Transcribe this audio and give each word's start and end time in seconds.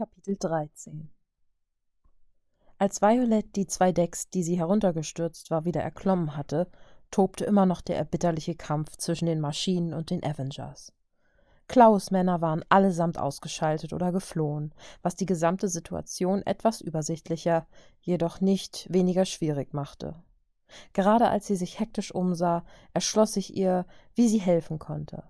Kapitel 0.00 0.38
13 0.38 1.10
Als 2.78 3.02
Violet 3.02 3.54
die 3.54 3.66
zwei 3.66 3.92
Decks, 3.92 4.30
die 4.30 4.42
sie 4.42 4.56
heruntergestürzt 4.56 5.50
war, 5.50 5.66
wieder 5.66 5.82
erklommen 5.82 6.38
hatte, 6.38 6.70
tobte 7.10 7.44
immer 7.44 7.66
noch 7.66 7.82
der 7.82 7.98
erbitterliche 7.98 8.54
Kampf 8.54 8.96
zwischen 8.96 9.26
den 9.26 9.40
Maschinen 9.40 9.92
und 9.92 10.08
den 10.08 10.24
Avengers. 10.24 10.94
Klaus 11.68 12.10
Männer 12.10 12.40
waren 12.40 12.64
allesamt 12.70 13.18
ausgeschaltet 13.18 13.92
oder 13.92 14.10
geflohen, 14.10 14.72
was 15.02 15.16
die 15.16 15.26
gesamte 15.26 15.68
Situation 15.68 16.40
etwas 16.46 16.80
übersichtlicher, 16.80 17.66
jedoch 18.00 18.40
nicht 18.40 18.86
weniger 18.90 19.26
schwierig 19.26 19.74
machte. 19.74 20.14
Gerade 20.94 21.28
als 21.28 21.46
sie 21.46 21.56
sich 21.56 21.78
hektisch 21.78 22.10
umsah, 22.10 22.64
erschloss 22.94 23.34
sich 23.34 23.54
ihr, 23.54 23.84
wie 24.14 24.28
sie 24.28 24.40
helfen 24.40 24.78
konnte. 24.78 25.24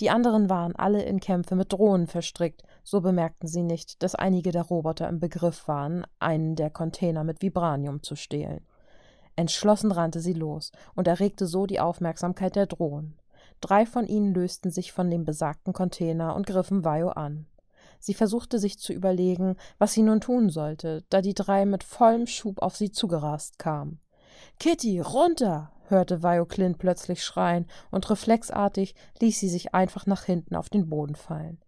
Die 0.00 0.10
anderen 0.10 0.50
waren 0.50 0.76
alle 0.76 1.02
in 1.02 1.20
Kämpfe 1.20 1.54
mit 1.54 1.72
Drohnen 1.72 2.06
verstrickt, 2.06 2.62
so 2.84 3.00
bemerkten 3.00 3.48
sie 3.48 3.62
nicht, 3.62 4.02
dass 4.02 4.14
einige 4.14 4.52
der 4.52 4.62
Roboter 4.62 5.08
im 5.08 5.20
Begriff 5.20 5.68
waren, 5.68 6.06
einen 6.18 6.54
der 6.54 6.70
Container 6.70 7.24
mit 7.24 7.40
Vibranium 7.40 8.02
zu 8.02 8.14
stehlen. 8.14 8.60
Entschlossen 9.36 9.92
rannte 9.92 10.20
sie 10.20 10.34
los 10.34 10.72
und 10.94 11.08
erregte 11.08 11.46
so 11.46 11.66
die 11.66 11.80
Aufmerksamkeit 11.80 12.56
der 12.56 12.66
Drohnen. 12.66 13.18
Drei 13.60 13.86
von 13.86 14.06
ihnen 14.06 14.34
lösten 14.34 14.70
sich 14.70 14.92
von 14.92 15.10
dem 15.10 15.24
besagten 15.24 15.72
Container 15.72 16.36
und 16.36 16.46
griffen 16.46 16.84
Vajo 16.84 17.08
an. 17.08 17.46
Sie 17.98 18.14
versuchte 18.14 18.58
sich 18.58 18.78
zu 18.78 18.92
überlegen, 18.92 19.56
was 19.78 19.92
sie 19.92 20.02
nun 20.02 20.20
tun 20.20 20.50
sollte, 20.50 21.04
da 21.08 21.22
die 21.22 21.34
drei 21.34 21.64
mit 21.64 21.84
vollem 21.84 22.26
Schub 22.26 22.60
auf 22.60 22.76
sie 22.76 22.90
zugerast 22.90 23.58
kamen. 23.58 24.00
Kitty, 24.58 25.00
runter! 25.00 25.72
Hörte 25.88 26.20
Clint 26.48 26.78
plötzlich 26.78 27.24
schreien, 27.24 27.66
und 27.90 28.08
reflexartig 28.10 28.94
ließ 29.20 29.38
sie 29.38 29.48
sich 29.48 29.74
einfach 29.74 30.06
nach 30.06 30.24
hinten 30.24 30.56
auf 30.56 30.68
den 30.68 30.88
Boden 30.88 31.14
fallen. 31.14 31.60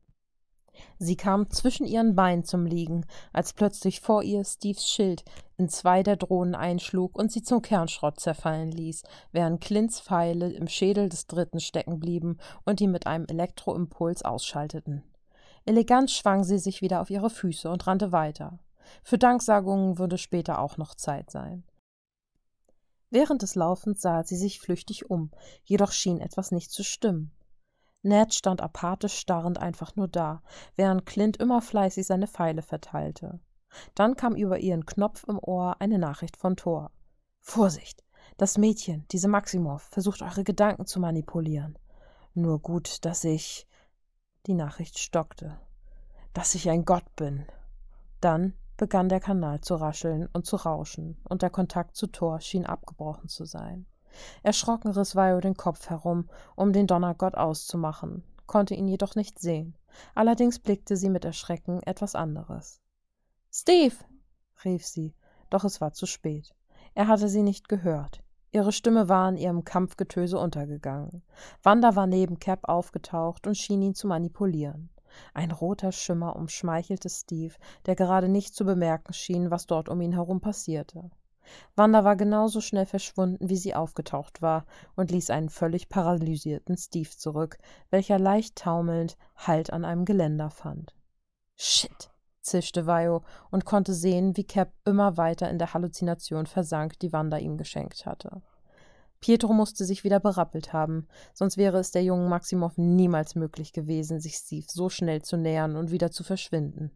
Sie 0.98 1.16
kam 1.16 1.50
zwischen 1.50 1.86
ihren 1.86 2.14
Beinen 2.14 2.45
zum 2.45 2.66
Liegen, 2.66 3.04
als 3.32 3.52
plötzlich 3.52 4.00
vor 4.00 4.23
ihr 4.23 4.45
Steves 4.45 4.88
Schild 4.88 5.24
in 5.56 5.68
zwei 5.68 6.02
der 6.02 6.16
Drohnen 6.16 6.54
einschlug 6.54 7.18
und 7.18 7.32
sie 7.32 7.43
zum 7.43 7.62
Kernschrott 7.62 8.20
zerfallen 8.20 8.70
ließ, 8.70 9.02
während 9.32 9.60
Clints 9.60 10.01
Pfeile 10.01 10.52
im 10.52 10.68
Schädel 10.68 11.09
des 11.09 11.26
Dritten 11.26 11.60
stecken 11.60 11.98
blieben 11.98 12.38
und 12.65 12.80
ihn 12.80 12.90
mit 12.90 13.06
einem 13.06 13.26
Elektroimpuls 13.26 14.24
ausschalteten. 14.24 15.02
Elegant 15.65 16.10
schwang 16.10 16.45
sie 16.45 16.59
sich 16.59 16.80
wieder 16.80 17.00
auf 17.00 17.10
ihre 17.10 17.30
Füße 17.30 17.68
und 17.68 17.87
rannte 17.87 18.12
weiter. 18.12 18.59
Für 19.02 19.18
Danksagungen 19.18 19.98
würde 19.98 20.16
später 20.16 20.60
auch 20.60 20.78
noch 20.78 20.95
Zeit 20.95 21.30
sein. 21.30 21.65
Während 23.10 23.42
des 23.42 23.54
Laufens 23.54 24.01
sah 24.01 24.23
sie 24.24 24.37
sich 24.37 24.60
flüchtig 24.60 25.10
um, 25.10 25.30
jedoch 25.64 25.92
schien 25.92 26.20
etwas 26.20 26.51
nicht 26.51 26.70
zu 26.70 26.84
stimmen. 26.84 27.32
Ned 28.02 28.34
stand 28.34 28.60
apathisch 28.60 29.18
starrend 29.18 29.59
einfach 29.59 29.96
nur 29.96 30.09
da, 30.09 30.42
während 30.76 31.06
Clint 31.06 31.38
immer 31.38 31.60
fleißig 31.60 32.06
seine 32.06 32.26
Pfeile 32.26 32.62
verteilte. 32.62 33.40
Dann 33.95 34.16
kam 34.16 34.34
über 34.34 34.59
ihren 34.59 34.87
Knopf 34.87 35.24
im 35.24 35.38
Ohr 35.38 35.80
eine 35.80 35.98
Nachricht 35.98 36.37
von 36.37 36.56
Thor. 36.56 36.90
Vorsicht! 37.40 38.04
Das 38.37 38.59
Mädchen, 38.59 39.04
diese 39.10 39.26
Maximov, 39.26 39.82
versucht 39.82 40.22
eure 40.22 40.45
Gedanken 40.45 40.87
zu 40.87 41.00
manipulieren. 41.00 41.78
Nur 42.34 42.60
gut, 42.60 43.04
dass 43.04 43.24
ich. 43.24 43.66
Die 44.46 44.54
Nachricht 44.54 44.98
stockte. 44.98 45.59
Dass 46.32 46.54
ich 46.54 46.70
ein 46.70 46.84
Gott 46.84 47.16
bin. 47.16 47.46
Dann 48.20 48.54
begann 48.79 49.10
der 49.10 49.21
Kanal 49.21 49.60
zu 49.60 49.74
rascheln 49.74 50.29
und 50.32 50.46
zu 50.46 50.57
rauschen, 50.57 51.18
und 51.29 51.43
der 51.43 51.51
Kontakt 51.51 51.96
zu 51.96 52.07
Thor 52.07 52.40
schien 52.40 52.65
abgebrochen 52.65 53.29
zu 53.29 53.45
sein. 53.45 53.84
Erschrocken 54.43 54.93
riss 54.93 55.15
Vio 55.15 55.40
den 55.40 55.57
Kopf 55.57 55.90
herum, 55.90 56.30
um 56.57 56.73
den 56.73 56.87
Donnergott 56.87 57.34
auszumachen, 57.34 58.24
konnte 58.46 58.74
ihn 58.74 58.88
jedoch 58.88 59.15
nicht 59.15 59.38
sehen. 59.38 59.76
Allerdings 60.15 60.59
blickte 60.59 60.96
sie 60.96 61.10
mit 61.10 61.24
Erschrecken 61.24 61.82
etwas 61.82 62.15
anderes. 62.15 62.80
Steve! 63.52 63.96
rief 64.65 64.87
sie, 64.87 65.15
doch 65.50 65.65
es 65.65 65.81
war 65.81 65.93
zu 65.93 66.06
spät. 66.06 66.54
Er 66.94 67.09
hatte 67.09 67.28
sie 67.28 67.43
nicht 67.43 67.69
gehört. 67.69 68.22
Ihre 68.50 68.72
Stimme 68.72 69.09
war 69.09 69.28
in 69.28 69.37
ihrem 69.37 69.65
Kampfgetöse 69.65 70.39
untergegangen. 70.39 71.22
Wanda 71.62 71.97
war 71.97 72.06
neben 72.06 72.39
Cap 72.39 72.60
aufgetaucht 72.69 73.47
und 73.47 73.56
schien 73.59 73.83
ihn 73.83 73.95
zu 73.95 74.06
manipulieren. 74.06 74.89
Ein 75.35 75.51
roter 75.51 75.93
Schimmer 75.93 76.37
umschmeichelte 76.37 77.09
Steve, 77.09 77.55
der 77.87 77.95
gerade 77.95 78.29
nicht 78.29 78.55
zu 78.55 78.65
bemerken 78.65 79.13
schien, 79.13 79.51
was 79.51 79.67
dort 79.67 79.89
um 79.89 80.01
ihn 80.01 80.13
herum 80.13 80.41
passierte. 80.41 81.11
Wanda 81.77 82.05
war 82.05 82.17
genauso 82.17 82.61
schnell 82.61 82.87
verschwunden, 82.87 83.49
wie 83.49 83.57
sie 83.57 83.75
aufgetaucht 83.75 84.43
war, 84.43 84.67
und 84.97 85.11
ließ 85.11 85.31
einen 85.31 85.49
völlig 85.49 85.89
paralysierten 85.89 86.77
Steve 86.77 87.11
zurück, 87.11 87.59
welcher 87.91 88.19
leicht 88.19 88.57
taumelnd 88.57 89.17
Halt 89.37 89.73
an 89.73 89.85
einem 89.85 90.05
Geländer 90.05 90.51
fand. 90.51 90.95
Shit, 91.57 92.11
zischte 92.41 92.87
Vio 92.87 93.25
und 93.51 93.65
konnte 93.65 93.95
sehen, 93.95 94.37
wie 94.37 94.45
Cap 94.45 94.73
immer 94.85 95.17
weiter 95.17 95.49
in 95.49 95.59
der 95.59 95.75
Halluzination 95.75 96.47
versank, 96.47 96.99
die 97.01 97.13
Wanda 97.13 97.39
ihm 97.39 97.57
geschenkt 97.57 98.07
hatte. 98.07 98.43
Pietro 99.21 99.53
musste 99.53 99.84
sich 99.84 100.05
wieder 100.05 100.21
berappelt 100.21 100.73
haben, 100.73 101.09
sonst 101.34 101.56
wäre 101.56 101.79
es 101.79 101.91
der 101.91 102.05
jungen 102.05 102.29
Maximow 102.29 102.77
niemals 102.77 103.34
möglich 103.34 103.73
gewesen, 103.73 104.21
sich 104.21 104.37
Steve 104.37 104.67
so 104.69 104.89
schnell 104.89 105.23
zu 105.23 105.37
nähern 105.37 105.77
und 105.77 105.91
wieder 105.91 106.11
zu 106.11 106.23
verschwinden. 106.23 106.93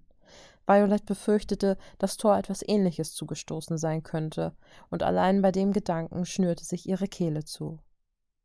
Violet 0.66 1.04
befürchtete, 1.04 1.76
dass 1.98 2.16
Thor 2.16 2.38
etwas 2.38 2.62
Ähnliches 2.66 3.14
zugestoßen 3.14 3.78
sein 3.78 4.02
könnte, 4.02 4.52
und 4.90 5.02
allein 5.02 5.42
bei 5.42 5.50
dem 5.50 5.72
Gedanken 5.72 6.24
schnürte 6.24 6.64
sich 6.64 6.88
ihre 6.88 7.08
Kehle 7.08 7.44
zu. 7.44 7.80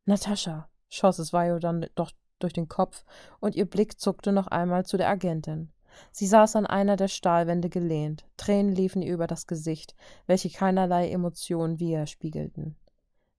Natascha, 0.06 0.68
schoss 0.90 1.20
es 1.20 1.32
Violet 1.32 1.64
dann 1.64 1.86
doch 1.96 2.12
durch 2.40 2.54
den 2.54 2.68
Kopf, 2.68 3.06
und 3.40 3.56
ihr 3.56 3.66
Blick 3.66 4.00
zuckte 4.00 4.32
noch 4.32 4.48
einmal 4.48 4.86
zu 4.86 4.98
der 4.98 5.10
Agentin. 5.10 5.72
Sie 6.12 6.28
saß 6.28 6.56
an 6.56 6.66
einer 6.66 6.96
der 6.96 7.08
Stahlwände 7.08 7.70
gelehnt, 7.70 8.26
Tränen 8.38 8.72
liefen 8.72 9.02
ihr 9.02 9.14
über 9.14 9.28
das 9.28 9.48
Gesicht, 9.48 9.96
welche 10.26 10.50
keinerlei 10.50 11.10
Emotionen 11.10 11.80
widerspiegelten. 11.80 12.76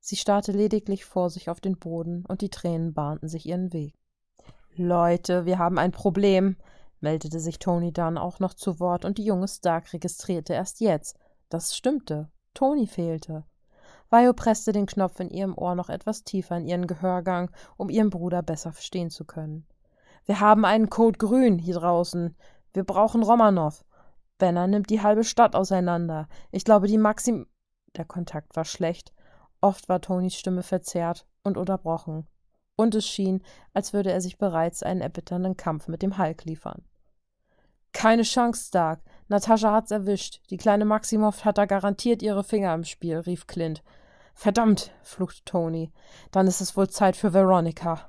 Sie 0.00 0.16
starrte 0.16 0.52
lediglich 0.52 1.04
vor 1.04 1.30
sich 1.30 1.50
auf 1.50 1.60
den 1.60 1.78
Boden, 1.78 2.24
und 2.26 2.40
die 2.40 2.50
Tränen 2.50 2.94
bahnten 2.94 3.28
sich 3.28 3.46
ihren 3.46 3.72
Weg. 3.72 3.94
Leute, 4.74 5.44
wir 5.44 5.58
haben 5.58 5.78
ein 5.78 5.92
Problem, 5.92 6.56
meldete 7.00 7.40
sich 7.40 7.58
Tony 7.58 7.92
dann 7.92 8.16
auch 8.18 8.38
noch 8.38 8.54
zu 8.54 8.80
Wort, 8.80 9.04
und 9.04 9.18
die 9.18 9.24
junge 9.24 9.48
Stark 9.48 9.92
registrierte 9.92 10.52
erst 10.52 10.80
jetzt. 10.80 11.18
Das 11.48 11.76
stimmte. 11.76 12.30
Tony 12.54 12.86
fehlte. 12.86 13.44
Vio 14.10 14.32
presste 14.32 14.72
den 14.72 14.86
Knopf 14.86 15.20
in 15.20 15.30
ihrem 15.30 15.56
Ohr 15.56 15.74
noch 15.74 15.90
etwas 15.90 16.24
tiefer 16.24 16.56
in 16.56 16.66
ihren 16.66 16.86
Gehörgang, 16.86 17.50
um 17.76 17.90
ihren 17.90 18.10
Bruder 18.10 18.42
besser 18.42 18.72
verstehen 18.72 19.10
zu 19.10 19.24
können. 19.24 19.66
Wir 20.24 20.40
haben 20.40 20.64
einen 20.64 20.90
Code 20.90 21.18
Grün 21.18 21.58
hier 21.58 21.74
draußen. 21.74 22.36
Wir 22.72 22.84
brauchen 22.84 23.22
Romanov. 23.22 23.84
Benner 24.38 24.66
nimmt 24.66 24.90
die 24.90 25.02
halbe 25.02 25.24
Stadt 25.24 25.54
auseinander. 25.54 26.28
Ich 26.52 26.64
glaube, 26.64 26.86
die 26.86 26.98
Maxim. 26.98 27.46
Der 27.96 28.04
Kontakt 28.04 28.54
war 28.54 28.64
schlecht. 28.64 29.12
Oft 29.60 29.88
war 29.88 30.00
Tonys 30.00 30.34
Stimme 30.34 30.62
verzerrt 30.62 31.26
und 31.42 31.56
unterbrochen, 31.56 32.26
und 32.76 32.94
es 32.94 33.06
schien, 33.06 33.42
als 33.74 33.92
würde 33.92 34.12
er 34.12 34.20
sich 34.20 34.38
bereits 34.38 34.82
einen 34.82 35.00
erbitternden 35.00 35.56
Kampf 35.56 35.88
mit 35.88 36.00
dem 36.02 36.16
Hulk 36.16 36.44
liefern. 36.44 36.84
Keine 37.92 38.22
Chance, 38.22 38.68
Stark. 38.68 39.00
Natascha 39.26 39.72
hat's 39.72 39.90
erwischt. 39.90 40.40
Die 40.50 40.56
kleine 40.56 40.84
Maximoff 40.84 41.44
hat 41.44 41.58
da 41.58 41.64
garantiert 41.64 42.22
ihre 42.22 42.44
Finger 42.44 42.72
im 42.74 42.84
Spiel, 42.84 43.18
rief 43.18 43.46
Clint. 43.46 43.82
Verdammt, 44.34 44.92
fluchte 45.02 45.44
Tony. 45.44 45.92
Dann 46.30 46.46
ist 46.46 46.60
es 46.60 46.76
wohl 46.76 46.88
Zeit 46.88 47.16
für 47.16 47.32
Veronica. 47.32 48.08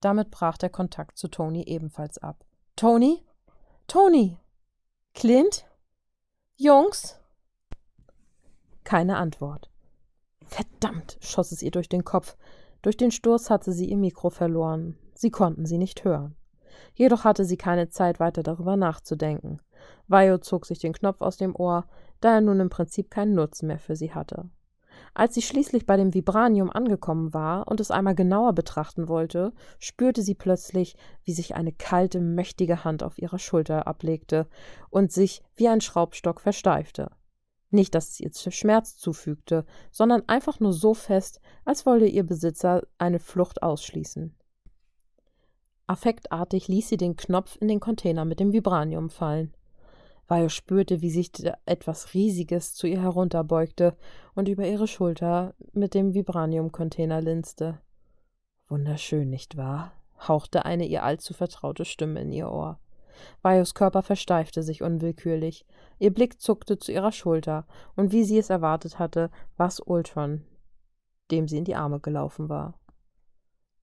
Damit 0.00 0.30
brach 0.30 0.56
der 0.58 0.70
Kontakt 0.70 1.18
zu 1.18 1.26
Tony 1.26 1.62
ebenfalls 1.62 2.18
ab. 2.18 2.44
Tony? 2.76 3.24
Tony? 3.88 4.38
Clint? 5.14 5.66
Jungs? 6.56 7.18
Keine 8.84 9.16
Antwort. 9.16 9.70
Verdammt, 10.54 11.18
schoss 11.20 11.50
es 11.50 11.62
ihr 11.62 11.72
durch 11.72 11.88
den 11.88 12.04
Kopf. 12.04 12.36
Durch 12.80 12.96
den 12.96 13.10
Sturz 13.10 13.50
hatte 13.50 13.72
sie 13.72 13.86
ihr 13.86 13.96
Mikro 13.96 14.30
verloren. 14.30 14.96
Sie 15.12 15.30
konnten 15.30 15.66
sie 15.66 15.78
nicht 15.78 16.04
hören. 16.04 16.36
Jedoch 16.94 17.24
hatte 17.24 17.44
sie 17.44 17.56
keine 17.56 17.88
Zeit, 17.88 18.20
weiter 18.20 18.44
darüber 18.44 18.76
nachzudenken. 18.76 19.58
Vio 20.06 20.38
zog 20.38 20.66
sich 20.66 20.78
den 20.78 20.92
Knopf 20.92 21.22
aus 21.22 21.38
dem 21.38 21.56
Ohr, 21.56 21.86
da 22.20 22.34
er 22.34 22.40
nun 22.40 22.60
im 22.60 22.70
Prinzip 22.70 23.10
keinen 23.10 23.34
Nutzen 23.34 23.66
mehr 23.66 23.80
für 23.80 23.96
sie 23.96 24.14
hatte. 24.14 24.48
Als 25.12 25.34
sie 25.34 25.42
schließlich 25.42 25.86
bei 25.86 25.96
dem 25.96 26.14
Vibranium 26.14 26.70
angekommen 26.70 27.34
war 27.34 27.66
und 27.66 27.80
es 27.80 27.90
einmal 27.90 28.14
genauer 28.14 28.52
betrachten 28.52 29.08
wollte, 29.08 29.52
spürte 29.80 30.22
sie 30.22 30.36
plötzlich, 30.36 30.94
wie 31.24 31.32
sich 31.32 31.56
eine 31.56 31.72
kalte, 31.72 32.20
mächtige 32.20 32.84
Hand 32.84 33.02
auf 33.02 33.18
ihrer 33.18 33.40
Schulter 33.40 33.88
ablegte 33.88 34.46
und 34.88 35.10
sich 35.10 35.42
wie 35.56 35.66
ein 35.66 35.80
Schraubstock 35.80 36.40
versteifte. 36.40 37.10
Nicht, 37.74 37.96
dass 37.96 38.20
es 38.20 38.20
ihr 38.20 38.52
Schmerz 38.52 38.96
zufügte, 38.98 39.64
sondern 39.90 40.22
einfach 40.28 40.60
nur 40.60 40.72
so 40.72 40.94
fest, 40.94 41.40
als 41.64 41.84
wollte 41.84 42.06
ihr 42.06 42.22
Besitzer 42.22 42.86
eine 42.98 43.18
Flucht 43.18 43.64
ausschließen. 43.64 44.32
Affektartig 45.88 46.68
ließ 46.68 46.88
sie 46.88 46.96
den 46.96 47.16
Knopf 47.16 47.58
in 47.60 47.66
den 47.66 47.80
Container 47.80 48.24
mit 48.24 48.38
dem 48.38 48.52
Vibranium 48.52 49.10
fallen. 49.10 49.52
Vajo 50.28 50.50
spürte, 50.50 51.02
wie 51.02 51.10
sich 51.10 51.32
etwas 51.66 52.14
Riesiges 52.14 52.74
zu 52.74 52.86
ihr 52.86 53.02
herunterbeugte 53.02 53.96
und 54.36 54.48
über 54.48 54.68
ihre 54.68 54.86
Schulter 54.86 55.56
mit 55.72 55.94
dem 55.94 56.14
Vibranium-Container 56.14 57.20
linste. 57.20 57.80
Wunderschön, 58.68 59.30
nicht 59.30 59.56
wahr? 59.56 59.90
hauchte 60.28 60.64
eine 60.64 60.86
ihr 60.86 61.02
allzu 61.02 61.34
vertraute 61.34 61.84
Stimme 61.84 62.20
in 62.20 62.30
ihr 62.30 62.52
Ohr. 62.52 62.78
Vajos 63.42 63.74
Körper 63.74 64.02
versteifte 64.02 64.62
sich 64.62 64.82
unwillkürlich. 64.82 65.66
Ihr 65.98 66.12
Blick 66.12 66.40
zuckte 66.40 66.78
zu 66.78 66.92
ihrer 66.92 67.12
Schulter, 67.12 67.66
und 67.96 68.12
wie 68.12 68.24
sie 68.24 68.38
es 68.38 68.50
erwartet 68.50 68.98
hatte, 68.98 69.30
war 69.56 69.68
es 69.68 69.80
Ultron, 69.80 70.44
dem 71.30 71.48
sie 71.48 71.58
in 71.58 71.64
die 71.64 71.76
Arme 71.76 72.00
gelaufen 72.00 72.48
war. 72.48 72.78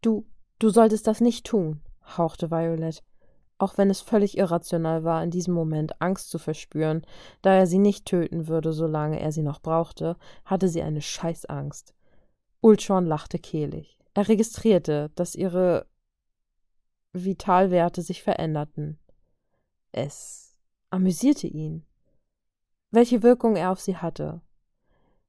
Du, 0.02 0.26
du 0.60 0.70
solltest 0.70 1.08
das 1.08 1.22
nicht 1.22 1.46
tun, 1.46 1.82
hauchte 2.18 2.52
Violet, 2.52 3.04
auch 3.62 3.78
wenn 3.78 3.92
es 3.92 4.02
völlig 4.02 4.38
irrational 4.38 5.04
war, 5.04 5.24
in 5.24 5.30
diesem 5.30 5.54
Moment 5.54 6.02
Angst 6.02 6.32
zu 6.32 6.40
verspüren, 6.40 7.06
da 7.44 7.54
er 7.54 7.68
sie 7.68 7.78
nicht 7.78 8.06
töten 8.06 8.48
würde, 8.48 8.74
solange 8.74 9.20
er 9.20 9.32
sie 9.32 9.44
noch 9.44 9.62
brauchte, 9.62 10.18
hatte 10.46 10.68
sie 10.68 10.82
eine 10.82 11.02
Scheißangst. 11.02 11.94
Ultron 12.62 13.06
lachte 13.06 13.38
kehlig. 13.38 13.98
Er 14.14 14.28
registrierte, 14.28 15.12
dass 15.16 15.36
ihre 15.36 15.86
Vitalwerte 17.14 18.02
sich 18.02 18.24
veränderten. 18.24 18.98
Es 19.92 20.56
amüsierte 20.90 21.48
ihn. 21.48 21.86
Welche 22.92 23.24
Wirkung 23.24 23.56
er 23.56 23.72
auf 23.72 23.80
sie 23.80 23.98
hatte. 23.98 24.42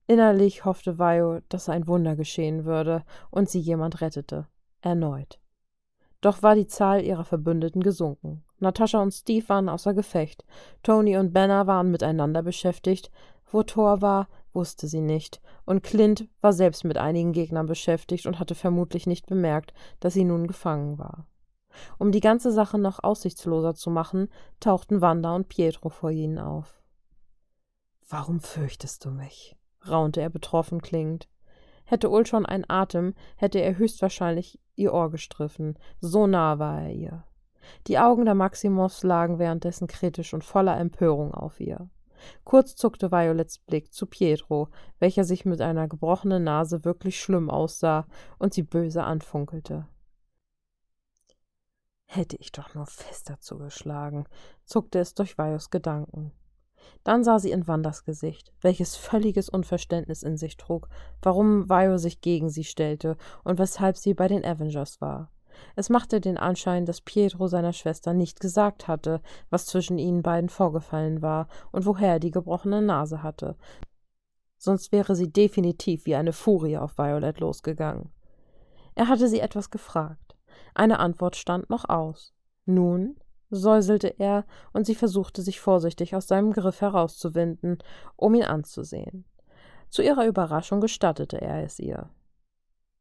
Innerlich 0.07 0.65
hoffte 0.65 0.99
Vio, 0.99 1.41
dass 1.49 1.69
ein 1.69 1.87
Wunder 1.87 2.17
geschehen 2.17 2.65
würde 2.65 3.05
und 3.31 3.49
sie 3.49 3.61
jemand 3.61 4.01
rettete. 4.01 4.47
Erneut. 4.81 5.41
Doch 6.21 6.43
war 6.43 6.55
die 6.55 6.67
Zahl 6.67 7.03
ihrer 7.03 7.25
Verbündeten 7.25 7.83
gesunken. 7.83 8.45
Natascha 8.59 9.03
und 9.03 9.13
Steve 9.13 9.49
waren 9.49 9.69
außer 9.69 9.95
Gefecht. 9.95 10.45
Tony 10.83 11.17
und 11.17 11.33
Banner 11.33 11.67
waren 11.67 11.91
miteinander 11.91 12.43
beschäftigt. 12.43 13.11
Wo 13.51 13.65
Thor 13.65 14.01
war, 14.01 14.29
wusste 14.53 14.87
sie 14.87 15.01
nicht. 15.01 15.41
Und 15.65 15.83
Clint 15.83 16.29
war 16.41 16.53
selbst 16.53 16.85
mit 16.85 16.97
einigen 16.97 17.33
Gegnern 17.33 17.67
beschäftigt 17.67 18.27
und 18.27 18.39
hatte 18.39 18.55
vermutlich 18.55 19.07
nicht 19.07 19.27
bemerkt, 19.27 19.75
dass 19.99 20.15
sie 20.15 20.25
nun 20.25 20.47
gefangen 20.47 20.99
war. 20.99 21.27
Um 21.99 22.13
die 22.13 22.21
ganze 22.21 22.53
Sache 22.53 22.79
noch 22.79 23.03
aussichtsloser 23.03 23.75
zu 23.75 23.91
machen, 23.91 24.29
tauchten 24.61 25.01
Wanda 25.01 25.35
und 25.35 25.49
Pietro 25.49 25.89
vor 25.89 26.11
ihnen 26.11 26.39
auf. 26.39 26.83
Warum 28.09 28.41
fürchtest 28.41 29.05
du 29.05 29.11
mich? 29.11 29.57
raunte 29.89 30.21
er 30.21 30.31
betroffen 30.31 30.81
klingend. 30.83 31.29
Hätte 31.85 32.11
Ultron 32.11 32.47
einen 32.47 32.69
Atem, 32.69 33.15
hätte 33.37 33.59
er 33.59 33.77
höchstwahrscheinlich 33.77 34.61
ihr 34.77 34.95
Ohr 34.95 35.11
gestriffen, 35.11 35.79
so 36.01 36.27
nah 36.27 36.59
war 36.59 36.83
er 36.83 36.93
ihr. 36.93 37.25
Die 37.87 37.99
Augen 37.99 38.25
der 38.25 38.35
Maximows 38.35 39.03
lagen 39.03 39.39
währenddessen 39.39 39.87
kritisch 39.87 40.35
und 40.35 40.45
voller 40.45 40.79
Empörung 40.79 41.35
auf 41.35 41.61
ihr. 41.61 41.89
Kurz 42.45 42.77
zuckte 42.77 43.11
Violets 43.11 43.59
Blick 43.59 43.93
zu 43.93 44.07
Pietro, 44.07 44.69
welcher 45.01 45.25
sich 45.25 45.45
mit 45.45 45.61
einer 45.61 45.89
gebrochenen 45.89 46.45
Nase 46.45 46.85
wirklich 46.85 47.21
schlimm 47.21 47.51
aussah 47.51 48.07
und 48.39 48.55
sie 48.55 48.63
böse 48.63 49.03
anfunkelte. 49.03 49.87
Hätte 52.15 52.37
ich 52.37 52.53
doch 52.53 52.75
nur 52.75 52.85
fester 52.85 53.41
zugeschlagen, 53.41 54.27
zuckte 54.67 54.99
es 54.99 55.15
durch 55.15 55.39
Vajos 55.39 55.71
Gedanken. 55.71 56.31
Dann 57.05 57.25
sah 57.25 57.39
sie 57.39 57.51
in 57.51 57.67
Wandas 57.67 58.05
Gesicht, 58.05 58.53
welches 58.61 58.97
völliges 58.97 59.49
Unverständnis 59.49 60.23
in 60.23 60.37
sich 60.37 60.59
trug, 60.59 60.91
warum 61.23 61.71
Vajo 61.71 61.97
sich 61.97 62.21
gegen 62.21 62.51
sie 62.51 62.65
stellte 62.65 63.17
und 63.45 63.59
weshalb 63.59 63.97
sie 63.97 64.13
bei 64.13 64.29
den 64.29 64.45
Avengers 64.45 65.01
war. 65.01 65.31
Es 65.75 65.89
machte 65.89 66.21
den 66.21 66.37
Anschein, 66.37 66.85
dass 66.85 67.01
Pietro 67.01 67.47
seiner 67.47 67.73
Schwester 67.73 68.13
nicht 68.13 68.41
gesagt 68.41 68.89
hatte, 68.89 69.23
was 69.49 69.65
zwischen 69.65 69.97
ihnen 69.97 70.23
beiden 70.23 70.51
vorgefallen 70.51 71.23
war 71.23 71.49
und 71.71 71.87
woher 71.87 72.13
er 72.13 72.21
die 72.21 72.31
gebrochene 72.31 72.83
Nase 72.83 73.23
hatte. 73.23 73.57
Sonst 74.59 74.93
wäre 74.93 75.17
sie 75.17 75.33
definitiv 75.33 76.05
wie 76.05 76.17
eine 76.17 76.35
Furie 76.35 76.77
auf 76.77 76.99
Violet 76.99 77.41
losgegangen. 77.41 78.13
Er 78.95 79.09
hatte 79.09 79.29
sie 79.29 79.41
etwas 79.41 79.71
gefragt. 79.71 80.22
Eine 80.75 80.99
Antwort 80.99 81.37
stand 81.37 81.71
noch 81.71 81.89
aus. 81.89 82.35
Nun 82.65 83.17
säuselte 83.51 84.09
er, 84.19 84.47
und 84.73 84.87
sie 84.87 84.95
versuchte 84.95 85.43
sich 85.43 85.61
vorsichtig 85.61 86.17
aus 86.17 86.27
seinem 86.27 86.53
Griff 86.53 86.81
herauszuwinden, 86.81 87.79
um 88.17 88.35
ihn 88.35 88.45
anzusehen. 88.45 89.25
Zu 89.91 90.03
ihrer 90.03 90.27
Überraschung 90.27 90.81
gestattete 90.81 91.41
er 91.41 91.63
es 91.63 91.79
ihr. 91.79 92.09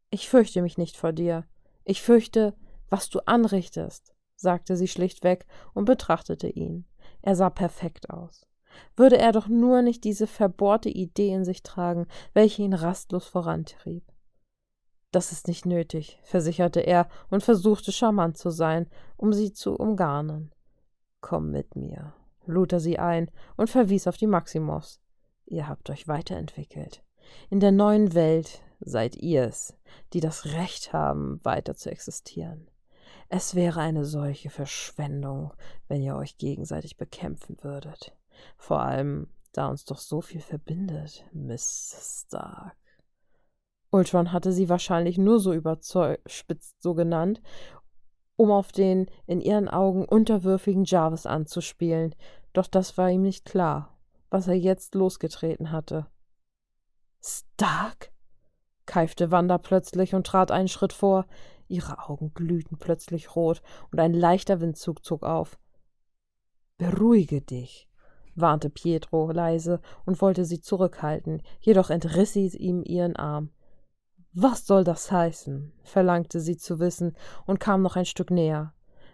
Ich 0.10 0.30
fürchte 0.30 0.62
mich 0.62 0.78
nicht 0.78 0.98
vor 0.98 1.14
dir. 1.14 1.46
Ich 1.86 2.02
fürchte, 2.02 2.54
was 2.90 3.10
du 3.10 3.20
anrichtest, 3.26 4.14
sagte 4.36 4.76
sie 4.76 4.90
schlichtweg 4.90 5.46
und 5.74 5.86
betrachtete 5.86 6.50
ihn. 6.50 6.86
Er 7.22 7.38
sah 7.38 7.50
perfekt 7.50 8.10
aus. 8.10 8.46
Würde 8.96 9.18
er 9.18 9.32
doch 9.32 9.48
nur 9.48 9.82
nicht 9.82 10.04
diese 10.04 10.28
verbohrte 10.28 10.90
Idee 10.90 11.34
in 11.34 11.46
sich 11.46 11.64
tragen, 11.64 12.08
welche 12.34 12.62
ihn 12.62 12.74
rastlos 12.74 13.26
vorantrieb. 13.26 14.11
Das 15.12 15.34
ist 15.34 15.48
nicht 15.48 15.66
nötig, 15.66 16.20
versicherte 16.24 16.80
er 16.80 17.10
und 17.30 17.44
versuchte 17.44 17.92
charmant 17.92 18.38
zu 18.38 18.50
sein, 18.50 18.88
um 19.18 19.34
sie 19.34 19.52
zu 19.52 19.76
umgarnen. 19.76 20.54
Komm 21.20 21.52
mit 21.52 21.76
mir, 21.76 22.14
lud 22.46 22.72
er 22.72 22.80
sie 22.80 22.98
ein 22.98 23.30
und 23.58 23.70
verwies 23.70 24.08
auf 24.08 24.18
die 24.18 24.28
Maximos. 24.28 25.02
Ihr 25.46 25.68
habt 25.68 25.90
euch 25.90 26.08
weiterentwickelt. 26.08 27.04
In 27.50 27.60
der 27.60 27.72
neuen 27.72 28.14
Welt 28.14 28.62
seid 28.80 29.18
ihr 29.18 29.44
es, 29.44 29.76
die 30.14 30.22
das 30.22 30.46
Recht 30.46 30.94
haben, 30.94 31.40
weiter 31.44 31.76
zu 31.76 31.92
existieren. 31.92 32.70
Es 33.28 33.54
wäre 33.54 33.82
eine 33.82 34.06
solche 34.06 34.50
Verschwendung, 34.50 35.54
wenn 35.88 36.02
ihr 36.02 36.16
euch 36.16 36.38
gegenseitig 36.38 36.98
bekämpfen 36.98 37.58
würdet. 37.62 38.16
Vor 38.58 38.82
allem, 38.82 39.28
da 39.54 39.68
uns 39.68 39.86
doch 39.86 40.00
so 40.00 40.22
viel 40.22 40.42
verbindet, 40.42 41.26
Miss 41.32 42.24
Stark. 42.28 42.76
Ultron 43.92 44.32
hatte 44.32 44.54
sie 44.54 44.70
wahrscheinlich 44.70 45.18
nur 45.18 45.40
so 45.40 45.54
überspitzt 45.54 46.82
so 46.82 46.94
genannt, 46.94 47.42
um 48.38 48.50
auf 48.50 48.72
den 48.72 49.08
in 49.28 49.42
ihren 49.42 49.68
Augen 49.68 50.06
unterwürfigen 50.06 50.86
Jarvis 50.86 51.26
anzuspielen, 51.26 52.16
doch 52.54 52.68
das 52.68 52.98
war 52.98 53.10
ihm 53.10 53.22
nicht 53.22 53.46
klar, 53.46 53.98
was 54.30 54.48
er 54.48 54.56
jetzt 54.56 54.96
losgetreten 54.96 55.72
hatte. 55.72 56.08
Stark? 57.22 58.12
keifte 58.86 59.32
Wanda 59.32 59.58
plötzlich 59.58 60.16
und 60.16 60.26
trat 60.26 60.52
einen 60.52 60.68
Schritt 60.68 60.92
vor. 60.92 61.26
Ihre 61.68 62.10
Augen 62.10 62.34
glühten 62.34 62.78
plötzlich 62.78 63.36
rot 63.36 63.62
und 63.92 64.00
ein 64.00 64.14
leichter 64.14 64.60
Windzug 64.60 65.06
zog 65.06 65.24
auf. 65.24 65.58
Beruhige 66.78 67.42
dich, 67.42 67.88
warnte 68.36 68.70
Pietro 68.70 69.32
leise 69.32 69.80
und 70.06 70.22
wollte 70.22 70.46
sie 70.46 70.60
zurückhalten, 70.60 71.42
jedoch 71.60 71.90
entriss 71.90 72.34
sie 72.34 72.48
ihm 72.48 72.84
ihren 72.84 73.16
Arm. 73.16 73.52
Was 74.34 74.66
soll 74.66 74.84
das 74.84 75.12
heißen? 75.12 75.74
verlangte 75.84 76.40
sie 76.40 76.58
zu 76.58 76.80
wissen 76.80 77.16
und 77.46 77.60
kam 77.60 77.82
noch 77.82 77.96
ein 77.96 78.06
Stück 78.06 78.32
näher. 78.32 78.74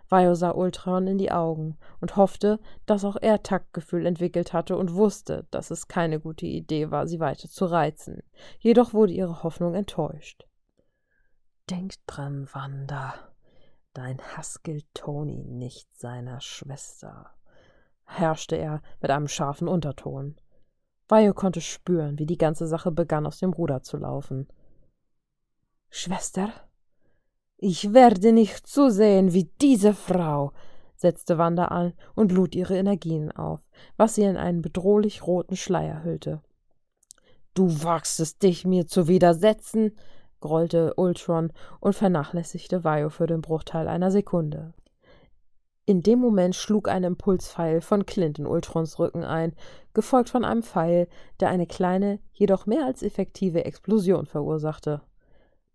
Vajo 0.10 0.36
sah 0.36 0.52
Ultron 0.52 1.08
in 1.08 1.18
die 1.18 1.32
Augen 1.32 1.78
und 2.00 2.16
hoffte, 2.16 2.60
dass 2.86 3.04
auch 3.04 3.18
er 3.20 3.44
Taktgefühl 3.44 4.06
entwickelt 4.06 4.54
hatte 4.54 4.78
und 4.78 4.94
wusste, 4.94 5.48
dass 5.52 5.70
es 5.70 5.88
keine 5.88 6.20
gute 6.20 6.46
Idee 6.46 6.92
war, 6.92 7.08
sie 7.08 7.20
weiter 7.20 7.50
zu 7.50 7.66
reizen. 7.66 8.24
Jedoch 8.60 8.94
wurde 8.94 9.14
ihre 9.14 9.44
Hoffnung 9.44 9.74
enttäuscht. 9.74 10.48
Denk 11.70 11.96
dran, 12.06 12.48
Wanda. 12.54 13.16
Dein 13.94 14.20
Hass 14.20 14.64
gilt 14.64 14.86
Tony, 14.94 15.44
nicht 15.44 15.92
seiner 15.98 16.40
Schwester, 16.40 17.32
herrschte 18.06 18.56
er 18.56 18.82
mit 19.02 19.12
einem 19.12 19.28
scharfen 19.28 19.68
Unterton. 19.68 20.40
Vajo 21.10 21.34
konnte 21.34 21.62
spüren, 21.62 22.20
wie 22.20 22.26
die 22.26 22.38
ganze 22.38 22.68
Sache 22.68 22.92
begann 22.92 23.26
aus 23.26 23.40
dem 23.40 23.54
Ruder 23.54 23.82
zu 23.82 23.98
laufen. 23.98 24.48
Schwester? 25.90 26.52
Ich 27.58 27.94
werde 27.94 28.34
nicht 28.34 28.68
zusehen, 28.68 29.34
wie 29.34 29.50
diese 29.62 29.94
Frau, 29.94 30.52
setzte 30.96 31.38
Wanda 31.38 31.66
an 31.66 31.94
und 32.16 32.32
lud 32.32 32.56
ihre 32.56 32.78
Energien 32.78 33.32
auf, 33.32 33.68
was 33.98 34.16
sie 34.16 34.24
in 34.24 34.38
einen 34.38 34.62
bedrohlich 34.62 35.26
roten 35.26 35.56
Schleier 35.56 36.04
hüllte. 36.04 36.42
Du 37.54 37.84
wagst 37.84 38.20
es, 38.20 38.38
dich 38.38 38.66
mir 38.66 38.86
zu 38.86 39.08
widersetzen, 39.08 39.98
grollte 40.40 40.94
Ultron 40.96 41.52
und 41.80 41.96
vernachlässigte 41.96 42.84
Vajo 42.84 43.10
für 43.10 43.26
den 43.26 43.42
Bruchteil 43.42 43.88
einer 43.88 44.12
Sekunde. 44.12 44.74
In 45.86 46.04
dem 46.04 46.20
Moment 46.20 46.54
schlug 46.54 46.90
ein 46.90 47.04
Impulspfeil 47.04 47.82
von 47.82 48.06
Clint 48.06 48.40
in 48.40 48.46
Ultrons 48.46 49.00
Rücken 49.00 49.24
ein, 49.24 49.56
gefolgt 49.94 50.30
von 50.30 50.44
einem 50.44 50.62
Pfeil, 50.62 51.08
der 51.40 51.50
eine 51.50 51.66
kleine, 51.66 52.20
jedoch 52.34 52.66
mehr 52.66 52.86
als 52.86 53.02
effektive 53.02 53.64
Explosion 53.66 54.26
verursachte. 54.26 55.02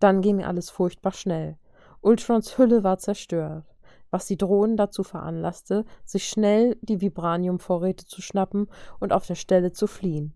Dann 0.03 0.21
ging 0.21 0.43
alles 0.43 0.69
furchtbar 0.69 1.13
schnell. 1.13 1.57
Ultrons 2.01 2.59
Hülle 2.59 2.83
war 2.83 2.99
zerstört, 2.99 3.65
was 4.11 4.27
die 4.27 4.37
Drohnen 4.37 4.77
dazu 4.77 5.05
veranlasste, 5.05 5.85
sich 6.05 6.29
schnell 6.29 6.77
die 6.83 7.01
Vibranium-Vorräte 7.01 8.05
zu 8.05 8.21
schnappen 8.21 8.67
und 8.99 9.13
auf 9.13 9.29
der 9.29 9.37
Stelle 9.37 9.71
zu 9.71 9.87
fliehen. 9.87 10.35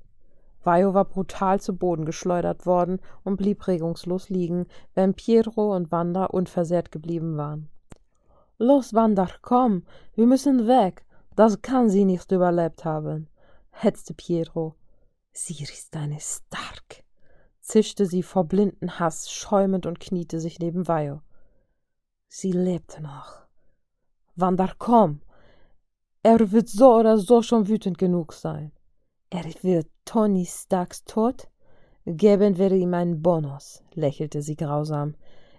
Vajo 0.62 0.94
war 0.94 1.04
brutal 1.04 1.60
zu 1.60 1.76
Boden 1.76 2.04
geschleudert 2.04 2.64
worden 2.64 3.00
und 3.24 3.38
blieb 3.38 3.66
regungslos 3.66 4.28
liegen, 4.28 4.66
während 4.94 5.16
Pietro 5.16 5.74
und 5.74 5.90
Wanda 5.90 6.26
unversehrt 6.26 6.92
geblieben 6.92 7.36
waren. 7.36 7.68
Los, 8.58 8.94
Wanda, 8.94 9.26
komm, 9.42 9.82
wir 10.14 10.26
müssen 10.26 10.68
weg. 10.68 11.04
Das 11.34 11.60
kann 11.60 11.88
sie 11.90 12.04
nicht 12.04 12.30
überlebt 12.30 12.84
haben, 12.84 13.28
hetzte 13.70 14.14
Pietro. 14.14 14.76
Sie 15.32 15.60
ist 15.60 15.96
eine 15.96 16.20
Stark 16.20 17.05
zischte 17.66 18.06
sie 18.06 18.22
vor 18.22 18.44
blinden 18.44 19.00
Hass 19.00 19.30
schäumend 19.30 19.86
und 19.86 19.98
kniete 19.98 20.38
sich 20.38 20.60
neben 20.60 20.86
Vajo. 20.86 21.20
Sie 22.28 22.52
lebte 22.52 23.02
noch. 23.02 23.46
Wandar, 24.36 24.74
komm! 24.78 25.20
Er 26.22 26.52
wird 26.52 26.68
so 26.68 26.94
oder 26.94 27.18
so 27.18 27.42
schon 27.42 27.66
wütend 27.68 27.98
genug 27.98 28.32
sein. 28.32 28.72
Er 29.30 29.44
wird 29.62 29.88
Tony 30.04 30.46
Starks 30.46 31.04
Tod? 31.04 31.48
Geben 32.04 32.56
wir 32.56 32.70
ihm 32.70 32.94
einen 32.94 33.20
Bonus, 33.20 33.82
lächelte 33.94 34.42
sie 34.42 34.56
grausam. 34.56 35.16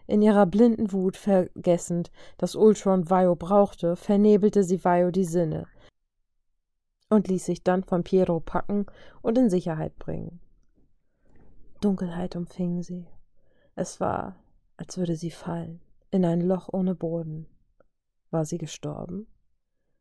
In 0.08 0.22
ihrer 0.22 0.46
blinden 0.46 0.94
Wut 0.94 1.18
vergessend, 1.18 2.10
dass 2.38 2.56
Ultron 2.56 3.10
Vio 3.10 3.36
brauchte, 3.36 3.98
vernebelte 3.98 4.64
sie 4.64 4.84
Vio 4.84 5.12
die 5.12 5.26
Sinne 5.26 5.68
und 7.10 7.28
ließ 7.28 7.46
sich 7.46 7.64
dann 7.64 7.84
von 7.84 8.04
Piero 8.04 8.40
packen 8.40 8.86
und 9.22 9.38
in 9.38 9.50
Sicherheit 9.50 9.98
bringen. 9.98 10.40
Dunkelheit 11.88 12.36
umfing 12.36 12.84
sie. 12.84 13.08
Es 13.76 14.02
war, 14.02 14.36
als 14.76 14.98
würde 14.98 15.16
sie 15.16 15.32
fallen, 15.32 15.80
in 16.12 16.26
ein 16.26 16.42
Loch 16.42 16.68
ohne 16.74 16.96
Boden. 16.96 17.48
War 18.30 18.44
sie 18.44 18.58
gestorben? 18.58 19.26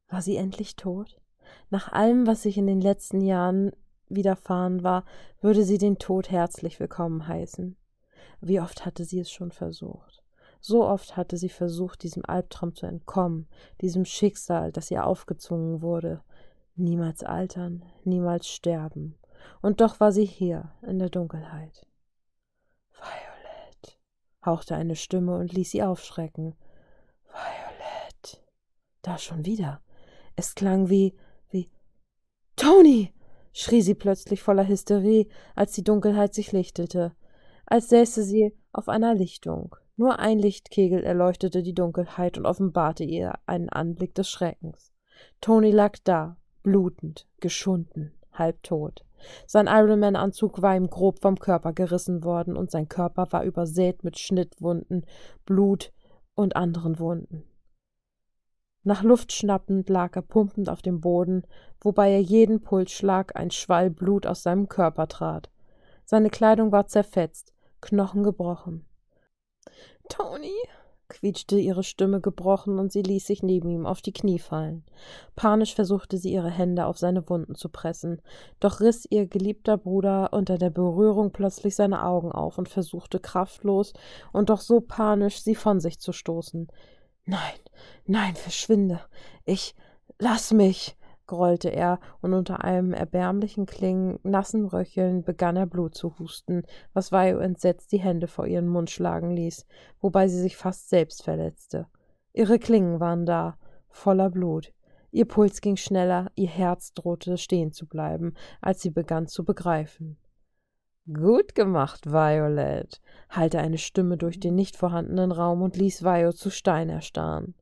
War 0.09 0.21
sie 0.21 0.35
endlich 0.35 0.75
tot? 0.75 1.21
Nach 1.71 1.93
allem, 1.93 2.26
was 2.26 2.43
sich 2.43 2.59
in 2.59 2.66
den 2.66 2.81
letzten 2.81 3.21
Jahren 3.21 3.71
widerfahren 4.09 4.83
war, 4.83 5.05
würde 5.40 5.62
sie 5.62 5.78
den 5.78 6.00
Tod 6.00 6.28
herzlich 6.28 6.81
willkommen 6.81 7.28
heißen. 7.28 7.76
Wie 8.40 8.61
oft 8.61 8.85
hatte 8.85 9.05
sie 9.05 9.21
es 9.21 9.31
schon 9.31 9.52
versucht? 9.52 10.25
So 10.61 10.85
oft 10.85 11.16
hatte 11.16 11.37
sie 11.37 11.50
versucht, 11.50 12.02
diesem 12.02 12.25
Albtraum 12.26 12.75
zu 12.75 12.87
entkommen, 12.87 13.47
diesem 13.81 14.05
Schicksal, 14.05 14.73
das 14.73 14.90
ihr 14.90 15.07
aufgezwungen 15.07 15.83
wurde. 15.83 16.21
Niemals 16.75 17.23
altern, 17.23 17.85
niemals 18.02 18.49
sterben. 18.49 19.14
Und 19.62 19.81
doch 19.81 20.00
war 20.00 20.12
sie 20.12 20.25
hier, 20.25 20.73
in 20.83 20.99
der 20.99 21.11
Dunkelheit. 21.11 21.87
Violet, 22.93 23.99
hauchte 24.45 24.75
eine 24.76 24.97
Stimme 24.97 25.37
und 25.37 25.53
ließ 25.53 25.71
sie 25.71 25.83
aufschrecken. 25.83 26.55
Violet. 27.26 28.43
Da 29.03 29.19
schon 29.19 29.45
wieder. 29.45 29.81
Es 30.37 30.55
klang 30.55 30.88
wie, 30.88 31.17
wie 31.50 31.71
Tony! 32.57 33.12
schrie 33.53 33.81
sie 33.81 33.95
plötzlich 33.95 34.43
voller 34.43 34.69
Hysterie, 34.69 35.29
als 35.55 35.73
die 35.73 35.83
Dunkelheit 35.83 36.35
sich 36.35 36.53
lichtete, 36.53 37.17
als 37.65 37.88
säße 37.88 38.23
sie 38.23 38.55
auf 38.73 38.91
einer 38.91 39.15
Lichtung. 39.15 39.75
Nur 39.97 40.19
ein 40.19 40.38
Lichtkegel 40.38 41.03
erleuchtete 41.03 41.62
die 41.62 41.75
Dunkelheit 41.75 42.37
und 42.37 42.45
offenbarte 42.45 43.03
ihr 43.03 43.38
einen 43.47 43.71
Anblick 43.71 44.15
des 44.15 44.29
Schreckens. 44.29 44.93
Tony 45.41 45.71
lag 45.71 45.97
da, 46.05 46.37
blutend, 46.62 47.26
geschunden, 47.41 48.12
halbtot. 48.33 49.06
Sein 49.47 49.66
Ironman-Anzug 49.66 50.62
war 50.62 50.76
ihm 50.76 50.88
grob 50.88 51.21
vom 51.21 51.38
Körper 51.38 51.73
gerissen 51.73 52.25
worden 52.25 52.56
und 52.56 52.71
sein 52.71 52.88
Körper 52.88 53.30
war 53.30 53.45
übersät 53.45 54.04
mit 54.04 54.18
Schnittwunden, 54.18 55.06
Blut 55.45 55.92
und 56.35 56.56
anderen 56.56 56.99
Wunden. 56.99 57.45
Nach 58.83 59.02
Luft 59.02 59.33
schnappend 59.33 59.88
lag 59.88 60.14
er 60.14 60.23
pumpend 60.23 60.68
auf 60.68 60.80
dem 60.80 61.00
Boden, 61.00 61.42
wobei 61.80 62.12
er 62.12 62.21
jeden 62.21 62.61
Pulsschlag 62.61 63.35
ein 63.35 63.50
Schwall 63.50 63.90
Blut 63.90 64.26
aus 64.28 64.45
seinem 64.45 64.68
Körper 64.68 65.09
trat. 65.09 65.50
Seine 66.04 66.30
Kleidung 66.30 66.71
war 66.71 66.87
zerfetzt, 66.87 67.52
Knochen 67.80 68.23
gebrochen. 68.23 68.87
Tony, 70.09 70.54
quietschte 71.09 71.59
ihre 71.59 71.83
Stimme 71.83 72.21
gebrochen 72.21 72.79
und 72.79 72.93
sie 72.93 73.03
ließ 73.03 73.27
sich 73.27 73.43
neben 73.43 73.71
ihm 73.71 73.87
auf 73.87 74.03
die 74.03 74.13
Knie 74.13 74.39
fallen. 74.39 74.85
Panisch 75.35 75.75
versuchte 75.75 76.19
sie 76.19 76.33
ihre 76.33 76.51
Hände 76.51 76.87
auf 76.87 76.99
seine 76.99 77.29
Wunden 77.29 77.55
zu 77.55 77.69
pressen, 77.69 78.21
doch 78.61 78.81
riss 78.81 79.07
ihr 79.09 79.27
geliebter 79.27 79.77
Bruder 79.77 80.33
unter 80.33 80.59
der 80.59 80.71
Berührung 80.71 81.31
plötzlich 81.31 81.77
seine 81.77 82.05
Augen 82.05 82.33
auf 82.33 82.59
und 82.59 82.69
versuchte 82.69 83.21
kraftlos 83.21 83.93
und 84.33 84.51
doch 84.51 84.61
so 84.61 84.81
panisch 84.81 85.43
sie 85.43 85.55
von 85.55 85.81
sich 85.81 85.99
zu 86.01 86.13
stoßen. 86.13 86.69
Nein, 87.25 87.59
nein, 88.07 88.35
verschwinde. 88.35 89.01
Ich. 89.45 89.75
Lass 90.19 90.51
mich 90.51 90.96
grollte 91.26 91.68
er, 91.68 92.00
und 92.21 92.35
unter 92.35 92.64
einem 92.64 92.92
erbärmlichen 92.92 93.66
Klingen, 93.66 94.18
nassen 94.23 94.66
Röcheln 94.66 95.23
begann 95.23 95.56
er 95.56 95.66
Blut 95.66 95.95
zu 95.95 96.18
husten, 96.18 96.62
was 96.92 97.12
Vaio 97.12 97.38
entsetzt 97.38 97.92
die 97.92 98.00
Hände 98.00 98.26
vor 98.28 98.47
ihren 98.47 98.68
Mund 98.68 98.90
schlagen 98.90 99.30
ließ, 99.30 99.66
wobei 100.00 100.28
sie 100.28 100.40
sich 100.40 100.56
fast 100.56 100.88
selbst 100.88 101.23
verletzte. 101.23 101.87
Ihre 102.33 102.59
Klingen 102.59 103.00
waren 103.00 103.26
da, 103.26 103.56
voller 103.88 104.30
Blut. 104.30 104.73
Ihr 105.11 105.25
Puls 105.25 105.61
ging 105.61 105.76
schneller, 105.76 106.30
ihr 106.35 106.49
Herz 106.49 106.92
drohte 106.92 107.38
stehen 107.38 107.73
zu 107.73 107.87
bleiben, 107.87 108.35
als 108.61 108.83
sie 108.83 108.90
begann 108.90 109.26
zu 109.26 109.45
begreifen. 109.45 110.18
Gut 111.12 111.54
gemacht, 111.54 112.06
Violet, 112.06 113.00
hallte 113.30 113.61
eine 113.61 113.78
Stimme 113.78 114.16
durch 114.16 114.40
den 114.40 114.56
nicht 114.56 114.76
vorhandenen 114.76 115.30
Raum 115.30 115.62
und 115.62 115.76
ließ 115.76 116.02
Vio 116.02 116.33
zu 116.33 116.50
Stein 116.50 116.88
erstarren. 116.88 117.54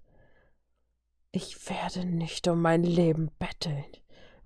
Ich 1.37 1.69
werde 1.69 2.05
nicht 2.05 2.47
um 2.47 2.63
mein 2.63 2.85
Leben 2.85 3.29
betteln, 3.41 3.85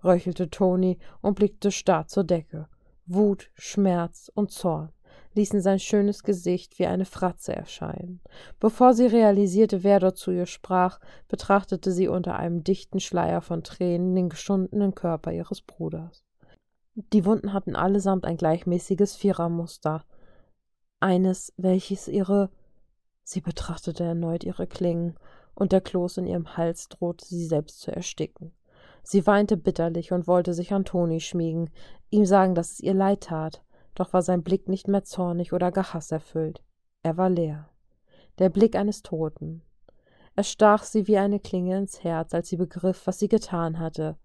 röchelte 0.02 0.48
Toni 0.48 0.96
und 1.20 1.34
blickte 1.34 1.70
starr 1.70 2.06
zur 2.06 2.24
Decke. 2.24 2.66
Wut, 3.04 3.50
Schmerz 3.52 4.32
und 4.34 4.52
Zorn 4.52 4.90
ließen 5.34 5.60
sein 5.60 5.80
schönes 5.80 6.22
Gesicht 6.22 6.78
wie 6.78 6.86
eine 6.86 7.04
Fratze 7.04 7.54
erscheinen. 7.54 8.22
Bevor 8.58 8.94
sie 8.94 9.04
realisierte, 9.04 9.84
wer 9.84 10.00
dort 10.00 10.16
zu 10.16 10.30
ihr 10.30 10.46
sprach, 10.46 10.98
betrachtete 11.28 11.92
sie 11.92 12.08
unter 12.08 12.36
einem 12.36 12.64
dichten 12.64 13.00
Schleier 13.00 13.42
von 13.42 13.62
Tränen 13.62 14.14
den 14.14 14.30
geschundenen 14.30 14.94
Körper 14.94 15.30
ihres 15.30 15.60
Bruders. 15.60 16.24
Die 16.94 17.26
Wunden 17.26 17.52
hatten 17.52 17.76
allesamt 17.76 18.24
ein 18.24 18.38
gleichmäßiges 18.38 19.14
Vierermuster. 19.14 20.06
Eines, 21.00 21.52
welches 21.58 22.08
ihre. 22.08 22.48
Sie 23.24 23.42
betrachtete 23.42 24.04
erneut 24.04 24.42
ihre 24.42 24.66
Klingen, 24.66 25.18
und 25.58 25.72
der 25.72 25.80
Kloß 25.80 26.18
in 26.18 26.26
ihrem 26.26 26.56
Hals 26.56 26.88
drohte 26.88 27.26
sie 27.26 27.44
selbst 27.44 27.80
zu 27.80 27.90
ersticken. 27.90 28.52
Sie 29.02 29.26
weinte 29.26 29.56
bitterlich 29.56 30.12
und 30.12 30.28
wollte 30.28 30.54
sich 30.54 30.72
an 30.72 30.84
Toni 30.84 31.18
schmiegen, 31.18 31.70
ihm 32.10 32.24
sagen, 32.26 32.54
dass 32.54 32.72
es 32.72 32.80
ihr 32.80 32.94
leid 32.94 33.22
tat, 33.22 33.62
doch 33.96 34.12
war 34.12 34.22
sein 34.22 34.44
Blick 34.44 34.68
nicht 34.68 34.86
mehr 34.86 35.02
zornig 35.02 35.52
oder 35.52 35.72
gar 35.72 35.94
hasserfüllt. 35.94 36.62
Er 37.02 37.16
war 37.16 37.28
leer. 37.28 37.68
Der 38.38 38.50
Blick 38.50 38.76
eines 38.76 39.02
Toten. 39.02 39.62
Er 40.36 40.44
stach 40.44 40.84
sie 40.84 41.08
wie 41.08 41.18
eine 41.18 41.40
Klinge 41.40 41.76
ins 41.76 42.04
Herz, 42.04 42.32
als 42.34 42.48
sie 42.48 42.56
begriff, 42.56 43.06
was 43.06 43.18
sie 43.18 43.28
getan 43.28 43.80
hatte. 43.80 44.16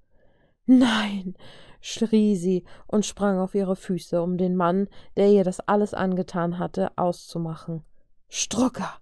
Nein, 0.67 1.33
schrie 1.81 2.35
sie 2.35 2.63
und 2.85 3.07
sprang 3.07 3.39
auf 3.39 3.55
ihre 3.55 3.75
Füße, 3.75 4.21
um 4.21 4.37
den 4.37 4.55
Mann, 4.55 4.87
der 5.17 5.29
ihr 5.29 5.43
das 5.43 5.59
alles 5.61 5.95
angetan 5.95 6.59
hatte, 6.59 6.91
auszumachen. 6.95 7.81
Strucker, 8.29 8.93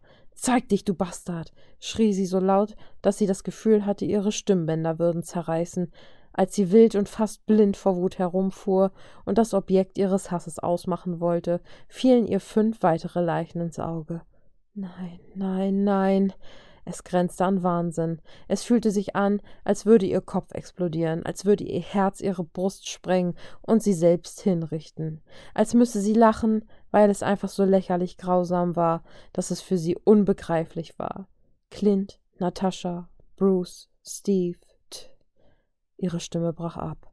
Zeig 0.41 0.69
dich, 0.69 0.83
du 0.83 0.95
Bastard! 0.95 1.53
schrie 1.79 2.13
sie 2.13 2.25
so 2.25 2.39
laut, 2.39 2.75
dass 3.03 3.19
sie 3.19 3.27
das 3.27 3.43
Gefühl 3.43 3.85
hatte, 3.85 4.05
ihre 4.05 4.31
Stimmbänder 4.31 4.97
würden 4.97 5.21
zerreißen, 5.21 5.91
als 6.33 6.55
sie 6.55 6.71
wild 6.71 6.95
und 6.95 7.07
fast 7.07 7.45
blind 7.45 7.77
vor 7.77 7.95
Wut 7.95 8.17
herumfuhr 8.17 8.91
und 9.23 9.37
das 9.37 9.53
Objekt 9.53 9.99
ihres 9.99 10.31
Hasses 10.31 10.57
ausmachen 10.57 11.19
wollte, 11.19 11.61
fielen 11.87 12.25
ihr 12.25 12.39
fünf 12.39 12.81
weitere 12.81 13.21
Leichen 13.21 13.61
ins 13.61 13.77
Auge. 13.77 14.23
Nein, 14.73 15.19
nein, 15.35 15.83
nein. 15.83 16.33
Es 16.85 17.03
grenzte 17.03 17.45
an 17.45 17.63
Wahnsinn. 17.63 18.21
Es 18.47 18.63
fühlte 18.63 18.91
sich 18.91 19.15
an, 19.15 19.41
als 19.63 19.85
würde 19.85 20.05
ihr 20.05 20.21
Kopf 20.21 20.51
explodieren, 20.53 21.25
als 21.25 21.45
würde 21.45 21.63
ihr 21.63 21.81
Herz 21.81 22.21
ihre 22.21 22.43
Brust 22.43 22.89
sprengen 22.89 23.35
und 23.61 23.83
sie 23.83 23.93
selbst 23.93 24.41
hinrichten, 24.41 25.21
als 25.53 25.73
müsse 25.73 26.01
sie 26.01 26.13
lachen, 26.13 26.67
weil 26.89 27.09
es 27.09 27.23
einfach 27.23 27.49
so 27.49 27.63
lächerlich 27.63 28.17
grausam 28.17 28.75
war, 28.75 29.03
dass 29.33 29.51
es 29.51 29.61
für 29.61 29.77
sie 29.77 29.95
unbegreiflich 29.95 30.97
war. 30.97 31.27
Clint, 31.69 32.19
Natascha, 32.39 33.09
Bruce, 33.37 33.89
Steve, 34.03 34.59
t. 34.89 35.07
Ihre 35.97 36.19
Stimme 36.19 36.53
brach 36.53 36.77
ab. 36.77 37.11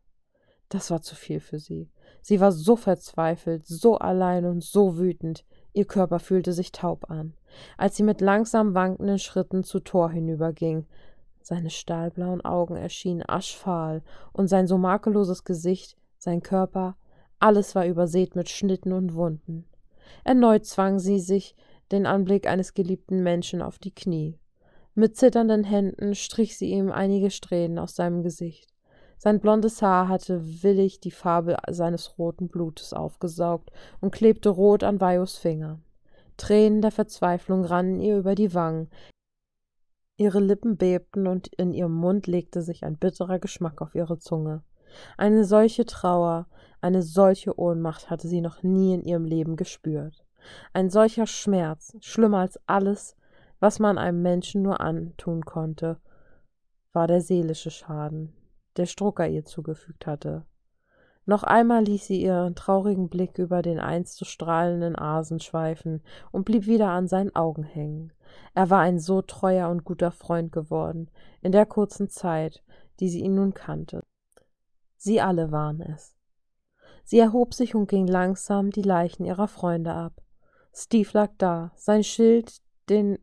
Das 0.68 0.90
war 0.90 1.00
zu 1.00 1.14
viel 1.14 1.40
für 1.40 1.58
sie. 1.58 1.90
Sie 2.20 2.40
war 2.40 2.52
so 2.52 2.76
verzweifelt, 2.76 3.66
so 3.66 3.96
allein 3.96 4.44
und 4.44 4.62
so 4.62 4.98
wütend. 4.98 5.44
Ihr 5.78 5.84
Körper 5.84 6.18
fühlte 6.18 6.52
sich 6.52 6.72
taub 6.72 7.08
an, 7.08 7.34
als 7.76 7.94
sie 7.94 8.02
mit 8.02 8.20
langsam 8.20 8.74
wankenden 8.74 9.20
Schritten 9.20 9.62
zu 9.62 9.78
Tor 9.78 10.10
hinüberging. 10.10 10.86
Seine 11.40 11.70
stahlblauen 11.70 12.44
Augen 12.44 12.74
erschienen 12.74 13.22
aschfahl 13.24 14.02
und 14.32 14.48
sein 14.48 14.66
so 14.66 14.76
makelloses 14.76 15.44
Gesicht, 15.44 15.96
sein 16.18 16.42
Körper, 16.42 16.96
alles 17.38 17.76
war 17.76 17.86
übersät 17.86 18.34
mit 18.34 18.48
Schnitten 18.48 18.92
und 18.92 19.14
Wunden. 19.14 19.66
Erneut 20.24 20.66
zwang 20.66 20.98
sie 20.98 21.20
sich 21.20 21.54
den 21.92 22.06
Anblick 22.06 22.48
eines 22.48 22.74
geliebten 22.74 23.22
Menschen 23.22 23.62
auf 23.62 23.78
die 23.78 23.94
Knie. 23.94 24.36
Mit 24.96 25.16
zitternden 25.16 25.62
Händen 25.62 26.16
strich 26.16 26.58
sie 26.58 26.72
ihm 26.72 26.90
einige 26.90 27.30
Strähnen 27.30 27.78
aus 27.78 27.94
seinem 27.94 28.24
Gesicht. 28.24 28.74
Sein 29.18 29.40
blondes 29.40 29.82
Haar 29.82 30.08
hatte 30.08 30.62
willig 30.62 31.00
die 31.00 31.10
Farbe 31.10 31.56
seines 31.68 32.18
roten 32.18 32.48
Blutes 32.48 32.92
aufgesaugt 32.92 33.70
und 34.00 34.12
klebte 34.12 34.48
rot 34.48 34.84
an 34.84 35.00
Vajos 35.00 35.36
Fingern. 35.36 35.82
Tränen 36.36 36.82
der 36.82 36.92
Verzweiflung 36.92 37.64
rannen 37.64 38.00
ihr 38.00 38.16
über 38.16 38.36
die 38.36 38.54
Wangen. 38.54 38.88
Ihre 40.16 40.38
Lippen 40.38 40.76
bebten 40.76 41.26
und 41.26 41.48
in 41.48 41.74
ihrem 41.74 41.94
Mund 41.94 42.28
legte 42.28 42.62
sich 42.62 42.84
ein 42.84 42.96
bitterer 42.96 43.40
Geschmack 43.40 43.82
auf 43.82 43.94
ihre 43.96 44.18
Zunge. 44.18 44.62
Eine 45.16 45.44
solche 45.44 45.84
Trauer, 45.84 46.46
eine 46.80 47.02
solche 47.02 47.58
Ohnmacht 47.58 48.10
hatte 48.10 48.28
sie 48.28 48.40
noch 48.40 48.62
nie 48.62 48.94
in 48.94 49.02
ihrem 49.02 49.24
Leben 49.24 49.56
gespürt. 49.56 50.24
Ein 50.72 50.90
solcher 50.90 51.26
Schmerz, 51.26 51.96
schlimmer 52.00 52.38
als 52.38 52.58
alles, 52.66 53.16
was 53.60 53.80
man 53.80 53.98
einem 53.98 54.22
Menschen 54.22 54.62
nur 54.62 54.80
antun 54.80 55.44
konnte, 55.44 55.98
war 56.92 57.08
der 57.08 57.20
seelische 57.20 57.70
Schaden, 57.70 58.32
der 58.78 58.86
Strucker 58.86 59.28
ihr 59.28 59.44
zugefügt 59.44 60.06
hatte. 60.06 60.44
Noch 61.26 61.42
einmal 61.42 61.84
ließ 61.84 62.06
sie 62.06 62.22
ihren 62.22 62.54
traurigen 62.54 63.10
Blick 63.10 63.36
über 63.36 63.60
den 63.60 63.78
einst 63.78 64.16
so 64.16 64.24
strahlenden 64.24 64.96
Asen 64.96 65.40
schweifen 65.40 66.02
und 66.32 66.44
blieb 66.44 66.66
wieder 66.66 66.88
an 66.88 67.06
seinen 67.06 67.36
Augen 67.36 67.64
hängen. 67.64 68.14
Er 68.54 68.70
war 68.70 68.80
ein 68.80 68.98
so 68.98 69.20
treuer 69.20 69.68
und 69.68 69.84
guter 69.84 70.10
Freund 70.10 70.52
geworden, 70.52 71.10
in 71.42 71.52
der 71.52 71.66
kurzen 71.66 72.08
Zeit, 72.08 72.62
die 73.00 73.10
sie 73.10 73.20
ihn 73.20 73.34
nun 73.34 73.52
kannte. 73.52 74.04
Sie 74.96 75.20
alle 75.20 75.52
waren 75.52 75.82
es. 75.82 76.16
Sie 77.04 77.18
erhob 77.18 77.52
sich 77.52 77.74
und 77.74 77.88
ging 77.88 78.06
langsam 78.06 78.70
die 78.70 78.82
Leichen 78.82 79.24
ihrer 79.24 79.48
Freunde 79.48 79.92
ab. 79.92 80.22
Steve 80.72 81.10
lag 81.12 81.30
da, 81.38 81.72
sein 81.76 82.04
Schild, 82.04 82.62
den 82.88 83.18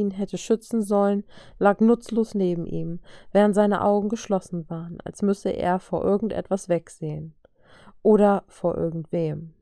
ihn 0.00 0.10
hätte 0.10 0.38
schützen 0.38 0.82
sollen, 0.82 1.24
lag 1.58 1.80
nutzlos 1.80 2.34
neben 2.34 2.66
ihm, 2.66 3.00
während 3.32 3.54
seine 3.54 3.82
Augen 3.82 4.08
geschlossen 4.08 4.68
waren, 4.68 4.98
als 5.04 5.22
müsse 5.22 5.50
er 5.50 5.78
vor 5.78 6.04
irgendetwas 6.04 6.68
wegsehen. 6.68 7.34
Oder 8.02 8.44
vor 8.48 8.76
irgendwem. 8.76 9.54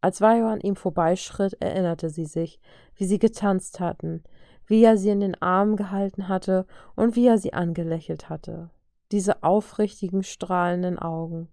Als 0.00 0.20
Vajo 0.20 0.48
an 0.48 0.60
ihm 0.60 0.76
vorbeischritt, 0.76 1.60
erinnerte 1.60 2.08
sie 2.08 2.24
sich, 2.24 2.60
wie 2.94 3.04
sie 3.04 3.18
getanzt 3.18 3.80
hatten, 3.80 4.22
wie 4.66 4.84
er 4.84 4.96
sie 4.96 5.10
in 5.10 5.20
den 5.20 5.40
Armen 5.42 5.76
gehalten 5.76 6.28
hatte 6.28 6.66
und 6.94 7.16
wie 7.16 7.26
er 7.26 7.38
sie 7.38 7.52
angelächelt 7.52 8.28
hatte. 8.28 8.70
Diese 9.12 9.42
aufrichtigen, 9.42 10.22
strahlenden 10.22 10.98
Augen. 10.98 11.48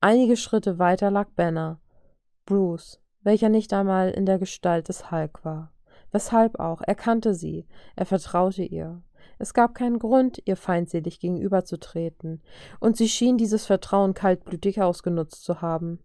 Einige 0.00 0.36
Schritte 0.36 0.78
weiter 0.78 1.10
lag 1.10 1.28
Banner, 1.36 1.78
Bruce, 2.46 3.00
welcher 3.22 3.50
nicht 3.50 3.72
einmal 3.72 4.10
in 4.10 4.24
der 4.24 4.38
Gestalt 4.38 4.88
des 4.88 5.10
Hulk 5.10 5.44
war. 5.44 5.72
Weshalb 6.12 6.58
auch? 6.58 6.82
Er 6.82 6.94
kannte 6.94 7.34
sie, 7.34 7.66
er 7.96 8.06
vertraute 8.06 8.62
ihr. 8.62 9.02
Es 9.38 9.54
gab 9.54 9.74
keinen 9.74 9.98
Grund, 9.98 10.42
ihr 10.44 10.56
feindselig 10.56 11.20
gegenüberzutreten, 11.20 12.42
und 12.78 12.96
sie 12.96 13.08
schien 13.08 13.38
dieses 13.38 13.66
Vertrauen 13.66 14.12
kaltblütig 14.14 14.82
ausgenutzt 14.82 15.44
zu 15.44 15.62
haben. 15.62 15.98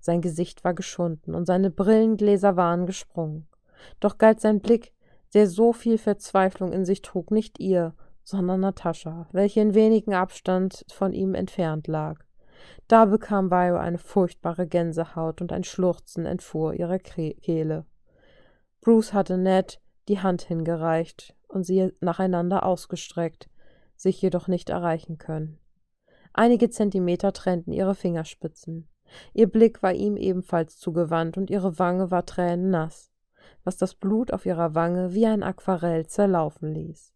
Sein 0.00 0.20
Gesicht 0.20 0.64
war 0.64 0.74
geschunden 0.74 1.34
und 1.34 1.46
seine 1.46 1.70
Brillengläser 1.70 2.56
waren 2.56 2.86
gesprungen. 2.86 3.46
Doch 4.00 4.18
galt 4.18 4.40
sein 4.40 4.60
Blick, 4.60 4.92
der 5.34 5.46
so 5.46 5.72
viel 5.72 5.98
Verzweiflung 5.98 6.72
in 6.72 6.84
sich 6.84 7.02
trug, 7.02 7.30
nicht 7.30 7.60
ihr, 7.60 7.94
sondern 8.24 8.60
Natascha, 8.60 9.28
welche 9.32 9.60
in 9.60 9.74
wenigen 9.74 10.14
Abstand 10.14 10.84
von 10.92 11.12
ihm 11.12 11.34
entfernt 11.34 11.86
lag. 11.86 12.20
Da 12.88 13.04
bekam 13.04 13.50
Vio 13.50 13.76
eine 13.76 13.98
furchtbare 13.98 14.66
Gänsehaut 14.66 15.40
und 15.40 15.52
ein 15.52 15.64
Schluchzen 15.64 16.26
entfuhr 16.26 16.74
ihrer 16.74 16.98
Kehle. 16.98 17.84
Bruce 18.80 19.12
hatte 19.12 19.36
Ned 19.36 19.80
die 20.08 20.20
Hand 20.20 20.42
hingereicht 20.42 21.34
und 21.48 21.64
sie 21.64 21.92
nacheinander 22.00 22.64
ausgestreckt, 22.64 23.48
sich 23.96 24.20
jedoch 24.22 24.48
nicht 24.48 24.70
erreichen 24.70 25.18
können. 25.18 25.58
Einige 26.32 26.70
Zentimeter 26.70 27.32
trennten 27.32 27.72
ihre 27.72 27.94
Fingerspitzen. 27.94 28.88
Ihr 29.32 29.50
Blick 29.50 29.82
war 29.82 29.92
ihm 29.92 30.16
ebenfalls 30.16 30.78
zugewandt 30.78 31.36
und 31.36 31.50
ihre 31.50 31.78
Wange 31.78 32.10
war 32.10 32.26
tränennass, 32.26 33.10
was 33.64 33.76
das 33.76 33.94
Blut 33.94 34.32
auf 34.32 34.46
ihrer 34.46 34.74
Wange 34.74 35.14
wie 35.14 35.26
ein 35.26 35.42
Aquarell 35.42 36.06
zerlaufen 36.06 36.72
ließ. 36.72 37.14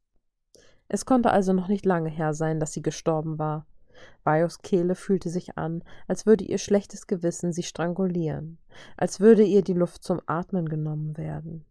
Es 0.88 1.06
konnte 1.06 1.30
also 1.30 1.52
noch 1.52 1.68
nicht 1.68 1.86
lange 1.86 2.10
her 2.10 2.34
sein, 2.34 2.60
dass 2.60 2.72
sie 2.72 2.82
gestorben 2.82 3.38
war. 3.38 3.66
Vajos 4.24 4.58
Kehle 4.58 4.94
fühlte 4.94 5.30
sich 5.30 5.58
an, 5.58 5.82
als 6.06 6.26
würde 6.26 6.44
ihr 6.44 6.58
schlechtes 6.58 7.06
Gewissen 7.06 7.52
sie 7.52 7.62
strangulieren, 7.62 8.58
als 8.96 9.20
würde 9.20 9.42
ihr 9.42 9.62
die 9.62 9.72
Luft 9.72 10.02
zum 10.02 10.20
Atmen 10.26 10.68
genommen 10.68 11.16
werden. 11.16 11.64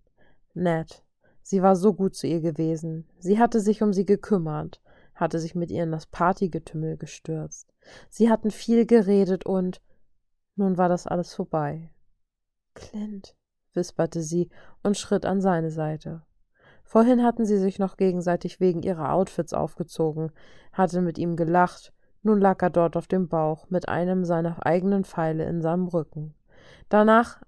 Ned, 0.53 1.03
sie 1.41 1.61
war 1.61 1.75
so 1.75 1.93
gut 1.93 2.15
zu 2.15 2.27
ihr 2.27 2.41
gewesen, 2.41 3.07
sie 3.19 3.39
hatte 3.39 3.59
sich 3.59 3.81
um 3.81 3.93
sie 3.93 4.05
gekümmert, 4.05 4.81
hatte 5.15 5.39
sich 5.39 5.55
mit 5.55 5.71
ihr 5.71 5.83
in 5.83 5.91
das 5.91 6.05
Partygetümmel 6.05 6.97
gestürzt. 6.97 7.73
Sie 8.09 8.29
hatten 8.29 8.51
viel 8.51 8.85
geredet 8.85 9.45
und 9.45 9.81
nun 10.55 10.77
war 10.77 10.89
das 10.89 11.07
alles 11.07 11.33
vorbei. 11.33 11.91
Clint, 12.73 13.35
wisperte 13.73 14.21
sie 14.21 14.49
und 14.83 14.97
schritt 14.97 15.25
an 15.25 15.41
seine 15.41 15.71
Seite. 15.71 16.23
Vorhin 16.83 17.23
hatten 17.23 17.45
sie 17.45 17.57
sich 17.57 17.79
noch 17.79 17.95
gegenseitig 17.95 18.59
wegen 18.59 18.83
ihrer 18.83 19.13
Outfits 19.13 19.53
aufgezogen, 19.53 20.31
hatte 20.73 21.01
mit 21.01 21.17
ihm 21.17 21.35
gelacht, 21.35 21.93
nun 22.23 22.39
lag 22.39 22.61
er 22.61 22.69
dort 22.69 22.95
auf 22.97 23.07
dem 23.07 23.27
Bauch 23.27 23.69
mit 23.69 23.89
einem 23.89 24.25
seiner 24.25 24.65
eigenen 24.65 25.03
Pfeile 25.03 25.45
in 25.45 25.61
seinem 25.61 25.87
Rücken. 25.87 26.33
Danach 26.89 27.41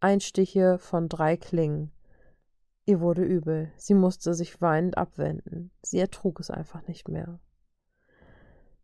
Einstiche 0.00 0.78
von 0.78 1.08
drei 1.08 1.36
Klingen. 1.36 1.92
Ihr 2.84 3.00
wurde 3.00 3.22
übel. 3.22 3.72
Sie 3.76 3.94
musste 3.94 4.34
sich 4.34 4.60
weinend 4.60 4.98
abwenden. 4.98 5.70
Sie 5.82 5.98
ertrug 5.98 6.40
es 6.40 6.50
einfach 6.50 6.86
nicht 6.88 7.08
mehr. 7.08 7.38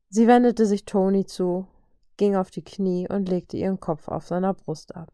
Sie 0.09 0.27
wendete 0.27 0.65
sich 0.65 0.85
Toni 0.85 1.27
zu, 1.27 1.67
ging 2.17 2.37
auf 2.37 2.51
die 2.51 2.65
Knie 2.65 3.09
und 3.09 3.29
legte 3.29 3.57
ihren 3.57 3.81
Kopf 3.81 4.09
auf 4.09 4.27
seiner 4.27 4.55
Brust 4.55 4.95
ab. 4.95 5.13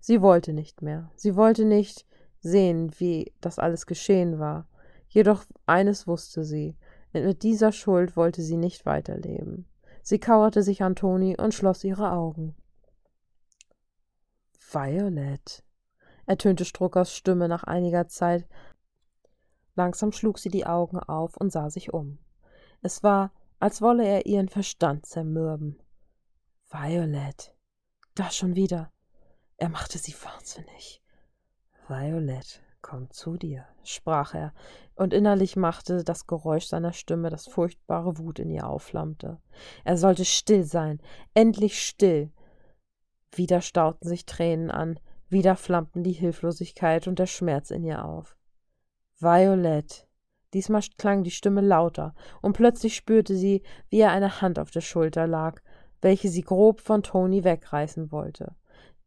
Sie 0.00 0.22
wollte 0.22 0.52
nicht 0.52 0.82
mehr. 0.82 1.10
Sie 1.16 1.36
wollte 1.36 1.64
nicht 1.64 2.06
sehen, 2.40 2.92
wie 2.98 3.32
das 3.40 3.58
alles 3.58 3.86
geschehen 3.86 4.38
war. 4.38 4.68
Jedoch 5.08 5.44
eines 5.66 6.06
wusste 6.06 6.44
sie, 6.44 6.76
mit 7.12 7.42
dieser 7.42 7.72
Schuld 7.72 8.16
wollte 8.16 8.42
sie 8.42 8.56
nicht 8.56 8.86
weiterleben. 8.86 9.68
Sie 10.02 10.18
kauerte 10.18 10.62
sich 10.62 10.82
an 10.82 10.96
Toni 10.96 11.36
und 11.38 11.54
schloss 11.54 11.84
ihre 11.84 12.12
Augen. 12.12 12.56
Violet, 14.58 15.62
ertönte 16.26 16.64
Struckers 16.64 17.14
Stimme 17.14 17.48
nach 17.48 17.64
einiger 17.64 18.08
Zeit. 18.08 18.48
Langsam 19.74 20.12
schlug 20.12 20.38
sie 20.38 20.48
die 20.48 20.66
Augen 20.66 20.98
auf 20.98 21.36
und 21.36 21.52
sah 21.52 21.70
sich 21.70 21.92
um. 21.92 22.18
Es 22.80 23.02
war, 23.02 23.32
als 23.60 23.80
wolle 23.80 24.06
er 24.06 24.26
ihren 24.26 24.48
Verstand 24.48 25.06
zermürben. 25.06 25.80
Violet. 26.68 27.54
Da 28.14 28.30
schon 28.30 28.56
wieder. 28.56 28.92
Er 29.56 29.68
machte 29.68 29.98
sie 29.98 30.14
wahnsinnig. 30.14 31.02
Violet, 31.86 32.62
Komm 32.82 33.10
zu 33.10 33.36
dir, 33.36 33.64
sprach 33.84 34.34
er, 34.34 34.52
und 34.96 35.14
innerlich 35.14 35.56
machte 35.56 36.02
das 36.02 36.26
Geräusch 36.26 36.66
seiner 36.66 36.92
Stimme, 36.92 37.30
das 37.30 37.46
furchtbare 37.46 38.18
Wut 38.18 38.40
in 38.40 38.50
ihr 38.50 38.68
aufflammte. 38.68 39.38
Er 39.84 39.96
sollte 39.96 40.24
still 40.24 40.64
sein, 40.64 41.00
endlich 41.32 41.80
still. 41.80 42.32
Wieder 43.34 43.60
stauten 43.60 44.08
sich 44.08 44.26
Tränen 44.26 44.70
an, 44.70 44.98
wieder 45.28 45.56
flammten 45.56 46.02
die 46.02 46.12
Hilflosigkeit 46.12 47.06
und 47.06 47.18
der 47.18 47.26
Schmerz 47.26 47.70
in 47.70 47.84
ihr 47.84 48.04
auf. 48.04 48.36
Violet. 49.18 50.06
Diesmal 50.52 50.82
klang 50.98 51.22
die 51.22 51.30
Stimme 51.30 51.62
lauter, 51.62 52.14
und 52.42 52.52
plötzlich 52.54 52.96
spürte 52.96 53.36
sie, 53.36 53.62
wie 53.88 54.00
ihr 54.00 54.10
eine 54.10 54.42
Hand 54.42 54.58
auf 54.58 54.70
der 54.70 54.82
Schulter 54.82 55.26
lag, 55.26 55.62
welche 56.02 56.28
sie 56.28 56.42
grob 56.42 56.80
von 56.80 57.02
Toni 57.02 57.44
wegreißen 57.44 58.10
wollte. 58.10 58.56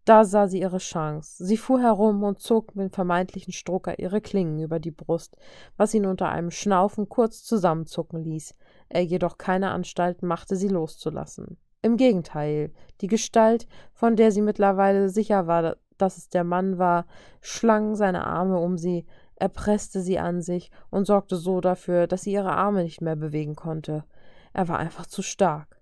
Da 0.06 0.24
sah 0.24 0.48
sie 0.48 0.62
ihre 0.62 0.78
Chance. 0.78 1.44
Sie 1.44 1.58
fuhr 1.58 1.82
herum 1.82 2.24
und 2.24 2.40
zog 2.40 2.76
mit 2.76 2.92
dem 2.92 2.92
vermeintlichen 2.92 3.52
Strucker 3.52 3.98
ihre 3.98 4.22
Klingen 4.22 4.60
über 4.60 4.80
die 4.80 4.92
Brust, 4.92 5.36
was 5.78 5.96
ihn 5.96 6.06
unter 6.06 6.30
einem 6.30 6.52
Schnaufen 6.52 7.10
kurz 7.10 7.44
zusammenzucken 7.44 8.24
ließ. 8.24 8.54
Er 8.90 9.04
jedoch 9.04 9.40
keine 9.40 9.72
Anstalten 9.72 10.28
machte, 10.28 10.56
sie 10.56 10.68
loszulassen. 10.68 11.58
Im 11.82 11.98
Gegenteil, 11.98 12.72
die 13.02 13.08
Gestalt, 13.08 13.68
von 13.94 14.16
der 14.16 14.32
sie 14.32 14.42
mittlerweile 14.42 15.10
sicher 15.10 15.48
war, 15.48 15.78
dass 15.98 16.18
es 16.18 16.30
der 16.30 16.44
Mann 16.44 16.78
war, 16.78 17.08
schlang 17.42 17.96
seine 17.96 18.28
Arme 18.28 18.60
um 18.60 18.78
sie, 18.78 19.08
er 19.36 19.50
presste 19.50 20.02
sie 20.02 20.20
an 20.20 20.42
sich 20.42 20.72
und 20.92 21.06
sorgte 21.06 21.36
so 21.36 21.62
dafür, 21.62 22.06
dass 22.06 22.22
sie 22.22 22.32
ihre 22.32 22.54
Arme 22.54 22.84
nicht 22.84 23.02
mehr 23.02 23.16
bewegen 23.16 23.56
konnte. 23.56 24.04
Er 24.54 24.68
war 24.68 24.78
einfach 24.78 25.08
zu 25.08 25.22
stark. 25.22 25.82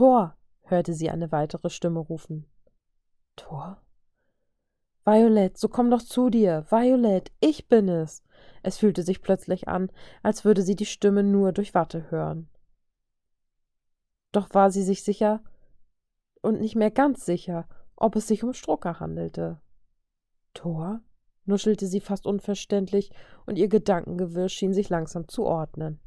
Tor, 0.00 0.34
hörte 0.62 0.94
sie 0.94 1.10
eine 1.10 1.30
weitere 1.30 1.68
Stimme 1.68 2.00
rufen. 2.00 2.46
Tor? 3.36 3.82
Violet, 5.04 5.58
so 5.58 5.68
komm 5.68 5.90
doch 5.90 6.00
zu 6.00 6.30
dir. 6.30 6.64
Violet, 6.70 7.30
ich 7.38 7.68
bin 7.68 7.86
es. 7.90 8.22
Es 8.62 8.78
fühlte 8.78 9.02
sich 9.02 9.20
plötzlich 9.20 9.68
an, 9.68 9.92
als 10.22 10.46
würde 10.46 10.62
sie 10.62 10.74
die 10.74 10.86
Stimme 10.86 11.22
nur 11.22 11.52
durch 11.52 11.74
Watte 11.74 12.10
hören. 12.10 12.48
Doch 14.32 14.54
war 14.54 14.70
sie 14.70 14.84
sich 14.84 15.04
sicher 15.04 15.44
und 16.40 16.62
nicht 16.62 16.76
mehr 16.76 16.90
ganz 16.90 17.26
sicher, 17.26 17.68
ob 17.94 18.16
es 18.16 18.26
sich 18.26 18.42
um 18.42 18.54
Strucker 18.54 19.00
handelte. 19.00 19.60
Tor? 20.54 21.02
nuschelte 21.44 21.86
sie 21.86 22.00
fast 22.00 22.24
unverständlich, 22.26 23.10
und 23.44 23.58
ihr 23.58 23.68
Gedankengewirr 23.68 24.48
schien 24.48 24.72
sich 24.72 24.88
langsam 24.88 25.28
zu 25.28 25.44
ordnen. 25.44 26.00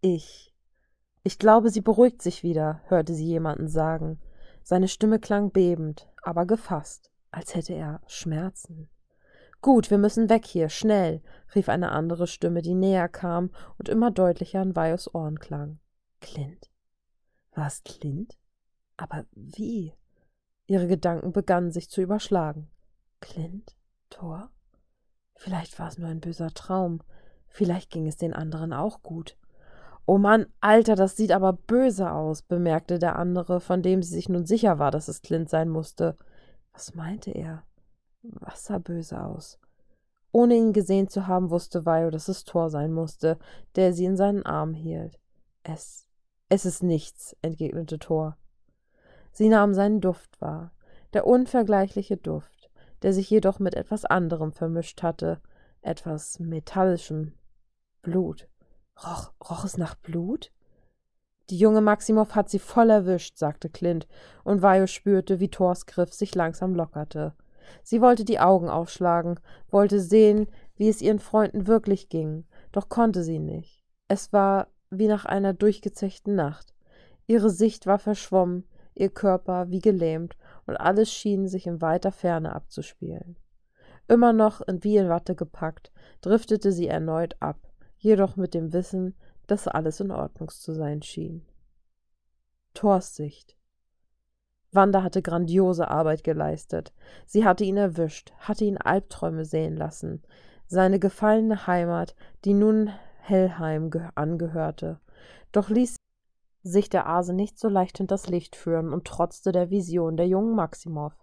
Ich, 0.00 0.47
ich 1.22 1.38
glaube, 1.38 1.70
sie 1.70 1.80
beruhigt 1.80 2.22
sich 2.22 2.42
wieder, 2.42 2.80
hörte 2.86 3.14
sie 3.14 3.26
jemanden 3.26 3.68
sagen. 3.68 4.20
Seine 4.62 4.88
Stimme 4.88 5.18
klang 5.18 5.50
bebend, 5.50 6.08
aber 6.22 6.46
gefasst, 6.46 7.10
als 7.30 7.54
hätte 7.54 7.74
er 7.74 8.00
Schmerzen. 8.06 8.88
Gut, 9.60 9.90
wir 9.90 9.98
müssen 9.98 10.28
weg 10.28 10.46
hier, 10.46 10.68
schnell, 10.68 11.20
rief 11.54 11.68
eine 11.68 11.90
andere 11.90 12.26
Stimme, 12.26 12.62
die 12.62 12.74
näher 12.74 13.08
kam 13.08 13.50
und 13.76 13.88
immer 13.88 14.10
deutlicher 14.10 14.60
an 14.60 14.76
Vajos 14.76 15.12
Ohren 15.14 15.38
klang. 15.40 15.80
Clint? 16.20 16.70
War 17.52 17.66
es 17.66 17.82
Clint? 17.82 18.38
Aber 18.96 19.24
wie? 19.32 19.94
Ihre 20.66 20.86
Gedanken 20.86 21.32
begannen 21.32 21.72
sich 21.72 21.88
zu 21.90 22.00
überschlagen. 22.00 22.70
Clint? 23.20 23.76
Thor? 24.10 24.50
Vielleicht 25.34 25.78
war 25.78 25.88
es 25.88 25.98
nur 25.98 26.08
ein 26.08 26.20
böser 26.20 26.52
Traum. 26.52 27.02
Vielleicht 27.46 27.90
ging 27.90 28.06
es 28.06 28.16
den 28.16 28.34
anderen 28.34 28.72
auch 28.72 29.02
gut. 29.02 29.36
Oh 30.10 30.16
Mann, 30.16 30.46
Alter, 30.62 30.94
das 30.94 31.18
sieht 31.18 31.32
aber 31.32 31.52
böse 31.52 32.10
aus, 32.10 32.40
bemerkte 32.40 32.98
der 32.98 33.16
andere, 33.16 33.60
von 33.60 33.82
dem 33.82 34.02
sie 34.02 34.14
sich 34.14 34.30
nun 34.30 34.46
sicher 34.46 34.78
war, 34.78 34.90
dass 34.90 35.06
es 35.06 35.20
Clint 35.20 35.50
sein 35.50 35.68
musste. 35.68 36.16
Was 36.72 36.94
meinte 36.94 37.30
er? 37.30 37.62
Was 38.22 38.64
sah 38.64 38.78
böse 38.78 39.22
aus? 39.22 39.58
Ohne 40.32 40.54
ihn 40.54 40.72
gesehen 40.72 41.08
zu 41.08 41.26
haben, 41.26 41.50
wusste 41.50 41.84
Vio, 41.84 42.08
dass 42.08 42.28
es 42.28 42.44
Thor 42.44 42.70
sein 42.70 42.90
musste, 42.90 43.38
der 43.76 43.92
sie 43.92 44.06
in 44.06 44.16
seinen 44.16 44.46
Arm 44.46 44.72
hielt. 44.72 45.20
Es. 45.62 46.08
Es 46.48 46.64
ist 46.64 46.82
nichts, 46.82 47.36
entgegnete 47.42 47.98
Thor. 47.98 48.38
Sie 49.32 49.50
nahm 49.50 49.74
seinen 49.74 50.00
Duft 50.00 50.40
wahr, 50.40 50.72
der 51.12 51.26
unvergleichliche 51.26 52.16
Duft, 52.16 52.70
der 53.02 53.12
sich 53.12 53.28
jedoch 53.28 53.58
mit 53.58 53.74
etwas 53.74 54.06
anderem 54.06 54.52
vermischt 54.52 55.02
hatte, 55.02 55.38
etwas 55.82 56.38
Metallischem. 56.38 57.34
Blut. 58.00 58.48
Roch, 59.04 59.32
roch 59.48 59.64
es 59.64 59.78
nach 59.78 59.94
Blut? 59.94 60.50
Die 61.50 61.58
junge 61.58 61.80
Maximow 61.80 62.34
hat 62.34 62.50
sie 62.50 62.58
voll 62.58 62.90
erwischt, 62.90 63.38
sagte 63.38 63.70
Clint, 63.70 64.06
und 64.44 64.60
Vio 64.60 64.86
spürte, 64.86 65.40
wie 65.40 65.48
Thors 65.48 65.86
Griff 65.86 66.12
sich 66.12 66.34
langsam 66.34 66.74
lockerte. 66.74 67.34
Sie 67.82 68.00
wollte 68.00 68.24
die 68.24 68.40
Augen 68.40 68.68
aufschlagen, 68.68 69.38
wollte 69.70 70.00
sehen, 70.00 70.48
wie 70.76 70.88
es 70.88 71.00
ihren 71.00 71.20
Freunden 71.20 71.66
wirklich 71.66 72.08
ging, 72.08 72.44
doch 72.72 72.88
konnte 72.88 73.22
sie 73.22 73.38
nicht. 73.38 73.84
Es 74.08 74.32
war 74.32 74.68
wie 74.90 75.06
nach 75.06 75.24
einer 75.24 75.52
durchgezechten 75.52 76.34
Nacht. 76.34 76.74
Ihre 77.26 77.50
Sicht 77.50 77.86
war 77.86 77.98
verschwommen, 77.98 78.64
ihr 78.94 79.10
Körper 79.10 79.70
wie 79.70 79.80
gelähmt, 79.80 80.36
und 80.66 80.76
alles 80.76 81.12
schien 81.12 81.46
sich 81.46 81.66
in 81.66 81.80
weiter 81.80 82.10
Ferne 82.10 82.54
abzuspielen. 82.54 83.36
Immer 84.08 84.32
noch 84.32 84.62
wie 84.66 84.96
in 84.96 85.08
Watte 85.08 85.34
gepackt, 85.34 85.92
driftete 86.20 86.72
sie 86.72 86.88
erneut 86.88 87.36
ab, 87.40 87.67
jedoch 87.98 88.36
mit 88.36 88.54
dem 88.54 88.72
Wissen, 88.72 89.14
dass 89.46 89.68
alles 89.68 90.00
in 90.00 90.10
Ordnung 90.10 90.48
zu 90.48 90.74
sein 90.74 91.02
schien. 91.02 91.44
Thors 92.74 93.14
Sicht. 93.14 93.56
Wanda 94.70 95.02
hatte 95.02 95.22
grandiose 95.22 95.88
Arbeit 95.88 96.24
geleistet. 96.24 96.92
Sie 97.26 97.44
hatte 97.44 97.64
ihn 97.64 97.76
erwischt, 97.76 98.32
hatte 98.38 98.64
ihn 98.64 98.76
Albträume 98.76 99.44
sehen 99.44 99.76
lassen. 99.76 100.22
Seine 100.66 100.98
gefallene 100.98 101.66
Heimat, 101.66 102.14
die 102.44 102.52
nun 102.52 102.92
Hellheim 103.20 103.90
angehörte. 104.14 105.00
Doch 105.52 105.70
ließ 105.70 105.96
sich 106.62 106.90
der 106.90 107.08
Ase 107.08 107.32
nicht 107.32 107.58
so 107.58 107.68
leicht 107.68 107.98
hinters 107.98 108.28
Licht 108.28 108.56
führen 108.56 108.92
und 108.92 109.06
trotzte 109.06 109.52
der 109.52 109.70
Vision 109.70 110.16
der 110.16 110.28
jungen 110.28 110.54
Maximow. 110.54 111.14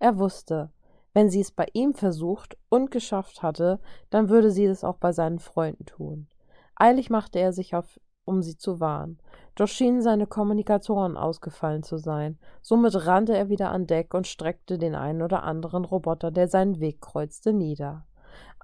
Er 0.00 0.18
wusste, 0.18 0.70
wenn 1.18 1.30
sie 1.30 1.40
es 1.40 1.50
bei 1.50 1.66
ihm 1.72 1.94
versucht 1.94 2.56
und 2.68 2.92
geschafft 2.92 3.42
hatte, 3.42 3.80
dann 4.08 4.28
würde 4.28 4.52
sie 4.52 4.66
es 4.66 4.84
auch 4.84 4.98
bei 4.98 5.10
seinen 5.10 5.40
Freunden 5.40 5.84
tun. 5.84 6.28
Eilig 6.76 7.10
machte 7.10 7.40
er 7.40 7.52
sich 7.52 7.74
auf, 7.74 7.98
um 8.24 8.40
sie 8.40 8.56
zu 8.56 8.78
warnen. 8.78 9.18
Doch 9.56 9.66
schienen 9.66 10.00
seine 10.00 10.28
Kommunikatoren 10.28 11.16
ausgefallen 11.16 11.82
zu 11.82 11.96
sein. 11.96 12.38
Somit 12.62 13.04
rannte 13.04 13.36
er 13.36 13.48
wieder 13.48 13.72
an 13.72 13.88
Deck 13.88 14.14
und 14.14 14.28
streckte 14.28 14.78
den 14.78 14.94
einen 14.94 15.20
oder 15.20 15.42
anderen 15.42 15.84
Roboter, 15.84 16.30
der 16.30 16.46
seinen 16.46 16.78
Weg 16.78 17.00
kreuzte, 17.00 17.52
nieder. 17.52 18.06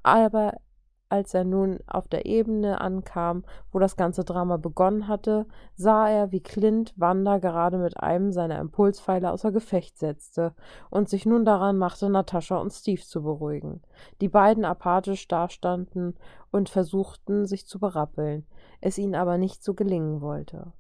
Aber 0.04 0.52
als 1.14 1.32
er 1.32 1.44
nun 1.44 1.78
auf 1.86 2.08
der 2.08 2.26
Ebene 2.26 2.80
ankam, 2.80 3.44
wo 3.70 3.78
das 3.78 3.96
ganze 3.96 4.24
Drama 4.24 4.56
begonnen 4.56 5.06
hatte, 5.06 5.46
sah 5.76 6.08
er, 6.08 6.32
wie 6.32 6.40
Clint 6.40 6.92
Wanda 6.96 7.38
gerade 7.38 7.78
mit 7.78 8.00
einem 8.00 8.32
seiner 8.32 8.58
Impulspfeile 8.58 9.30
außer 9.30 9.52
Gefecht 9.52 9.96
setzte 9.96 10.54
und 10.90 11.08
sich 11.08 11.24
nun 11.24 11.44
daran 11.44 11.78
machte, 11.78 12.10
Natascha 12.10 12.56
und 12.56 12.72
Steve 12.72 13.00
zu 13.00 13.22
beruhigen. 13.22 13.80
Die 14.20 14.28
beiden 14.28 14.64
apathisch 14.64 15.28
dastanden 15.28 16.16
und 16.50 16.68
versuchten, 16.68 17.46
sich 17.46 17.68
zu 17.68 17.78
berappeln, 17.78 18.44
es 18.80 18.98
ihnen 18.98 19.14
aber 19.14 19.38
nicht 19.38 19.62
so 19.62 19.74
gelingen 19.74 20.20
wollte. 20.20 20.72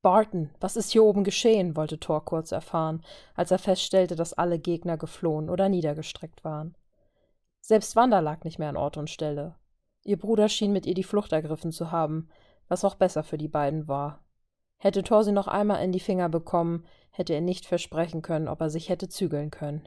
Barton, 0.00 0.48
was 0.60 0.76
ist 0.76 0.92
hier 0.92 1.04
oben 1.04 1.24
geschehen? 1.24 1.76
wollte 1.76 2.00
Thor 2.00 2.24
kurz 2.24 2.52
erfahren, 2.52 3.02
als 3.34 3.50
er 3.50 3.58
feststellte, 3.58 4.16
dass 4.16 4.32
alle 4.32 4.58
Gegner 4.58 4.96
geflohen 4.96 5.50
oder 5.50 5.68
niedergestreckt 5.68 6.42
waren. 6.42 6.74
Selbst 7.60 7.96
Wanda 7.96 8.20
lag 8.20 8.44
nicht 8.44 8.58
mehr 8.58 8.68
an 8.68 8.76
Ort 8.76 8.96
und 8.96 9.10
Stelle. 9.10 9.54
Ihr 10.02 10.18
Bruder 10.18 10.48
schien 10.48 10.72
mit 10.72 10.86
ihr 10.86 10.94
die 10.94 11.04
Flucht 11.04 11.32
ergriffen 11.32 11.72
zu 11.72 11.92
haben, 11.92 12.28
was 12.68 12.84
auch 12.84 12.94
besser 12.94 13.22
für 13.22 13.38
die 13.38 13.48
beiden 13.48 13.86
war. 13.86 14.24
Hätte 14.78 15.02
Thor 15.02 15.24
sie 15.24 15.32
noch 15.32 15.46
einmal 15.46 15.84
in 15.84 15.92
die 15.92 16.00
Finger 16.00 16.28
bekommen, 16.28 16.86
hätte 17.10 17.34
er 17.34 17.42
nicht 17.42 17.66
versprechen 17.66 18.22
können, 18.22 18.48
ob 18.48 18.60
er 18.60 18.70
sich 18.70 18.88
hätte 18.88 19.08
zügeln 19.08 19.50
können. 19.50 19.86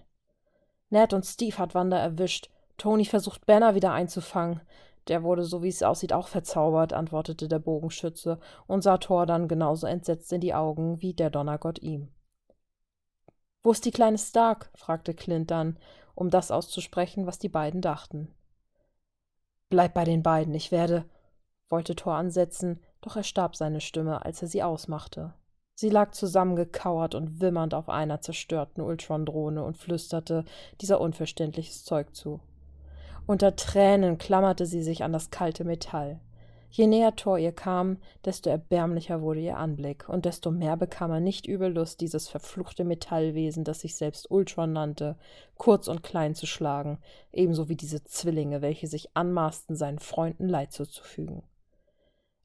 Ned 0.89 1.13
und 1.13 1.25
Steve 1.25 1.57
hat 1.57 1.73
Wanda 1.73 1.97
erwischt. 1.97 2.49
Tony 2.77 3.05
versucht 3.05 3.47
Banner 3.47 3.73
wieder 3.73 3.91
einzufangen. 3.91 4.61
Der 5.07 5.23
wurde, 5.23 5.43
so 5.43 5.63
wie 5.63 5.67
es 5.67 5.81
aussieht, 5.83 6.13
auch 6.13 6.27
verzaubert, 6.27 6.93
antwortete 6.93 7.47
der 7.47 7.59
Bogenschütze 7.59 8.39
und 8.67 8.83
sah 8.83 8.99
Thor 8.99 9.25
dann 9.25 9.47
genauso 9.47 9.87
entsetzt 9.87 10.31
in 10.31 10.41
die 10.41 10.53
Augen 10.53 11.01
wie 11.01 11.13
der 11.13 11.29
Donnergott 11.29 11.79
ihm. 11.79 12.09
Wo 13.63 13.71
ist 13.71 13.85
die 13.85 13.91
kleine 13.91 14.17
Stark? 14.17 14.69
fragte 14.75 15.13
Clint 15.13 15.49
dann, 15.49 15.77
um 16.15 16.29
das 16.29 16.51
auszusprechen, 16.51 17.25
was 17.25 17.39
die 17.39 17.49
beiden 17.49 17.81
dachten. 17.81 18.33
Bleib 19.69 19.93
bei 19.93 20.03
den 20.03 20.23
beiden, 20.23 20.53
ich 20.53 20.71
werde, 20.71 21.05
wollte 21.69 21.95
Thor 21.95 22.15
ansetzen, 22.15 22.79
doch 23.01 23.15
erstarb 23.15 23.55
seine 23.55 23.81
Stimme, 23.81 24.23
als 24.23 24.41
er 24.41 24.47
sie 24.47 24.63
ausmachte. 24.63 25.33
Sie 25.75 25.89
lag 25.89 26.11
zusammengekauert 26.11 27.15
und 27.15 27.41
wimmernd 27.41 27.73
auf 27.73 27.89
einer 27.89 28.21
zerstörten 28.21 28.83
Ultron-Drohne 28.83 29.63
und 29.63 29.77
flüsterte 29.77 30.45
dieser 30.81 31.01
unverständliches 31.01 31.83
Zeug 31.83 32.13
zu. 32.13 32.39
Unter 33.25 33.55
Tränen 33.55 34.17
klammerte 34.17 34.65
sie 34.65 34.83
sich 34.83 35.03
an 35.03 35.13
das 35.13 35.31
kalte 35.31 35.63
Metall. 35.63 36.19
Je 36.75 36.87
näher 36.87 37.15
Thor 37.15 37.37
ihr 37.37 37.51
kam, 37.51 37.97
desto 38.25 38.49
erbärmlicher 38.49 39.21
wurde 39.21 39.41
ihr 39.41 39.57
Anblick, 39.57 40.09
und 40.09 40.25
desto 40.25 40.49
mehr 40.49 40.75
bekam 40.75 41.11
er 41.11 41.19
nicht 41.19 41.45
übel 41.45 41.71
Lust, 41.71 42.01
dieses 42.01 42.29
verfluchte 42.29 42.83
Metallwesen, 42.83 43.63
das 43.63 43.81
sich 43.81 43.95
selbst 43.95 44.31
Ultron 44.31 44.73
nannte, 44.73 45.15
kurz 45.55 45.87
und 45.87 46.01
klein 46.01 46.33
zu 46.33 46.47
schlagen, 46.47 46.97
ebenso 47.31 47.69
wie 47.69 47.75
diese 47.75 48.03
Zwillinge, 48.03 48.63
welche 48.63 48.87
sich 48.87 49.15
anmaßten, 49.15 49.75
seinen 49.75 49.99
Freunden 49.99 50.49
Leid 50.49 50.71
zuzufügen. 50.71 51.43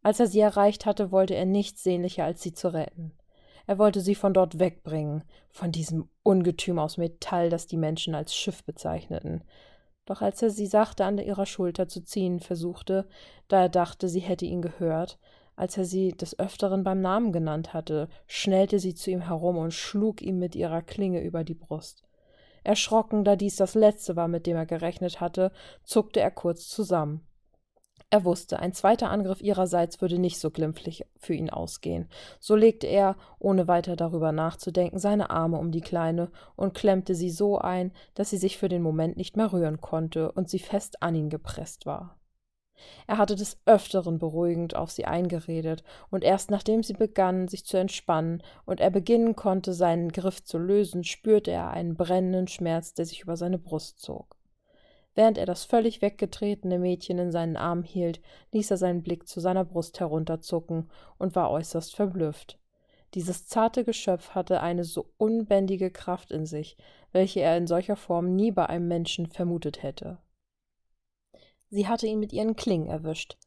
Als 0.02 0.20
er 0.20 0.26
sie 0.26 0.40
erreicht 0.40 0.84
hatte, 0.84 1.10
wollte 1.10 1.34
er 1.34 1.46
nichts 1.46 1.82
sehnlicher, 1.82 2.26
als 2.26 2.42
sie 2.42 2.52
zu 2.52 2.70
retten. 2.70 3.12
Er 3.66 3.78
wollte 3.78 4.02
sie 4.02 4.14
von 4.14 4.34
dort 4.34 4.58
wegbringen, 4.58 5.24
von 5.48 5.72
diesem 5.72 6.10
Ungetüm 6.22 6.78
aus 6.78 6.98
Metall, 6.98 7.48
das 7.48 7.66
die 7.66 7.78
Menschen 7.78 8.14
als 8.14 8.36
Schiff 8.36 8.62
bezeichneten, 8.62 9.42
doch 10.08 10.22
als 10.22 10.40
er 10.40 10.50
sie 10.50 10.66
sachte 10.66 11.04
an 11.04 11.18
ihrer 11.18 11.44
Schulter 11.44 11.86
zu 11.86 12.02
ziehen 12.02 12.40
versuchte, 12.40 13.06
da 13.48 13.62
er 13.62 13.68
dachte, 13.68 14.08
sie 14.08 14.20
hätte 14.20 14.46
ihn 14.46 14.62
gehört, 14.62 15.18
als 15.54 15.76
er 15.76 15.84
sie 15.84 16.12
des 16.12 16.38
Öfteren 16.38 16.82
beim 16.82 17.00
Namen 17.00 17.30
genannt 17.30 17.74
hatte, 17.74 18.08
schnellte 18.26 18.78
sie 18.78 18.94
zu 18.94 19.10
ihm 19.10 19.20
herum 19.20 19.58
und 19.58 19.74
schlug 19.74 20.22
ihm 20.22 20.38
mit 20.38 20.56
ihrer 20.56 20.82
Klinge 20.82 21.20
über 21.20 21.44
die 21.44 21.54
Brust. 21.54 22.04
Erschrocken, 22.64 23.24
da 23.24 23.36
dies 23.36 23.56
das 23.56 23.74
letzte 23.74 24.16
war, 24.16 24.28
mit 24.28 24.46
dem 24.46 24.56
er 24.56 24.66
gerechnet 24.66 25.20
hatte, 25.20 25.52
zuckte 25.84 26.20
er 26.20 26.30
kurz 26.30 26.68
zusammen. 26.68 27.26
Er 28.10 28.24
wusste, 28.24 28.58
ein 28.58 28.72
zweiter 28.72 29.10
Angriff 29.10 29.42
ihrerseits 29.42 30.00
würde 30.00 30.18
nicht 30.18 30.40
so 30.40 30.50
glimpflich 30.50 31.04
für 31.18 31.34
ihn 31.34 31.50
ausgehen. 31.50 32.08
So 32.40 32.56
legte 32.56 32.86
er, 32.86 33.16
ohne 33.38 33.68
weiter 33.68 33.96
darüber 33.96 34.32
nachzudenken, 34.32 34.98
seine 34.98 35.28
Arme 35.28 35.58
um 35.58 35.72
die 35.72 35.82
Kleine 35.82 36.30
und 36.56 36.72
klemmte 36.72 37.14
sie 37.14 37.28
so 37.28 37.58
ein, 37.58 37.92
dass 38.14 38.30
sie 38.30 38.38
sich 38.38 38.56
für 38.56 38.70
den 38.70 38.80
Moment 38.80 39.18
nicht 39.18 39.36
mehr 39.36 39.52
rühren 39.52 39.82
konnte 39.82 40.32
und 40.32 40.48
sie 40.48 40.58
fest 40.58 41.02
an 41.02 41.14
ihn 41.14 41.28
gepresst 41.28 41.84
war. 41.84 42.18
Er 43.06 43.18
hatte 43.18 43.36
des 43.36 43.58
Öfteren 43.66 44.18
beruhigend 44.18 44.74
auf 44.74 44.90
sie 44.90 45.04
eingeredet, 45.04 45.82
und 46.10 46.24
erst 46.24 46.50
nachdem 46.50 46.82
sie 46.82 46.94
begann, 46.94 47.48
sich 47.48 47.66
zu 47.66 47.76
entspannen 47.76 48.42
und 48.64 48.80
er 48.80 48.90
beginnen 48.90 49.36
konnte, 49.36 49.74
seinen 49.74 50.12
Griff 50.12 50.42
zu 50.42 50.56
lösen, 50.56 51.04
spürte 51.04 51.50
er 51.50 51.70
einen 51.70 51.96
brennenden 51.96 52.48
Schmerz, 52.48 52.94
der 52.94 53.04
sich 53.04 53.20
über 53.20 53.36
seine 53.36 53.58
Brust 53.58 54.00
zog. 54.00 54.37
Während 55.18 55.36
er 55.36 55.46
das 55.46 55.64
völlig 55.64 56.00
weggetretene 56.00 56.78
Mädchen 56.78 57.18
in 57.18 57.32
seinen 57.32 57.56
Arm 57.56 57.82
hielt, 57.82 58.20
ließ 58.52 58.70
er 58.70 58.76
seinen 58.76 59.02
Blick 59.02 59.26
zu 59.26 59.40
seiner 59.40 59.64
Brust 59.64 59.98
herunterzucken 59.98 60.88
und 61.18 61.34
war 61.34 61.50
äußerst 61.50 61.92
verblüfft. 61.96 62.60
Dieses 63.14 63.48
zarte 63.48 63.82
Geschöpf 63.82 64.36
hatte 64.36 64.60
eine 64.60 64.84
so 64.84 65.10
unbändige 65.16 65.90
Kraft 65.90 66.30
in 66.30 66.46
sich, 66.46 66.76
welche 67.10 67.40
er 67.40 67.56
in 67.56 67.66
solcher 67.66 67.96
Form 67.96 68.36
nie 68.36 68.52
bei 68.52 68.66
einem 68.66 68.86
Menschen 68.86 69.26
vermutet 69.26 69.82
hätte. 69.82 70.18
Sie 71.68 71.88
hatte 71.88 72.06
ihn 72.06 72.20
mit 72.20 72.32
ihren 72.32 72.54
Klingen 72.54 72.86
erwischt, 72.86 73.38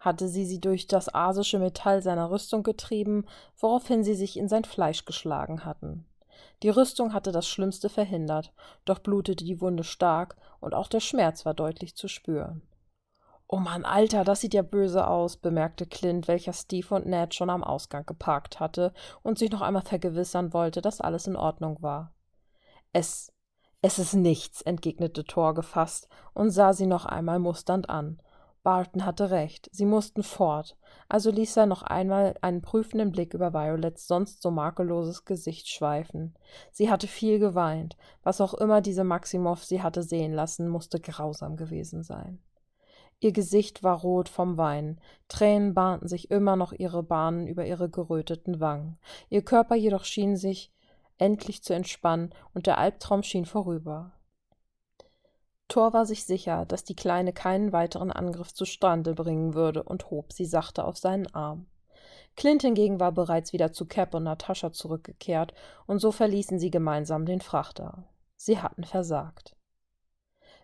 hatte 0.00 0.26
sie 0.26 0.44
sie 0.44 0.60
durch 0.60 0.88
das 0.88 1.14
asische 1.14 1.60
Metall 1.60 2.02
seiner 2.02 2.32
Rüstung 2.32 2.64
getrieben, 2.64 3.24
woraufhin 3.56 4.02
sie 4.02 4.14
sich 4.14 4.36
in 4.36 4.48
sein 4.48 4.64
Fleisch 4.64 5.04
geschlagen 5.04 5.64
hatten. 5.64 6.06
Die 6.62 6.68
Rüstung 6.68 7.12
hatte 7.12 7.32
das 7.32 7.48
Schlimmste 7.48 7.88
verhindert, 7.88 8.52
doch 8.84 8.98
blutete 8.98 9.44
die 9.44 9.60
Wunde 9.60 9.84
stark 9.84 10.36
und 10.60 10.74
auch 10.74 10.88
der 10.88 11.00
Schmerz 11.00 11.44
war 11.44 11.54
deutlich 11.54 11.94
zu 11.96 12.08
spüren. 12.08 12.62
Oh 13.48 13.58
Mann, 13.58 13.84
Alter, 13.84 14.22
das 14.22 14.40
sieht 14.40 14.54
ja 14.54 14.62
böse 14.62 15.08
aus, 15.08 15.36
bemerkte 15.36 15.84
Clint, 15.84 16.28
welcher 16.28 16.52
Steve 16.52 16.94
und 16.94 17.06
Ned 17.06 17.34
schon 17.34 17.50
am 17.50 17.64
Ausgang 17.64 18.06
geparkt 18.06 18.60
hatte 18.60 18.92
und 19.22 19.38
sich 19.38 19.50
noch 19.50 19.60
einmal 19.60 19.82
vergewissern 19.82 20.52
wollte, 20.52 20.80
dass 20.82 21.00
alles 21.00 21.26
in 21.26 21.34
Ordnung 21.34 21.82
war. 21.82 22.12
Es 22.92 23.32
Es 23.82 23.98
ist 23.98 24.14
nichts, 24.14 24.62
entgegnete 24.62 25.24
Thor 25.24 25.54
gefasst 25.54 26.08
und 26.34 26.50
sah 26.50 26.72
sie 26.72 26.86
noch 26.86 27.06
einmal 27.06 27.38
musternd 27.38 27.88
an. 27.88 28.20
Barton 28.62 29.06
hatte 29.06 29.30
recht, 29.30 29.70
sie 29.72 29.86
mussten 29.86 30.22
fort, 30.22 30.76
also 31.08 31.30
ließ 31.30 31.56
er 31.56 31.66
noch 31.66 31.82
einmal 31.82 32.34
einen 32.42 32.60
prüfenden 32.60 33.10
Blick 33.10 33.32
über 33.32 33.54
Violets 33.54 34.06
sonst 34.06 34.42
so 34.42 34.50
makelloses 34.50 35.24
Gesicht 35.24 35.68
schweifen. 35.68 36.34
Sie 36.70 36.90
hatte 36.90 37.06
viel 37.06 37.38
geweint, 37.38 37.96
was 38.22 38.40
auch 38.40 38.52
immer 38.52 38.82
diese 38.82 39.04
Maximow 39.04 39.62
sie 39.64 39.82
hatte 39.82 40.02
sehen 40.02 40.34
lassen, 40.34 40.68
musste 40.68 41.00
grausam 41.00 41.56
gewesen 41.56 42.02
sein. 42.02 42.38
Ihr 43.18 43.32
Gesicht 43.32 43.82
war 43.82 44.00
rot 44.00 44.28
vom 44.28 44.56
Weinen, 44.58 45.00
Tränen 45.28 45.72
bahnten 45.72 46.08
sich 46.08 46.30
immer 46.30 46.56
noch 46.56 46.72
ihre 46.72 47.02
Bahnen 47.02 47.46
über 47.46 47.66
ihre 47.66 47.88
geröteten 47.88 48.60
Wangen, 48.60 48.98
ihr 49.30 49.42
Körper 49.42 49.74
jedoch 49.74 50.04
schien 50.04 50.36
sich 50.36 50.72
endlich 51.16 51.62
zu 51.62 51.74
entspannen, 51.74 52.34
und 52.54 52.66
der 52.66 52.78
Albtraum 52.78 53.22
schien 53.22 53.44
vorüber. 53.44 54.12
Thor 55.70 55.92
war 55.92 56.04
sich 56.04 56.24
sicher, 56.24 56.66
dass 56.66 56.82
die 56.82 56.96
Kleine 56.96 57.32
keinen 57.32 57.72
weiteren 57.72 58.10
Angriff 58.10 58.52
zustande 58.52 59.14
bringen 59.14 59.54
würde 59.54 59.84
und 59.84 60.10
hob 60.10 60.32
sie 60.32 60.44
sachte 60.44 60.84
auf 60.84 60.98
seinen 60.98 61.32
Arm. 61.32 61.66
Clint 62.36 62.62
hingegen 62.62 62.98
war 62.98 63.12
bereits 63.12 63.52
wieder 63.52 63.72
zu 63.72 63.86
Cap 63.86 64.14
und 64.14 64.24
Natascha 64.24 64.72
zurückgekehrt, 64.72 65.54
und 65.86 66.00
so 66.00 66.10
verließen 66.10 66.58
sie 66.58 66.70
gemeinsam 66.70 67.24
den 67.24 67.40
Frachter. 67.40 68.04
Sie 68.36 68.58
hatten 68.58 68.82
versagt. 68.82 69.56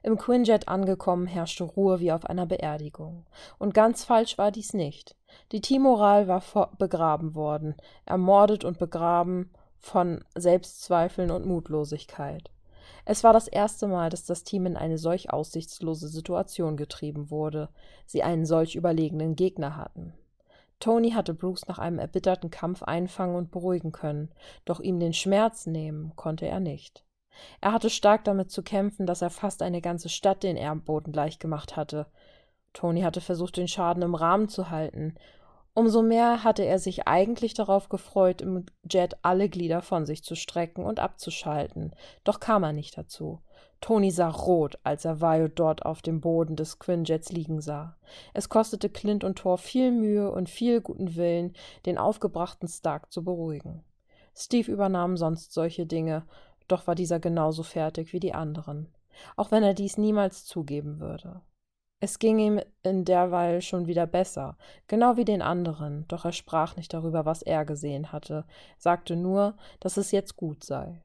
Im 0.03 0.19
Quinjet 0.19 0.67
angekommen 0.67 1.27
herrschte 1.27 1.65
Ruhe 1.65 2.01
wie 2.01 2.11
auf 2.11 2.25
einer 2.27 2.47
Beerdigung. 2.47 3.27
Und 3.59 3.75
ganz 3.75 4.05
falsch 4.05 4.39
war 4.39 4.51
dies 4.51 4.73
nicht. 4.73 5.17
Die 5.53 5.61
Timoral 5.61 6.27
war 6.27 6.43
begraben 6.79 7.37
worden, 7.37 7.77
ermordet 8.07 8.65
und 8.65 8.79
begraben 8.79 9.53
von 9.79 10.25
Selbstzweifeln 10.35 11.31
und 11.31 11.47
Mutlosigkeit. 11.47 12.51
Es 13.05 13.25
war 13.25 13.33
das 13.33 13.49
erste 13.49 13.87
Mal, 13.87 14.11
dass 14.11 14.25
das 14.25 14.45
Team 14.45 14.67
in 14.67 14.77
eine 14.77 14.99
solch 14.99 15.31
aussichtslose 15.31 16.09
Situation 16.09 16.77
getrieben 16.77 17.31
wurde, 17.31 17.69
sie 18.07 18.23
einen 18.23 18.47
solch 18.47 18.75
überlegenen 18.75 19.37
Gegner 19.37 19.77
hatten. 19.77 20.13
Tony 20.81 21.13
hatte 21.13 21.33
Bruce 21.33 21.67
nach 21.69 21.79
einem 21.79 21.99
erbitterten 21.99 22.51
Kampf 22.51 22.83
einfangen 22.83 23.37
und 23.37 23.51
beruhigen 23.51 23.93
können, 23.93 24.31
doch 24.65 24.81
ihm 24.81 25.01
den 25.01 25.13
Schmerz 25.15 25.67
nehmen 25.67 26.13
konnte 26.17 26.47
er 26.47 26.61
nicht. 26.61 27.05
Er 27.61 27.73
hatte 27.73 27.91
stark 27.91 28.25
damit 28.25 28.51
zu 28.51 28.63
kämpfen, 28.63 29.07
dass 29.07 29.23
er 29.23 29.31
fast 29.31 29.63
eine 29.63 29.81
ganze 29.81 30.09
Stadt 30.09 30.43
den 30.43 30.57
Erdboden 30.57 31.13
gleichgemacht 31.13 31.77
hatte. 31.77 32.07
Tony 32.73 33.03
hatte 33.03 33.21
versucht, 33.21 33.57
den 33.57 33.69
Schaden 33.69 34.03
im 34.03 34.15
Rahmen 34.15 34.49
zu 34.49 34.71
halten, 34.71 35.15
Umso 35.79 36.01
mehr 36.01 36.43
hatte 36.43 36.65
er 36.65 36.79
sich 36.79 37.07
eigentlich 37.07 37.53
darauf 37.53 37.91
gefreut, 37.91 38.41
im 38.41 38.65
Jet 38.91 39.19
alle 39.21 39.51
Glieder 39.51 39.83
von 39.83 40.07
sich 40.07 40.25
zu 40.25 40.35
strecken 40.35 40.83
und 40.83 41.01
abzuschalten, 41.01 41.95
doch 42.25 42.41
kam 42.41 42.63
er 42.63 42.73
nicht 42.73 42.97
dazu. 42.97 43.43
Tony 43.83 44.11
sah 44.11 44.31
rot, 44.31 44.79
als 44.85 45.05
er 45.05 45.21
Vio 45.21 45.49
dort 45.49 45.85
auf 45.85 46.01
dem 46.01 46.23
Boden 46.23 46.57
des 46.57 46.79
Quinjets 46.79 47.31
liegen 47.31 47.61
sah. 47.61 47.99
Es 48.33 48.49
kostete 48.49 48.89
Clint 48.89 49.23
und 49.23 49.37
Thor 49.37 49.59
viel 49.59 49.93
Mühe 49.93 50.33
und 50.33 50.49
viel 50.49 50.81
guten 50.81 51.15
Willen, 51.15 51.53
den 51.85 51.99
aufgebrachten 51.99 52.69
Stark 52.69 53.13
zu 53.13 53.23
beruhigen. 53.23 53.85
Steve 54.35 54.73
übernahm 54.73 55.19
sonst 55.19 55.53
solche 55.53 55.85
Dinge, 55.85 56.27
doch 56.69 56.87
war 56.87 56.95
dieser 56.95 57.21
genauso 57.21 57.63
fertig 57.63 58.15
wie 58.15 58.21
die 58.21 58.33
anderen, 58.33 58.89
auch 59.37 59.51
wenn 59.51 59.63
er 59.63 59.75
dies 59.75 59.99
niemals 59.99 60.47
zugeben 60.47 61.01
würde. 61.01 61.43
Es 61.99 62.19
ging 62.19 62.39
ihm 62.39 62.61
in 62.83 63.07
derweil 63.07 63.63
schon 63.63 63.87
wieder 63.87 64.07
besser, 64.07 64.59
genau 64.87 65.17
wie 65.17 65.25
den 65.25 65.41
anderen, 65.41 66.07
doch 66.09 66.27
er 66.27 66.33
sprach 66.33 66.77
nicht 66.77 66.93
darüber, 66.93 67.25
was 67.25 67.41
er 67.41 67.65
gesehen 67.65 68.13
hatte, 68.13 68.45
sagte 68.77 69.17
nur, 69.17 69.57
dass 69.81 69.97
es 69.97 70.11
jetzt 70.11 70.37
gut 70.37 70.63
sei. 70.63 71.03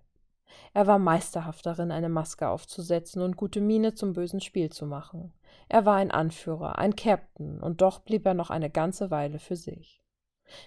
Er 0.74 0.88
war 0.88 1.00
meisterhaft 1.00 1.66
darin, 1.66 1.92
eine 1.92 2.10
Maske 2.10 2.50
aufzusetzen 2.50 3.22
und 3.22 3.38
gute 3.38 3.62
Miene 3.62 3.94
zum 3.94 4.12
bösen 4.12 4.42
Spiel 4.42 4.70
zu 4.70 4.86
machen. 4.86 5.34
Er 5.70 5.86
war 5.86 5.96
ein 5.96 6.12
Anführer, 6.12 6.78
ein 6.78 6.98
Captain, 6.98 7.62
und 7.62 7.82
doch 7.82 8.00
blieb 8.00 8.26
er 8.26 8.34
noch 8.34 8.50
eine 8.50 8.70
ganze 8.70 9.12
Weile 9.12 9.40
für 9.40 9.56
sich. 9.56 10.02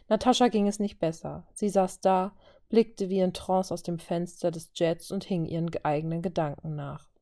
Natascha 0.09 0.49
ging 0.49 0.67
es 0.67 0.79
nicht 0.79 0.99
besser. 0.99 1.47
Sie 1.53 1.69
saß 1.69 2.01
da, 2.01 2.33
blickte 2.71 3.11
wie 3.11 3.21
in 3.21 3.35
Trance 3.35 3.73
aus 3.73 3.83
dem 3.83 3.99
Fenster 3.99 4.51
des 4.51 4.71
Jets 4.75 5.11
und 5.11 5.25
hing 5.25 5.45
ihren 5.45 5.71
eigenen 5.85 6.23
Gedanken 6.23 6.75
nach. 6.75 7.14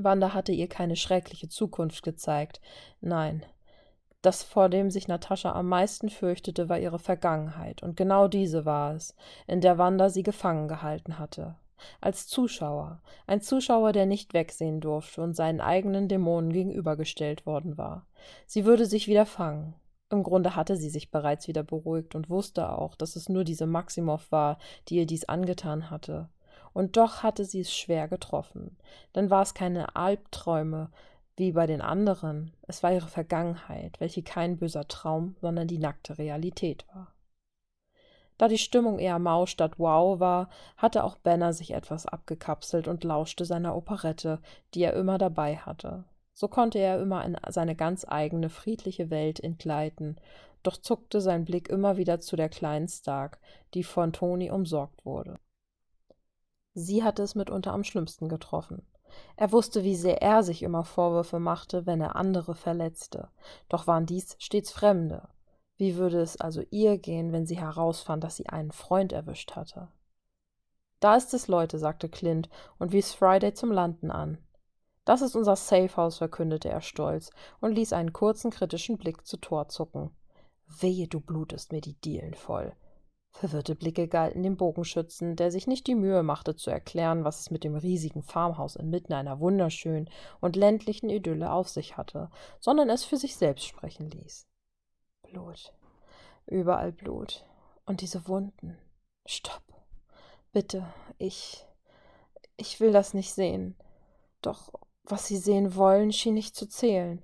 Wanda 0.00 0.34
hatte 0.34 0.50
ihr 0.50 0.68
keine 0.68 0.96
schreckliche 0.96 1.48
Zukunft 1.48 2.02
gezeigt. 2.02 2.60
Nein. 3.00 3.44
Das, 4.22 4.42
vor 4.42 4.68
dem 4.68 4.90
sich 4.90 5.06
Natascha 5.06 5.52
am 5.52 5.68
meisten 5.68 6.08
fürchtete, 6.08 6.68
war 6.68 6.78
ihre 6.78 6.98
Vergangenheit, 6.98 7.82
und 7.82 7.96
genau 7.96 8.26
diese 8.26 8.64
war 8.64 8.94
es, 8.94 9.14
in 9.46 9.60
der 9.60 9.78
Wanda 9.78 10.08
sie 10.08 10.22
gefangen 10.22 10.66
gehalten 10.66 11.18
hatte. 11.18 11.56
Als 12.00 12.26
Zuschauer, 12.26 13.02
ein 13.26 13.42
Zuschauer, 13.42 13.92
der 13.92 14.06
nicht 14.06 14.32
wegsehen 14.32 14.80
durfte 14.80 15.22
und 15.22 15.36
seinen 15.36 15.60
eigenen 15.60 16.08
Dämonen 16.08 16.52
gegenübergestellt 16.52 17.44
worden 17.44 17.76
war. 17.76 18.06
Sie 18.46 18.64
würde 18.64 18.86
sich 18.86 19.06
wieder 19.06 19.26
fangen. 19.26 19.74
Im 20.10 20.22
Grunde 20.22 20.56
hatte 20.56 20.76
sie 20.76 20.90
sich 20.90 21.10
bereits 21.10 21.46
wieder 21.46 21.62
beruhigt 21.62 22.14
und 22.14 22.30
wusste 22.30 22.70
auch, 22.70 22.96
dass 22.96 23.16
es 23.16 23.28
nur 23.28 23.44
diese 23.44 23.66
Maximow 23.66 24.32
war, 24.32 24.58
die 24.88 24.96
ihr 24.96 25.06
dies 25.06 25.26
angetan 25.26 25.90
hatte 25.90 26.30
und 26.74 26.98
doch 26.98 27.22
hatte 27.22 27.46
sie 27.46 27.60
es 27.60 27.74
schwer 27.74 28.08
getroffen. 28.08 28.76
Denn 29.14 29.30
war 29.30 29.42
es 29.42 29.54
keine 29.54 29.96
Albträume 29.96 30.90
wie 31.36 31.52
bei 31.52 31.66
den 31.66 31.80
anderen, 31.80 32.52
es 32.68 32.82
war 32.82 32.92
ihre 32.92 33.08
Vergangenheit, 33.08 33.98
welche 33.98 34.22
kein 34.22 34.58
böser 34.58 34.86
Traum, 34.86 35.36
sondern 35.40 35.66
die 35.66 35.78
nackte 35.78 36.18
Realität 36.18 36.86
war. 36.94 37.12
Da 38.38 38.48
die 38.48 38.58
Stimmung 38.58 38.98
eher 38.98 39.18
mau 39.18 39.46
statt 39.46 39.78
wow 39.78 40.18
war, 40.18 40.48
hatte 40.76 41.04
auch 41.04 41.16
Benner 41.16 41.52
sich 41.52 41.72
etwas 41.72 42.06
abgekapselt 42.06 42.88
und 42.88 43.04
lauschte 43.04 43.44
seiner 43.44 43.76
Operette, 43.76 44.40
die 44.74 44.82
er 44.82 44.94
immer 44.94 45.18
dabei 45.18 45.56
hatte. 45.56 46.04
So 46.34 46.48
konnte 46.48 46.78
er 46.78 47.00
immer 47.00 47.24
in 47.24 47.36
seine 47.48 47.76
ganz 47.76 48.04
eigene 48.08 48.48
friedliche 48.48 49.10
Welt 49.10 49.38
entgleiten, 49.38 50.16
doch 50.64 50.76
zuckte 50.76 51.20
sein 51.20 51.44
Blick 51.44 51.68
immer 51.68 51.96
wieder 51.96 52.20
zu 52.20 52.34
der 52.34 52.48
kleinen 52.48 52.88
Stark, 52.88 53.38
die 53.74 53.84
von 53.84 54.12
Toni 54.12 54.50
umsorgt 54.50 55.04
wurde. 55.04 55.38
Sie 56.74 57.04
hatte 57.04 57.22
es 57.22 57.34
mitunter 57.34 57.72
am 57.72 57.84
schlimmsten 57.84 58.28
getroffen. 58.28 58.82
Er 59.36 59.52
wusste, 59.52 59.84
wie 59.84 59.94
sehr 59.94 60.22
er 60.22 60.42
sich 60.42 60.62
immer 60.62 60.84
Vorwürfe 60.84 61.38
machte, 61.38 61.86
wenn 61.86 62.00
er 62.00 62.16
andere 62.16 62.54
verletzte. 62.54 63.28
Doch 63.68 63.86
waren 63.86 64.06
dies 64.06 64.36
stets 64.38 64.72
Fremde. 64.72 65.28
Wie 65.76 65.96
würde 65.96 66.20
es 66.20 66.40
also 66.40 66.62
ihr 66.70 66.98
gehen, 66.98 67.32
wenn 67.32 67.46
sie 67.46 67.58
herausfand, 67.58 68.24
dass 68.24 68.36
sie 68.36 68.48
einen 68.48 68.72
Freund 68.72 69.12
erwischt 69.12 69.52
hatte? 69.52 69.88
Da 71.00 71.16
ist 71.16 71.34
es, 71.34 71.48
Leute, 71.48 71.78
sagte 71.78 72.08
Clint 72.08 72.48
und 72.78 72.92
wies 72.92 73.12
Friday 73.12 73.54
zum 73.54 73.70
Landen 73.70 74.10
an. 74.10 74.38
Das 75.04 75.20
ist 75.20 75.36
unser 75.36 75.56
Safehouse, 75.56 76.18
verkündete 76.18 76.70
er 76.70 76.80
stolz 76.80 77.30
und 77.60 77.72
ließ 77.72 77.92
einen 77.92 78.12
kurzen 78.12 78.50
kritischen 78.50 78.96
Blick 78.96 79.26
zu 79.26 79.36
Tor 79.36 79.68
zucken. 79.68 80.10
Wehe, 80.66 81.06
du 81.06 81.20
blutest 81.20 81.72
mir 81.72 81.82
die 81.82 82.00
Dielen 82.00 82.34
voll. 82.34 82.72
Verwirrte 83.34 83.74
Blicke 83.74 84.06
galten 84.06 84.44
dem 84.44 84.56
Bogenschützen, 84.56 85.34
der 85.34 85.50
sich 85.50 85.66
nicht 85.66 85.88
die 85.88 85.96
Mühe 85.96 86.22
machte 86.22 86.54
zu 86.54 86.70
erklären, 86.70 87.24
was 87.24 87.40
es 87.40 87.50
mit 87.50 87.64
dem 87.64 87.74
riesigen 87.74 88.22
Farmhaus 88.22 88.76
inmitten 88.76 89.12
einer 89.12 89.40
wunderschönen 89.40 90.08
und 90.40 90.54
ländlichen 90.54 91.10
Idylle 91.10 91.50
auf 91.50 91.68
sich 91.68 91.96
hatte, 91.96 92.30
sondern 92.60 92.88
es 92.88 93.02
für 93.02 93.16
sich 93.16 93.36
selbst 93.36 93.66
sprechen 93.66 94.08
ließ. 94.08 94.46
Blut. 95.22 95.74
Überall 96.46 96.92
Blut. 96.92 97.44
Und 97.86 98.02
diese 98.02 98.28
Wunden. 98.28 98.78
Stopp. 99.26 99.62
Bitte, 100.52 100.86
ich. 101.18 101.66
Ich 102.56 102.78
will 102.78 102.92
das 102.92 103.14
nicht 103.14 103.34
sehen. 103.34 103.76
Doch 104.42 104.72
was 105.02 105.26
sie 105.26 105.38
sehen 105.38 105.74
wollen, 105.74 106.12
schien 106.12 106.34
nicht 106.34 106.54
zu 106.54 106.68
zählen. 106.68 107.20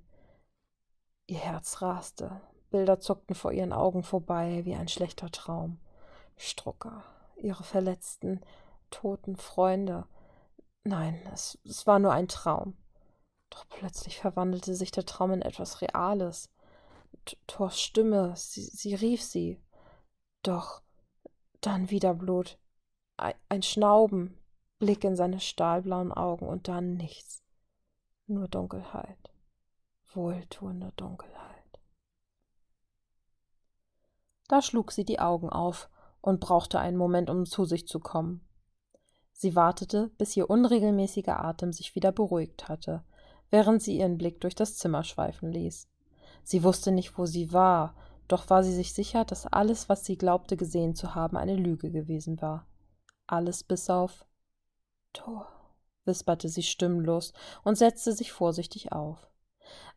Ihr 1.27 1.39
Herz 1.39 1.81
raste. 1.81 2.41
Bilder 2.69 2.99
zuckten 2.99 3.33
vor 3.33 3.53
ihren 3.53 3.71
Augen 3.71 4.03
vorbei 4.03 4.65
wie 4.65 4.75
ein 4.75 4.89
schlechter 4.89 5.31
Traum. 5.31 5.79
Strucker, 6.41 7.03
ihre 7.37 7.63
verletzten, 7.63 8.41
toten 8.89 9.35
Freunde. 9.35 10.07
Nein, 10.83 11.21
es, 11.31 11.59
es 11.65 11.85
war 11.85 11.99
nur 11.99 12.11
ein 12.13 12.27
Traum. 12.27 12.75
Doch 13.51 13.67
plötzlich 13.69 14.17
verwandelte 14.17 14.73
sich 14.73 14.91
der 14.91 15.05
Traum 15.05 15.31
in 15.33 15.41
etwas 15.41 15.81
Reales. 15.81 16.49
Thors 17.45 17.79
Stimme, 17.79 18.33
sie, 18.35 18.63
sie 18.63 18.95
rief 18.95 19.21
sie. 19.21 19.61
Doch 20.41 20.81
dann 21.59 21.91
wieder 21.91 22.15
Blut. 22.15 22.57
Ein, 23.17 23.35
ein 23.49 23.61
Schnauben, 23.61 24.35
Blick 24.79 25.03
in 25.03 25.15
seine 25.15 25.39
stahlblauen 25.39 26.11
Augen 26.11 26.47
und 26.47 26.67
dann 26.67 26.95
nichts. 26.95 27.43
Nur 28.25 28.47
Dunkelheit. 28.47 29.31
Wohltuende 30.13 30.91
Dunkelheit. 30.95 31.51
Da 34.47 34.63
schlug 34.63 34.91
sie 34.91 35.05
die 35.05 35.19
Augen 35.19 35.49
auf 35.49 35.90
und 36.21 36.39
brauchte 36.39 36.79
einen 36.79 36.97
Moment, 36.97 37.29
um 37.29 37.45
zu 37.45 37.65
sich 37.65 37.87
zu 37.87 37.99
kommen. 37.99 38.47
Sie 39.33 39.55
wartete, 39.55 40.11
bis 40.17 40.37
ihr 40.37 40.49
unregelmäßiger 40.49 41.43
Atem 41.43 41.73
sich 41.73 41.95
wieder 41.95 42.11
beruhigt 42.11 42.69
hatte, 42.69 43.03
während 43.49 43.81
sie 43.81 43.97
ihren 43.97 44.17
Blick 44.17 44.39
durch 44.41 44.55
das 44.55 44.77
Zimmer 44.77 45.03
schweifen 45.03 45.51
ließ. 45.51 45.87
Sie 46.43 46.63
wusste 46.63 46.91
nicht, 46.91 47.17
wo 47.17 47.25
sie 47.25 47.51
war, 47.51 47.95
doch 48.27 48.49
war 48.49 48.63
sie 48.63 48.73
sich 48.73 48.93
sicher, 48.93 49.25
dass 49.25 49.47
alles, 49.47 49.89
was 49.89 50.05
sie 50.05 50.17
glaubte 50.17 50.57
gesehen 50.57 50.95
zu 50.95 51.15
haben, 51.15 51.37
eine 51.37 51.55
Lüge 51.55 51.91
gewesen 51.91 52.41
war. 52.41 52.67
Alles 53.27 53.63
bis 53.63 53.89
auf 53.89 54.25
Tor. 55.13 55.47
wisperte 56.05 56.47
sie 56.47 56.63
stimmlos 56.63 57.33
und 57.63 57.77
setzte 57.77 58.13
sich 58.13 58.31
vorsichtig 58.31 58.91
auf. 58.91 59.29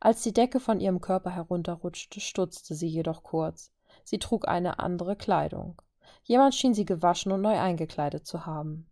Als 0.00 0.22
die 0.22 0.32
Decke 0.32 0.60
von 0.60 0.80
ihrem 0.80 1.00
Körper 1.00 1.30
herunterrutschte, 1.30 2.20
stutzte 2.20 2.74
sie 2.74 2.88
jedoch 2.88 3.22
kurz. 3.22 3.72
Sie 4.04 4.18
trug 4.18 4.48
eine 4.48 4.78
andere 4.78 5.16
Kleidung. 5.16 5.80
Jemand 6.22 6.54
schien 6.54 6.74
sie 6.74 6.84
gewaschen 6.84 7.32
und 7.32 7.42
neu 7.42 7.58
eingekleidet 7.58 8.26
zu 8.26 8.46
haben. 8.46 8.86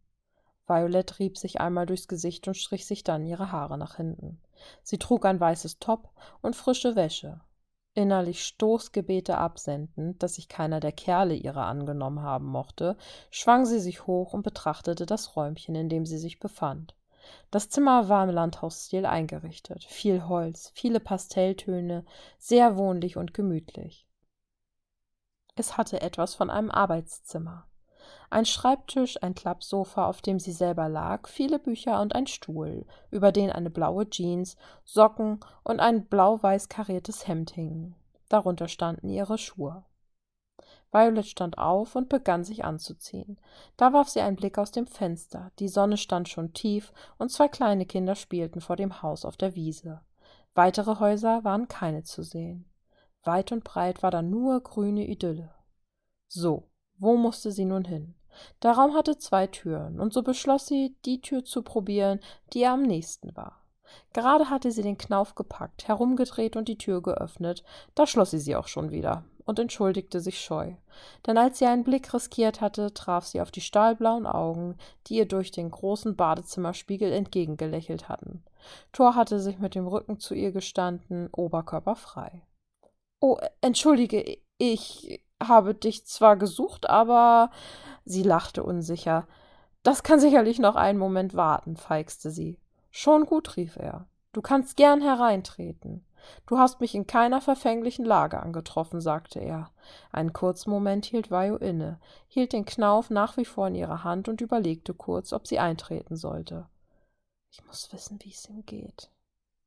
Violet 0.66 1.18
rieb 1.18 1.36
sich 1.38 1.60
einmal 1.60 1.86
durchs 1.86 2.08
Gesicht 2.08 2.46
und 2.48 2.54
strich 2.54 2.86
sich 2.86 3.04
dann 3.04 3.26
ihre 3.26 3.52
Haare 3.52 3.76
nach 3.78 3.96
hinten. 3.96 4.40
Sie 4.82 4.98
trug 4.98 5.24
ein 5.26 5.40
weißes 5.40 5.78
Top 5.78 6.10
und 6.40 6.56
frische 6.56 6.94
Wäsche. 6.94 7.40
Innerlich 7.94 8.44
Stoßgebete 8.44 9.36
absendend, 9.36 10.22
dass 10.22 10.36
sich 10.36 10.48
keiner 10.48 10.80
der 10.80 10.92
Kerle 10.92 11.34
ihrer 11.34 11.66
angenommen 11.66 12.22
haben 12.22 12.46
mochte, 12.46 12.96
schwang 13.30 13.66
sie 13.66 13.80
sich 13.80 14.06
hoch 14.06 14.32
und 14.32 14.42
betrachtete 14.42 15.04
das 15.04 15.36
Räumchen, 15.36 15.74
in 15.74 15.90
dem 15.90 16.06
sie 16.06 16.16
sich 16.16 16.40
befand. 16.40 16.94
Das 17.50 17.68
Zimmer 17.68 18.08
war 18.08 18.24
im 18.24 18.30
Landhausstil 18.30 19.04
eingerichtet. 19.04 19.84
Viel 19.84 20.26
Holz, 20.26 20.72
viele 20.74 21.00
Pastelltöne, 21.00 22.04
sehr 22.38 22.76
wohnlich 22.76 23.16
und 23.16 23.34
gemütlich. 23.34 24.06
Es 25.54 25.76
hatte 25.76 26.00
etwas 26.00 26.34
von 26.34 26.50
einem 26.50 26.70
Arbeitszimmer. 26.70 27.66
Ein 28.30 28.46
Schreibtisch, 28.46 29.22
ein 29.22 29.34
Klappsofa, 29.34 30.06
auf 30.06 30.22
dem 30.22 30.40
sie 30.40 30.52
selber 30.52 30.88
lag, 30.88 31.28
viele 31.28 31.58
Bücher 31.58 32.00
und 32.00 32.14
ein 32.14 32.26
Stuhl, 32.26 32.86
über 33.10 33.30
den 33.30 33.52
eine 33.52 33.68
blaue 33.68 34.08
Jeans, 34.08 34.56
Socken 34.84 35.40
und 35.62 35.80
ein 35.80 36.06
blau-weiß 36.06 36.68
kariertes 36.68 37.28
Hemd 37.28 37.50
hingen. 37.50 37.94
Darunter 38.30 38.68
standen 38.68 39.10
ihre 39.10 39.36
Schuhe. 39.36 39.84
Violet 40.90 41.26
stand 41.26 41.58
auf 41.58 41.96
und 41.96 42.08
begann 42.08 42.44
sich 42.44 42.64
anzuziehen. 42.64 43.38
Da 43.76 43.92
warf 43.92 44.08
sie 44.08 44.20
einen 44.20 44.36
Blick 44.36 44.58
aus 44.58 44.70
dem 44.70 44.86
Fenster. 44.86 45.50
Die 45.58 45.68
Sonne 45.68 45.96
stand 45.98 46.28
schon 46.28 46.52
tief 46.54 46.92
und 47.18 47.30
zwei 47.30 47.48
kleine 47.48 47.86
Kinder 47.86 48.14
spielten 48.14 48.60
vor 48.60 48.76
dem 48.76 49.02
Haus 49.02 49.24
auf 49.24 49.36
der 49.36 49.54
Wiese. 49.54 50.00
Weitere 50.54 50.98
Häuser 50.98 51.44
waren 51.44 51.68
keine 51.68 52.02
zu 52.02 52.22
sehen. 52.22 52.71
Weit 53.24 53.52
und 53.52 53.64
breit 53.64 54.02
war 54.02 54.10
da 54.10 54.22
nur 54.22 54.60
grüne 54.60 55.06
Idylle. 55.06 55.54
So, 56.28 56.68
wo 56.98 57.16
musste 57.16 57.52
sie 57.52 57.64
nun 57.64 57.84
hin? 57.84 58.14
Der 58.62 58.72
Raum 58.72 58.94
hatte 58.94 59.18
zwei 59.18 59.46
Türen, 59.46 60.00
und 60.00 60.12
so 60.12 60.22
beschloss 60.22 60.66
sie, 60.66 60.96
die 61.04 61.20
Tür 61.20 61.44
zu 61.44 61.62
probieren, 61.62 62.20
die 62.52 62.60
ihr 62.60 62.72
am 62.72 62.82
nächsten 62.82 63.36
war. 63.36 63.58
Gerade 64.12 64.48
hatte 64.48 64.72
sie 64.72 64.82
den 64.82 64.96
Knauf 64.96 65.34
gepackt, 65.34 65.86
herumgedreht 65.86 66.56
und 66.56 66.68
die 66.68 66.78
Tür 66.78 67.02
geöffnet, 67.02 67.62
da 67.94 68.06
schloss 68.06 68.30
sie 68.30 68.38
sie 68.38 68.56
auch 68.56 68.68
schon 68.68 68.90
wieder 68.90 69.24
und 69.44 69.58
entschuldigte 69.58 70.20
sich 70.20 70.40
scheu. 70.40 70.74
Denn 71.26 71.36
als 71.36 71.58
sie 71.58 71.66
einen 71.66 71.84
Blick 71.84 72.12
riskiert 72.14 72.60
hatte, 72.60 72.94
traf 72.94 73.26
sie 73.26 73.40
auf 73.40 73.50
die 73.50 73.60
stahlblauen 73.60 74.26
Augen, 74.26 74.76
die 75.06 75.16
ihr 75.16 75.26
durch 75.26 75.50
den 75.50 75.70
großen 75.70 76.16
Badezimmerspiegel 76.16 77.12
entgegengelächelt 77.12 78.08
hatten. 78.08 78.44
Thor 78.92 79.14
hatte 79.14 79.40
sich 79.40 79.58
mit 79.58 79.74
dem 79.74 79.86
Rücken 79.86 80.18
zu 80.18 80.34
ihr 80.34 80.52
gestanden, 80.52 81.28
oberkörperfrei. 81.32 82.42
Oh, 83.24 83.38
entschuldige, 83.60 84.38
ich 84.58 85.22
habe 85.40 85.76
dich 85.76 86.04
zwar 86.06 86.36
gesucht, 86.36 86.90
aber. 86.90 87.52
Sie 88.04 88.24
lachte 88.24 88.64
unsicher. 88.64 89.28
Das 89.84 90.02
kann 90.02 90.18
sicherlich 90.18 90.58
noch 90.58 90.74
einen 90.74 90.98
Moment 90.98 91.34
warten, 91.34 91.76
feixte 91.76 92.32
sie. 92.32 92.58
Schon 92.90 93.24
gut, 93.24 93.56
rief 93.56 93.76
er. 93.76 94.08
Du 94.32 94.42
kannst 94.42 94.76
gern 94.76 95.00
hereintreten. 95.00 96.04
Du 96.46 96.58
hast 96.58 96.80
mich 96.80 96.96
in 96.96 97.06
keiner 97.06 97.40
verfänglichen 97.40 98.04
Lage 98.04 98.40
angetroffen, 98.40 99.00
sagte 99.00 99.38
er. 99.38 99.70
Einen 100.10 100.32
kurzen 100.32 100.70
Moment 100.70 101.04
hielt 101.04 101.30
Vajo 101.30 101.56
inne, 101.56 102.00
hielt 102.26 102.52
den 102.52 102.64
Knauf 102.64 103.08
nach 103.08 103.36
wie 103.36 103.44
vor 103.44 103.68
in 103.68 103.76
ihrer 103.76 104.02
Hand 104.02 104.28
und 104.28 104.40
überlegte 104.40 104.94
kurz, 104.94 105.32
ob 105.32 105.46
sie 105.46 105.60
eintreten 105.60 106.16
sollte. 106.16 106.68
Ich 107.52 107.64
muss 107.66 107.92
wissen, 107.92 108.18
wie 108.22 108.30
es 108.30 108.48
ihm 108.48 108.66
geht, 108.66 109.12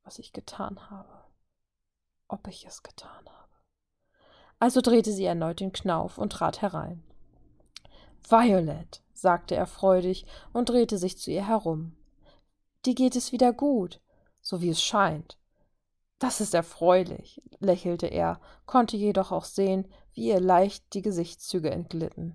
was 0.04 0.18
ich 0.18 0.34
getan 0.34 0.90
habe, 0.90 1.24
ob 2.28 2.46
ich 2.48 2.66
es 2.66 2.82
getan 2.82 3.24
habe. 3.24 3.45
Also 4.66 4.80
drehte 4.80 5.12
sie 5.12 5.24
erneut 5.24 5.60
den 5.60 5.72
Knauf 5.72 6.18
und 6.18 6.32
trat 6.32 6.60
herein. 6.60 7.04
Violet, 8.28 9.00
sagte 9.14 9.54
er 9.54 9.68
freudig 9.68 10.26
und 10.52 10.70
drehte 10.70 10.98
sich 10.98 11.18
zu 11.18 11.30
ihr 11.30 11.46
herum. 11.46 11.94
Dir 12.84 12.96
geht 12.96 13.14
es 13.14 13.30
wieder 13.30 13.52
gut, 13.52 14.00
so 14.40 14.60
wie 14.60 14.70
es 14.70 14.82
scheint. 14.82 15.38
Das 16.18 16.40
ist 16.40 16.52
erfreulich, 16.52 17.40
lächelte 17.60 18.08
er, 18.08 18.40
konnte 18.64 18.96
jedoch 18.96 19.30
auch 19.30 19.44
sehen, 19.44 19.86
wie 20.14 20.30
ihr 20.30 20.40
leicht 20.40 20.94
die 20.94 21.02
Gesichtszüge 21.02 21.70
entglitten. 21.70 22.34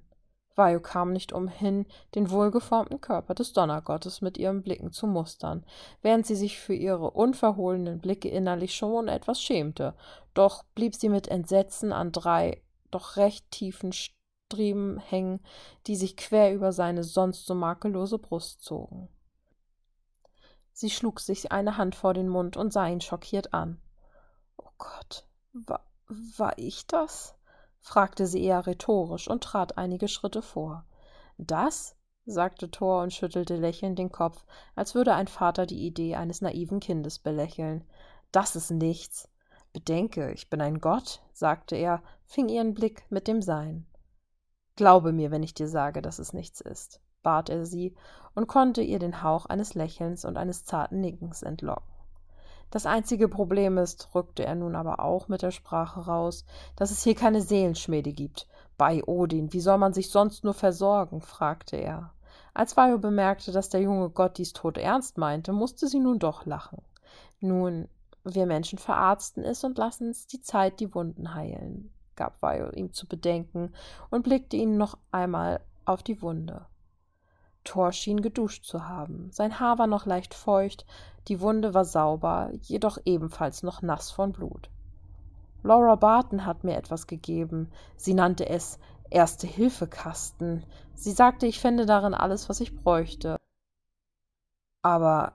Vajo 0.62 0.80
kam 0.80 1.12
nicht 1.12 1.34
umhin, 1.34 1.88
den 2.14 2.30
wohlgeformten 2.30 3.02
Körper 3.02 3.34
des 3.34 3.52
Donnergottes 3.52 4.22
mit 4.22 4.38
ihren 4.38 4.62
Blicken 4.62 4.92
zu 4.92 5.08
mustern, 5.08 5.66
während 6.04 6.28
sie 6.28 6.36
sich 6.36 6.60
für 6.60 6.76
ihre 6.76 7.10
unverhohlenen 7.10 7.98
Blicke 7.98 8.30
innerlich 8.30 8.76
schon 8.76 9.08
etwas 9.08 9.42
schämte, 9.42 9.96
doch 10.36 10.62
blieb 10.76 10.94
sie 10.94 11.10
mit 11.10 11.28
Entsetzen 11.28 11.92
an 11.92 12.12
drei 12.12 12.62
doch 12.92 13.18
recht 13.18 13.50
tiefen 13.50 13.92
Striemen 13.92 15.00
hängen, 15.00 15.40
die 15.88 15.96
sich 15.96 16.16
quer 16.16 16.54
über 16.54 16.74
seine 16.74 17.04
sonst 17.04 17.48
so 17.48 17.56
makellose 17.56 18.20
Brust 18.20 18.64
zogen. 18.64 19.10
Sie 20.74 20.92
schlug 20.92 21.22
sich 21.22 21.52
eine 21.52 21.78
Hand 21.78 21.96
vor 21.96 22.14
den 22.14 22.30
Mund 22.30 22.56
und 22.56 22.72
sah 22.72 22.88
ihn 22.88 23.02
schockiert 23.02 23.52
an. 23.56 23.82
Oh 24.58 24.70
Gott, 24.78 25.26
war, 25.54 25.88
war 26.38 26.56
ich 26.60 26.86
das? 26.86 27.34
Fragte 27.82 28.26
sie 28.26 28.44
eher 28.44 28.66
rhetorisch 28.66 29.28
und 29.28 29.44
trat 29.44 29.78
einige 29.78 30.08
Schritte 30.08 30.42
vor. 30.42 30.86
Das? 31.38 31.98
sagte 32.26 32.72
Thor 32.72 33.02
und 33.02 33.12
schüttelte 33.12 33.58
lächelnd 33.58 34.00
den 34.00 34.12
Kopf, 34.12 34.46
als 34.76 34.96
würde 34.96 35.14
ein 35.14 35.28
Vater 35.28 35.66
die 35.66 35.86
Idee 35.86 36.16
eines 36.16 36.42
naiven 36.42 36.80
Kindes 36.80 37.20
belächeln. 37.20 37.84
Das 38.32 38.56
ist 38.56 38.72
nichts. 38.72 39.28
Bedenke, 39.74 40.32
ich 40.32 40.50
bin 40.50 40.62
ein 40.62 40.80
Gott, 40.80 41.22
sagte 41.34 41.76
er, 41.76 42.02
fing 42.26 42.48
ihren 42.48 42.74
Blick 42.74 43.06
mit 43.10 43.28
dem 43.28 43.42
Sein. 43.42 43.86
Glaube 44.76 45.12
mir, 45.12 45.32
wenn 45.32 45.44
ich 45.44 45.54
dir 45.54 45.68
sage, 45.68 46.02
dass 46.02 46.20
es 46.20 46.32
nichts 46.32 46.62
ist 46.62 47.02
bat 47.22 47.50
er 47.50 47.66
sie 47.66 47.96
und 48.36 48.48
konnte 48.48 48.82
ihr 48.82 49.00
den 49.00 49.24
Hauch 49.24 49.46
eines 49.46 49.74
Lächelns 49.74 50.26
und 50.26 50.38
eines 50.38 50.66
zarten 50.66 51.02
Nickens 51.02 51.44
entlocken. 51.44 51.91
Das 52.72 52.86
einzige 52.86 53.28
Problem 53.28 53.78
ist, 53.78 54.16
rückte 54.16 54.46
er 54.46 54.56
nun 54.56 54.76
aber 54.76 55.02
auch 55.02 55.28
mit 55.28 55.42
der 55.42 55.52
Sprache 55.52 56.06
raus, 56.06 56.46
dass 56.78 56.90
es 56.90 57.04
hier 57.04 57.16
keine 57.16 57.42
Seelenschmiede 57.42 58.14
gibt. 58.14 58.48
Bei 58.78 59.04
Odin, 59.04 59.54
wie 59.54 59.60
soll 59.60 59.78
man 59.78 59.94
sich 59.94 60.10
sonst 60.10 60.44
nur 60.44 60.54
versorgen? 60.54 61.22
fragte 61.22 61.76
er. 61.76 62.14
Als 62.54 62.76
Vajo 62.76 62.98
bemerkte, 62.98 63.52
dass 63.52 63.70
der 63.70 63.82
junge 63.82 64.10
Gott 64.10 64.38
dies 64.38 64.54
tot 64.54 64.78
ernst 64.78 65.18
meinte, 65.18 65.52
musste 65.52 65.88
sie 65.88 66.00
nun 66.00 66.18
doch 66.18 66.46
lachen. 66.46 66.82
Nun, 67.42 67.90
wir 68.24 68.46
Menschen 68.46 68.80
verarzten 68.80 69.44
es 69.44 69.64
und 69.64 69.78
lassen 69.78 70.10
es 70.10 70.28
die 70.28 70.42
Zeit 70.42 70.80
die 70.80 70.94
Wunden 70.96 71.34
heilen, 71.34 71.92
gab 72.16 72.42
Vajo 72.42 72.70
ihm 72.72 72.94
zu 72.94 73.08
bedenken 73.08 73.74
und 74.10 74.24
blickte 74.24 74.56
ihn 74.56 74.78
noch 74.78 74.98
einmal 75.12 75.60
auf 75.86 76.04
die 76.04 76.22
Wunde. 76.22 76.66
Thor 77.64 77.92
schien 77.92 78.22
geduscht 78.22 78.66
zu 78.66 78.88
haben. 78.88 79.30
Sein 79.32 79.60
Haar 79.60 79.78
war 79.78 79.88
noch 79.88 80.06
leicht 80.06 80.34
feucht, 80.34 80.86
die 81.28 81.42
Wunde 81.42 81.74
war 81.74 81.86
sauber, 81.86 82.52
jedoch 82.62 82.98
ebenfalls 83.06 83.64
noch 83.64 83.82
nass 83.82 84.12
von 84.12 84.32
Blut. 84.32 84.70
Laura 85.64 85.96
Barton 85.96 86.46
hat 86.46 86.64
mir 86.64 86.76
etwas 86.76 87.06
gegeben. 87.06 87.72
Sie 87.96 88.14
nannte 88.14 88.50
es 88.50 88.80
Erste-Hilfe-Kasten. 89.12 90.66
Sie 90.96 91.12
sagte, 91.12 91.46
ich 91.46 91.60
fände 91.60 91.86
darin 91.86 92.14
alles, 92.14 92.50
was 92.50 92.62
ich 92.62 92.76
bräuchte. 92.76 93.38
Aber 94.82 95.34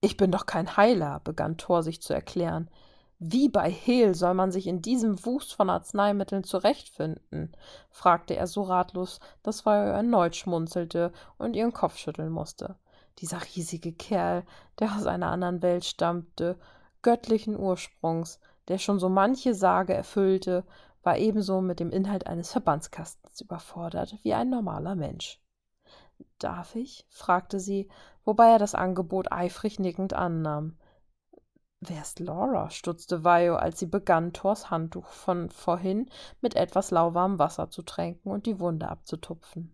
ich 0.00 0.16
bin 0.16 0.30
doch 0.30 0.46
kein 0.46 0.76
Heiler, 0.76 1.20
begann 1.24 1.58
Thor 1.58 1.82
sich 1.82 2.00
zu 2.00 2.14
erklären. 2.14 2.70
Wie 3.18 3.48
bei 3.48 3.68
Hehl 3.68 4.14
soll 4.14 4.34
man 4.34 4.52
sich 4.52 4.68
in 4.68 4.80
diesem 4.80 5.24
Wust 5.26 5.54
von 5.54 5.68
Arzneimitteln 5.70 6.44
zurechtfinden? 6.44 7.52
fragte 7.90 8.36
er 8.36 8.46
so 8.46 8.62
ratlos, 8.62 9.18
dass 9.42 9.66
Viola 9.66 9.96
erneut 9.96 10.36
schmunzelte 10.36 11.12
und 11.36 11.56
ihren 11.56 11.72
Kopf 11.72 11.96
schütteln 11.98 12.30
musste. 12.30 12.76
Dieser 13.18 13.40
riesige 13.42 13.92
Kerl, 13.92 14.44
der 14.78 14.94
aus 14.94 15.06
einer 15.06 15.30
anderen 15.30 15.62
Welt 15.62 15.84
stammte, 15.84 16.58
göttlichen 17.02 17.58
Ursprungs, 17.58 18.40
der 18.68 18.78
schon 18.78 18.98
so 18.98 19.08
manche 19.08 19.54
Sage 19.54 19.94
erfüllte, 19.94 20.64
war 21.02 21.16
ebenso 21.16 21.60
mit 21.60 21.80
dem 21.80 21.90
Inhalt 21.90 22.26
eines 22.26 22.52
Verbandskastens 22.52 23.40
überfordert 23.40 24.16
wie 24.22 24.34
ein 24.34 24.50
normaler 24.50 24.94
Mensch. 24.94 25.40
Darf 26.38 26.74
ich? 26.74 27.06
fragte 27.08 27.60
sie, 27.60 27.88
wobei 28.24 28.50
er 28.50 28.58
das 28.58 28.74
Angebot 28.74 29.32
eifrig 29.32 29.78
nickend 29.78 30.12
annahm. 30.12 30.76
Wer 31.80 32.02
ist 32.02 32.18
Laura? 32.18 32.70
stutzte 32.70 33.22
Vajo, 33.22 33.54
als 33.54 33.78
sie 33.78 33.86
begann, 33.86 34.32
Thors 34.32 34.70
Handtuch 34.70 35.06
von 35.06 35.48
vorhin 35.50 36.10
mit 36.40 36.56
etwas 36.56 36.90
lauwarmem 36.90 37.38
Wasser 37.38 37.70
zu 37.70 37.82
tränken 37.82 38.32
und 38.32 38.46
die 38.46 38.58
Wunde 38.58 38.88
abzutupfen. 38.88 39.72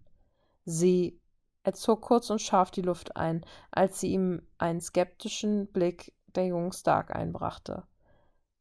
Sie. 0.64 1.20
Er 1.64 1.72
zog 1.72 2.02
kurz 2.02 2.30
und 2.30 2.42
scharf 2.42 2.70
die 2.70 2.82
Luft 2.82 3.16
ein, 3.16 3.44
als 3.70 3.98
sie 3.98 4.12
ihm 4.12 4.46
einen 4.58 4.80
skeptischen 4.80 5.66
Blick 5.72 6.14
der 6.34 6.46
jungen 6.46 6.72
Stark 6.72 7.16
einbrachte. 7.16 7.84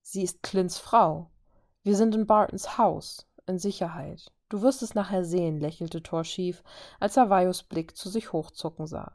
Sie 0.02 0.24
ist 0.24 0.42
Clints 0.42 0.78
Frau. 0.78 1.30
Wir 1.84 1.98
sind 1.98 2.16
in 2.16 2.26
Bartons 2.26 2.78
Haus, 2.78 3.28
in 3.46 3.60
Sicherheit. 3.60 4.32
Du 4.48 4.62
wirst 4.62 4.82
es 4.82 4.96
nachher 4.96 5.26
sehen, 5.26 5.60
lächelte 5.60 6.02
Thor 6.02 6.24
schief, 6.24 6.64
als 7.00 7.18
er 7.18 7.30
Vajos 7.30 7.64
Blick 7.64 7.98
zu 7.98 8.08
sich 8.08 8.32
hochzucken 8.32 8.88
sah. 8.88 9.12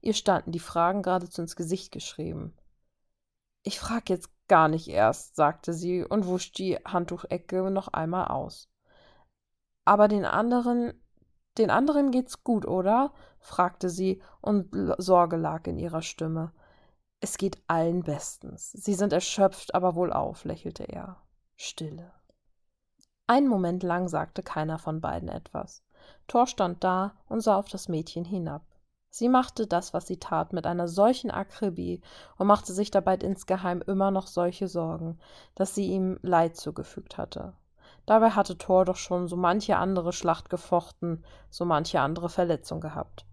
Ihr 0.00 0.14
standen 0.14 0.50
die 0.50 0.58
Fragen 0.58 1.02
geradezu 1.02 1.42
ins 1.42 1.54
Gesicht 1.54 1.92
geschrieben. 1.92 2.56
Ich 3.62 3.78
frag 3.78 4.08
jetzt 4.10 4.30
gar 4.48 4.66
nicht 4.68 4.88
erst, 4.88 5.36
sagte 5.36 5.72
sie 5.72 6.04
und 6.04 6.26
wusch 6.26 6.50
die 6.52 6.76
Handtuchecke 6.84 7.70
noch 7.70 7.88
einmal 7.88 8.28
aus. 8.28 8.68
Aber 9.84 10.08
den 10.08 10.24
anderen, 10.24 10.94
den 11.58 11.70
anderen 11.70 12.10
geht's 12.10 12.44
gut, 12.44 12.66
oder? 12.66 13.12
fragte 13.38 13.88
sie, 13.90 14.22
und 14.40 14.68
Sorge 14.98 15.36
lag 15.36 15.66
in 15.66 15.78
ihrer 15.78 16.02
Stimme. 16.02 16.52
Es 17.20 17.36
geht 17.36 17.62
allen 17.66 18.02
bestens. 18.02 18.72
Sie 18.72 18.94
sind 18.94 19.12
erschöpft, 19.12 19.74
aber 19.74 19.94
wohlauf, 19.94 20.44
lächelte 20.44 20.84
er. 20.84 21.16
Stille. 21.56 22.12
Einen 23.26 23.48
Moment 23.48 23.82
lang 23.82 24.08
sagte 24.08 24.42
keiner 24.42 24.78
von 24.78 25.00
beiden 25.00 25.28
etwas. 25.28 25.84
Thor 26.26 26.46
stand 26.46 26.82
da 26.82 27.14
und 27.28 27.42
sah 27.42 27.56
auf 27.56 27.68
das 27.68 27.88
Mädchen 27.88 28.24
hinab. 28.24 28.62
Sie 29.10 29.28
machte 29.28 29.66
das, 29.66 29.92
was 29.92 30.06
sie 30.06 30.18
tat, 30.18 30.52
mit 30.52 30.66
einer 30.66 30.88
solchen 30.88 31.30
Akribie 31.30 32.00
und 32.38 32.46
machte 32.46 32.72
sich 32.72 32.90
dabei 32.90 33.16
insgeheim 33.16 33.82
immer 33.86 34.10
noch 34.10 34.28
solche 34.28 34.68
Sorgen, 34.68 35.18
dass 35.54 35.74
sie 35.74 35.86
ihm 35.88 36.18
Leid 36.22 36.56
zugefügt 36.56 37.18
hatte. 37.18 37.52
Dabei 38.06 38.30
hatte 38.30 38.58
Thor 38.58 38.84
doch 38.84 38.96
schon 38.96 39.28
so 39.28 39.36
manche 39.36 39.76
andere 39.76 40.12
Schlacht 40.12 40.50
gefochten, 40.50 41.24
so 41.48 41.64
manche 41.64 42.00
andere 42.00 42.28
Verletzung 42.28 42.80
gehabt. 42.80 43.24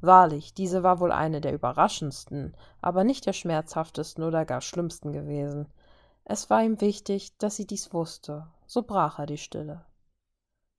Wahrlich, 0.00 0.52
diese 0.54 0.82
war 0.82 1.00
wohl 1.00 1.12
eine 1.12 1.40
der 1.40 1.54
überraschendsten, 1.54 2.56
aber 2.82 3.04
nicht 3.04 3.26
der 3.26 3.32
schmerzhaftesten 3.32 4.22
oder 4.24 4.44
gar 4.44 4.60
schlimmsten 4.60 5.12
gewesen. 5.12 5.68
Es 6.24 6.50
war 6.50 6.62
ihm 6.62 6.80
wichtig, 6.80 7.36
dass 7.38 7.56
sie 7.56 7.66
dies 7.66 7.92
wusste, 7.92 8.46
so 8.66 8.82
brach 8.82 9.18
er 9.18 9.26
die 9.26 9.38
Stille. 9.38 9.84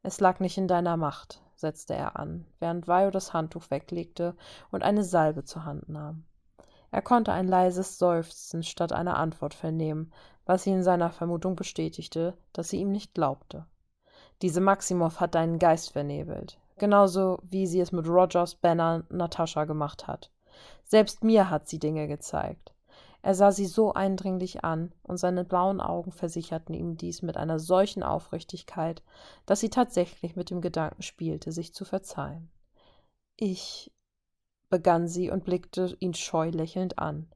Es 0.03 0.19
lag 0.19 0.39
nicht 0.39 0.57
in 0.57 0.67
deiner 0.67 0.97
Macht, 0.97 1.41
setzte 1.55 1.95
er 1.95 2.19
an, 2.19 2.45
während 2.59 2.87
Vajo 2.87 3.09
das 3.09 3.33
Handtuch 3.33 3.71
weglegte 3.71 4.35
und 4.71 4.83
eine 4.83 5.03
Salbe 5.03 5.43
zur 5.43 5.65
Hand 5.65 5.89
nahm. 5.89 6.25
Er 6.91 7.01
konnte 7.01 7.33
ein 7.33 7.47
leises 7.47 7.97
Seufzen 7.97 8.63
statt 8.63 8.93
einer 8.93 9.17
Antwort 9.17 9.53
vernehmen, 9.53 10.13
was 10.45 10.65
ihn 10.67 10.75
in 10.75 10.83
seiner 10.83 11.11
Vermutung 11.11 11.55
bestätigte, 11.55 12.37
dass 12.53 12.69
sie 12.69 12.79
ihm 12.79 12.91
nicht 12.91 13.13
glaubte. 13.13 13.65
Diese 14.41 14.61
Maximow 14.61 15.19
hat 15.19 15.35
deinen 15.35 15.59
Geist 15.59 15.91
vernebelt, 15.91 16.59
genauso 16.77 17.39
wie 17.43 17.67
sie 17.67 17.79
es 17.79 17.91
mit 17.91 18.07
Rogers, 18.07 18.55
Banner, 18.55 19.03
Natascha 19.09 19.65
gemacht 19.65 20.07
hat. 20.07 20.31
Selbst 20.83 21.23
mir 21.23 21.49
hat 21.49 21.67
sie 21.67 21.79
Dinge 21.79 22.07
gezeigt. 22.07 22.73
Er 23.21 23.33
sah 23.33 23.51
sie 23.51 23.65
so 23.65 23.91
eindringlich 23.93 24.63
an, 24.63 24.93
und 25.01 25.17
seine 25.17 25.43
blauen 25.43 25.81
Augen 25.81 26.11
versicherten 26.11 26.75
ihm 26.75 26.95
dies 26.95 27.23
mit 27.23 27.37
einer 27.37 27.57
solchen 27.57 28.03
Aufrichtigkeit, 28.03 29.01
dass 29.47 29.61
sie 29.61 29.71
tatsächlich 29.71 30.35
mit 30.35 30.51
dem 30.51 30.61
Gedanken 30.61 31.01
spielte, 31.01 31.51
sich 31.51 31.73
zu 31.73 31.85
verzeihen. 31.85 32.51
Ich 33.35 33.91
begann 34.69 35.07
sie 35.07 35.31
und 35.31 35.43
blickte 35.43 35.97
ihn 35.99 36.13
scheu 36.13 36.49
lächelnd 36.49 36.99
an. 36.99 37.27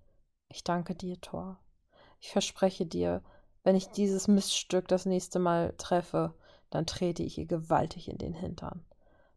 Ich 0.47 0.63
danke 0.63 0.93
dir, 0.93 1.19
Thor. 1.21 1.57
Ich 2.19 2.31
verspreche 2.31 2.85
dir, 2.85 3.23
wenn 3.63 3.75
ich 3.75 3.89
dieses 3.89 4.27
Miststück 4.27 4.87
das 4.87 5.05
nächste 5.05 5.39
Mal 5.39 5.73
treffe, 5.77 6.33
dann 6.69 6.85
trete 6.85 7.23
ich 7.23 7.37
ihr 7.37 7.45
gewaltig 7.45 8.09
in 8.09 8.17
den 8.17 8.33
Hintern. 8.33 8.85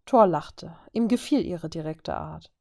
Thor 0.04 0.26
lachte. 0.26 0.76
Ihm 0.92 1.08
gefiel 1.08 1.44
ihre 1.44 1.68
direkte 1.68 2.16
Art. 2.16 2.52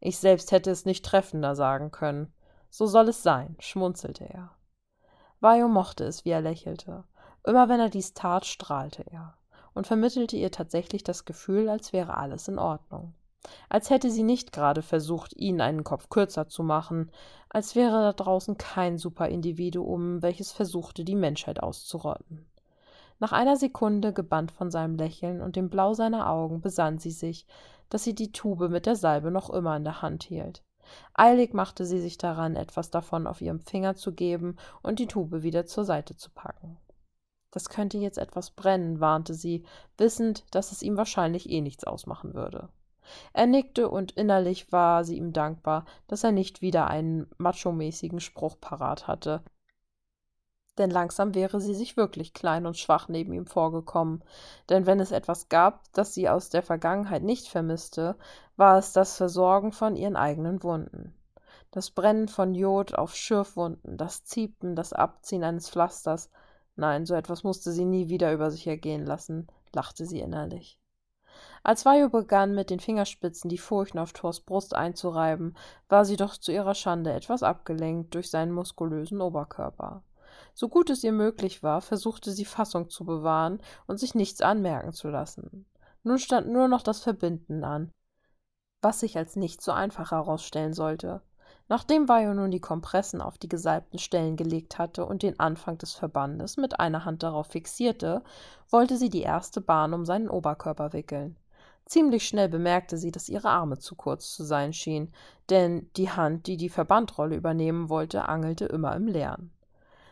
Ich 0.00 0.18
selbst 0.18 0.52
hätte 0.52 0.70
es 0.70 0.84
nicht 0.84 1.04
treffender 1.04 1.56
sagen 1.56 1.90
können. 1.90 2.32
So 2.70 2.86
soll 2.86 3.08
es 3.08 3.22
sein, 3.22 3.56
schmunzelte 3.58 4.24
er. 4.24 4.52
Vajo 5.40 5.68
mochte 5.68 6.04
es, 6.04 6.24
wie 6.24 6.30
er 6.30 6.40
lächelte. 6.40 7.04
Immer 7.44 7.68
wenn 7.68 7.80
er 7.80 7.90
dies 7.90 8.14
tat, 8.14 8.46
strahlte 8.46 9.04
er 9.10 9.36
und 9.74 9.86
vermittelte 9.86 10.36
ihr 10.36 10.50
tatsächlich 10.50 11.02
das 11.04 11.24
Gefühl, 11.24 11.68
als 11.68 11.92
wäre 11.92 12.16
alles 12.16 12.48
in 12.48 12.58
Ordnung. 12.58 13.14
Als 13.68 13.90
hätte 13.90 14.10
sie 14.10 14.22
nicht 14.22 14.52
gerade 14.52 14.82
versucht, 14.82 15.34
ihn 15.36 15.60
einen 15.60 15.84
Kopf 15.84 16.08
kürzer 16.08 16.48
zu 16.48 16.62
machen, 16.62 17.10
als 17.48 17.74
wäre 17.74 18.02
da 18.02 18.12
draußen 18.12 18.58
kein 18.58 18.98
Superindividuum, 18.98 20.22
welches 20.22 20.52
versuchte, 20.52 21.04
die 21.04 21.14
Menschheit 21.14 21.62
auszurotten. 21.62 22.46
Nach 23.20 23.32
einer 23.32 23.56
Sekunde, 23.56 24.12
gebannt 24.12 24.50
von 24.50 24.70
seinem 24.70 24.96
Lächeln 24.96 25.40
und 25.40 25.56
dem 25.56 25.70
Blau 25.70 25.94
seiner 25.94 26.28
Augen, 26.28 26.60
besann 26.60 26.98
sie 26.98 27.12
sich, 27.12 27.46
dass 27.88 28.02
sie 28.02 28.14
die 28.14 28.32
Tube 28.32 28.68
mit 28.68 28.86
der 28.86 28.96
Salbe 28.96 29.30
noch 29.30 29.50
immer 29.50 29.76
in 29.76 29.84
der 29.84 30.02
Hand 30.02 30.24
hielt. 30.24 30.62
Eilig 31.14 31.54
machte 31.54 31.86
sie 31.86 32.00
sich 32.00 32.18
daran, 32.18 32.56
etwas 32.56 32.90
davon 32.90 33.26
auf 33.26 33.40
ihrem 33.40 33.60
Finger 33.60 33.94
zu 33.94 34.12
geben 34.12 34.56
und 34.82 34.98
die 34.98 35.06
Tube 35.06 35.42
wieder 35.42 35.64
zur 35.64 35.84
Seite 35.84 36.16
zu 36.16 36.30
packen. 36.30 36.76
Das 37.50 37.68
könnte 37.68 37.98
jetzt 37.98 38.18
etwas 38.18 38.50
brennen, 38.50 39.00
warnte 39.00 39.32
sie, 39.32 39.64
wissend, 39.96 40.44
dass 40.50 40.72
es 40.72 40.82
ihm 40.82 40.96
wahrscheinlich 40.96 41.48
eh 41.48 41.60
nichts 41.60 41.84
ausmachen 41.84 42.34
würde. 42.34 42.68
Er 43.32 43.46
nickte 43.46 43.88
und 43.88 44.12
innerlich 44.12 44.72
war 44.72 45.04
sie 45.04 45.16
ihm 45.16 45.32
dankbar, 45.32 45.84
dass 46.06 46.24
er 46.24 46.32
nicht 46.32 46.62
wieder 46.62 46.88
einen 46.88 47.26
machomäßigen 47.38 48.20
Spruch 48.20 48.60
parat 48.60 49.06
hatte, 49.06 49.42
denn 50.78 50.90
langsam 50.90 51.34
wäre 51.34 51.60
sie 51.60 51.74
sich 51.74 51.96
wirklich 51.96 52.34
klein 52.34 52.66
und 52.66 52.76
schwach 52.76 53.08
neben 53.08 53.32
ihm 53.32 53.46
vorgekommen, 53.46 54.24
denn 54.68 54.86
wenn 54.86 54.98
es 54.98 55.12
etwas 55.12 55.48
gab, 55.48 55.84
das 55.92 56.14
sie 56.14 56.28
aus 56.28 56.48
der 56.48 56.62
Vergangenheit 56.62 57.22
nicht 57.22 57.46
vermisste, 57.48 58.16
war 58.56 58.78
es 58.78 58.92
das 58.92 59.16
Versorgen 59.16 59.70
von 59.72 59.94
ihren 59.94 60.16
eigenen 60.16 60.62
Wunden. 60.62 61.14
Das 61.70 61.90
Brennen 61.90 62.28
von 62.28 62.54
Jod 62.54 62.94
auf 62.94 63.14
Schürfwunden, 63.14 63.96
das 63.96 64.24
Ziepen, 64.24 64.74
das 64.74 64.92
Abziehen 64.92 65.44
eines 65.44 65.70
Pflasters, 65.70 66.30
nein, 66.76 67.06
so 67.06 67.14
etwas 67.14 67.44
musste 67.44 67.70
sie 67.72 67.84
nie 67.84 68.08
wieder 68.08 68.32
über 68.32 68.50
sich 68.50 68.66
ergehen 68.66 69.06
lassen, 69.06 69.46
lachte 69.72 70.06
sie 70.06 70.20
innerlich. 70.20 70.78
Als 71.62 71.84
Vajo 71.84 72.08
begann, 72.08 72.54
mit 72.54 72.70
den 72.70 72.80
Fingerspitzen 72.80 73.48
die 73.48 73.58
Furchen 73.58 73.98
auf 73.98 74.12
Thors 74.12 74.40
Brust 74.40 74.74
einzureiben, 74.74 75.56
war 75.88 76.04
sie 76.04 76.16
doch 76.16 76.36
zu 76.36 76.52
ihrer 76.52 76.74
Schande 76.74 77.12
etwas 77.12 77.42
abgelenkt 77.42 78.14
durch 78.14 78.30
seinen 78.30 78.52
muskulösen 78.52 79.20
Oberkörper. 79.20 80.02
So 80.54 80.68
gut 80.68 80.90
es 80.90 81.04
ihr 81.04 81.12
möglich 81.12 81.62
war, 81.62 81.80
versuchte 81.80 82.30
sie 82.30 82.44
Fassung 82.44 82.90
zu 82.90 83.04
bewahren 83.04 83.60
und 83.86 83.98
sich 83.98 84.14
nichts 84.14 84.40
anmerken 84.40 84.92
zu 84.92 85.08
lassen. 85.08 85.66
Nun 86.02 86.18
stand 86.18 86.48
nur 86.48 86.68
noch 86.68 86.82
das 86.82 87.00
Verbinden 87.00 87.64
an, 87.64 87.90
was 88.82 89.00
sich 89.00 89.16
als 89.16 89.36
nicht 89.36 89.62
so 89.62 89.72
einfach 89.72 90.10
herausstellen 90.10 90.74
sollte. 90.74 91.22
Nachdem 91.68 92.08
Vajo 92.08 92.34
nun 92.34 92.50
die 92.50 92.60
Kompressen 92.60 93.22
auf 93.22 93.38
die 93.38 93.48
gesalbten 93.48 93.98
Stellen 93.98 94.36
gelegt 94.36 94.78
hatte 94.78 95.06
und 95.06 95.22
den 95.22 95.40
Anfang 95.40 95.78
des 95.78 95.94
Verbandes 95.94 96.58
mit 96.58 96.78
einer 96.78 97.06
Hand 97.06 97.22
darauf 97.22 97.46
fixierte, 97.46 98.22
wollte 98.68 98.98
sie 98.98 99.08
die 99.08 99.22
erste 99.22 99.62
Bahn 99.62 99.94
um 99.94 100.04
seinen 100.04 100.28
Oberkörper 100.28 100.92
wickeln. 100.92 101.36
Ziemlich 101.86 102.26
schnell 102.26 102.48
bemerkte 102.48 102.98
sie, 102.98 103.10
dass 103.10 103.28
ihre 103.28 103.48
Arme 103.48 103.78
zu 103.78 103.94
kurz 103.94 104.34
zu 104.34 104.44
sein 104.44 104.72
schienen, 104.72 105.12
denn 105.50 105.90
die 105.96 106.10
Hand, 106.10 106.46
die 106.46 106.56
die 106.56 106.70
Verbandrolle 106.70 107.36
übernehmen 107.36 107.88
wollte, 107.88 108.28
angelte 108.28 108.66
immer 108.66 108.94
im 108.94 109.06
Leeren. 109.06 109.50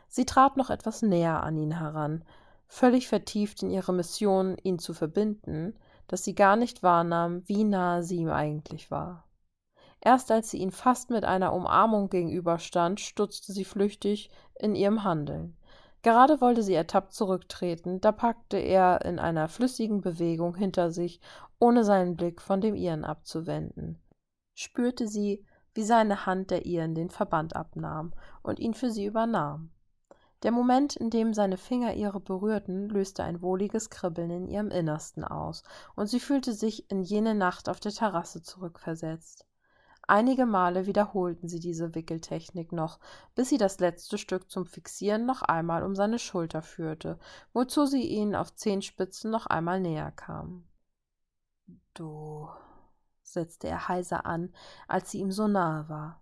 Sie 0.09 0.27
trat 0.27 0.57
noch 0.57 0.71
etwas 0.71 1.03
näher 1.03 1.43
an 1.43 1.57
ihn 1.57 1.79
heran, 1.79 2.25
völlig 2.67 3.09
vertieft 3.09 3.63
in 3.63 3.71
ihre 3.71 3.93
Mission, 3.93 4.57
ihn 4.63 4.79
zu 4.79 4.95
verbinden, 4.95 5.75
dass 6.09 6.25
sie 6.25 6.35
gar 6.35 6.57
nicht 6.57 6.83
wahrnahm, 6.83 7.43
wie 7.47 7.65
nahe 7.65 8.03
sie 8.03 8.17
ihm 8.17 8.31
eigentlich 8.31 8.91
war. 8.91 9.25
Erst 10.05 10.33
als 10.33 10.51
sie 10.51 10.59
ihn 10.59 10.73
fast 10.73 11.11
mit 11.11 11.25
einer 11.25 11.53
Umarmung 11.53 12.11
gegenüberstand, 12.11 12.99
stutzte 12.99 13.53
sie 13.53 13.65
flüchtig 13.65 14.31
in 14.59 14.75
ihrem 14.75 15.05
Handeln. 15.05 15.57
Gerade 16.03 16.41
wollte 16.41 16.65
sie 16.65 16.75
ertappt 16.75 17.13
zurücktreten, 17.13 18.01
da 18.01 18.11
packte 18.11 18.57
er 18.57 19.05
in 19.05 19.21
einer 19.21 19.49
flüssigen 19.49 20.01
Bewegung 20.01 20.57
hinter 20.57 20.91
sich, 20.91 21.21
ohne 21.61 21.85
seinen 21.85 22.17
Blick 22.17 22.43
von 22.43 22.61
dem 22.61 22.75
ihren 22.75 23.05
abzuwenden. 23.05 24.03
Spürte 24.55 25.07
sie, 25.07 25.47
wie 25.75 25.85
seine 25.85 26.27
Hand 26.27 26.51
der 26.51 26.67
ihren 26.67 26.97
den 26.97 27.09
Verband 27.09 27.55
abnahm 27.55 28.13
und 28.43 28.59
ihn 28.59 28.75
für 28.75 28.91
sie 28.91 29.07
übernahm. 29.07 29.71
Der 30.43 30.51
Moment, 30.51 30.97
in 30.97 31.11
dem 31.11 31.33
seine 31.33 31.57
Finger 31.57 31.95
ihre 31.95 32.19
berührten, 32.19 32.89
löste 32.89 33.23
ein 33.23 33.41
wohliges 33.41 33.89
Kribbeln 33.89 34.31
in 34.31 34.49
ihrem 34.49 34.73
Innersten 34.73 35.23
aus, 35.23 35.63
und 35.95 36.09
sie 36.09 36.19
fühlte 36.19 36.53
sich 36.53 36.91
in 36.91 37.03
jene 37.03 37.37
Nacht 37.37 37.69
auf 37.69 37.79
der 37.79 37.93
Terrasse 37.93 38.43
zurückversetzt. 38.43 39.47
Einige 40.13 40.45
Male 40.45 40.85
wiederholten 40.85 41.49
sie 41.49 41.59
diese 41.59 41.95
Wickeltechnik 41.95 42.71
noch, 42.71 42.99
bis 43.35 43.49
sie 43.49 43.57
das 43.57 43.81
letzte 43.81 44.19
Stück 44.19 44.51
zum 44.51 44.67
Fixieren 44.67 45.25
noch 45.25 45.41
einmal 45.41 45.83
um 45.85 45.95
seine 45.95 46.19
Schulter 46.19 46.61
führte, 46.61 47.19
wozu 47.55 47.87
sie 47.87 48.07
ihnen 48.07 48.35
auf 48.35 48.55
Zehenspitzen 48.55 49.31
noch 49.31 49.47
einmal 49.47 49.81
näher 49.81 50.13
kam. 50.13 50.67
Du, 51.95 52.47
setzte 53.23 53.69
er 53.69 53.89
heiser 53.89 54.27
an, 54.27 54.53
als 54.87 55.11
sie 55.11 55.21
ihm 55.21 55.33
so 55.33 55.49
nahe 55.49 55.89
war. 55.89 56.21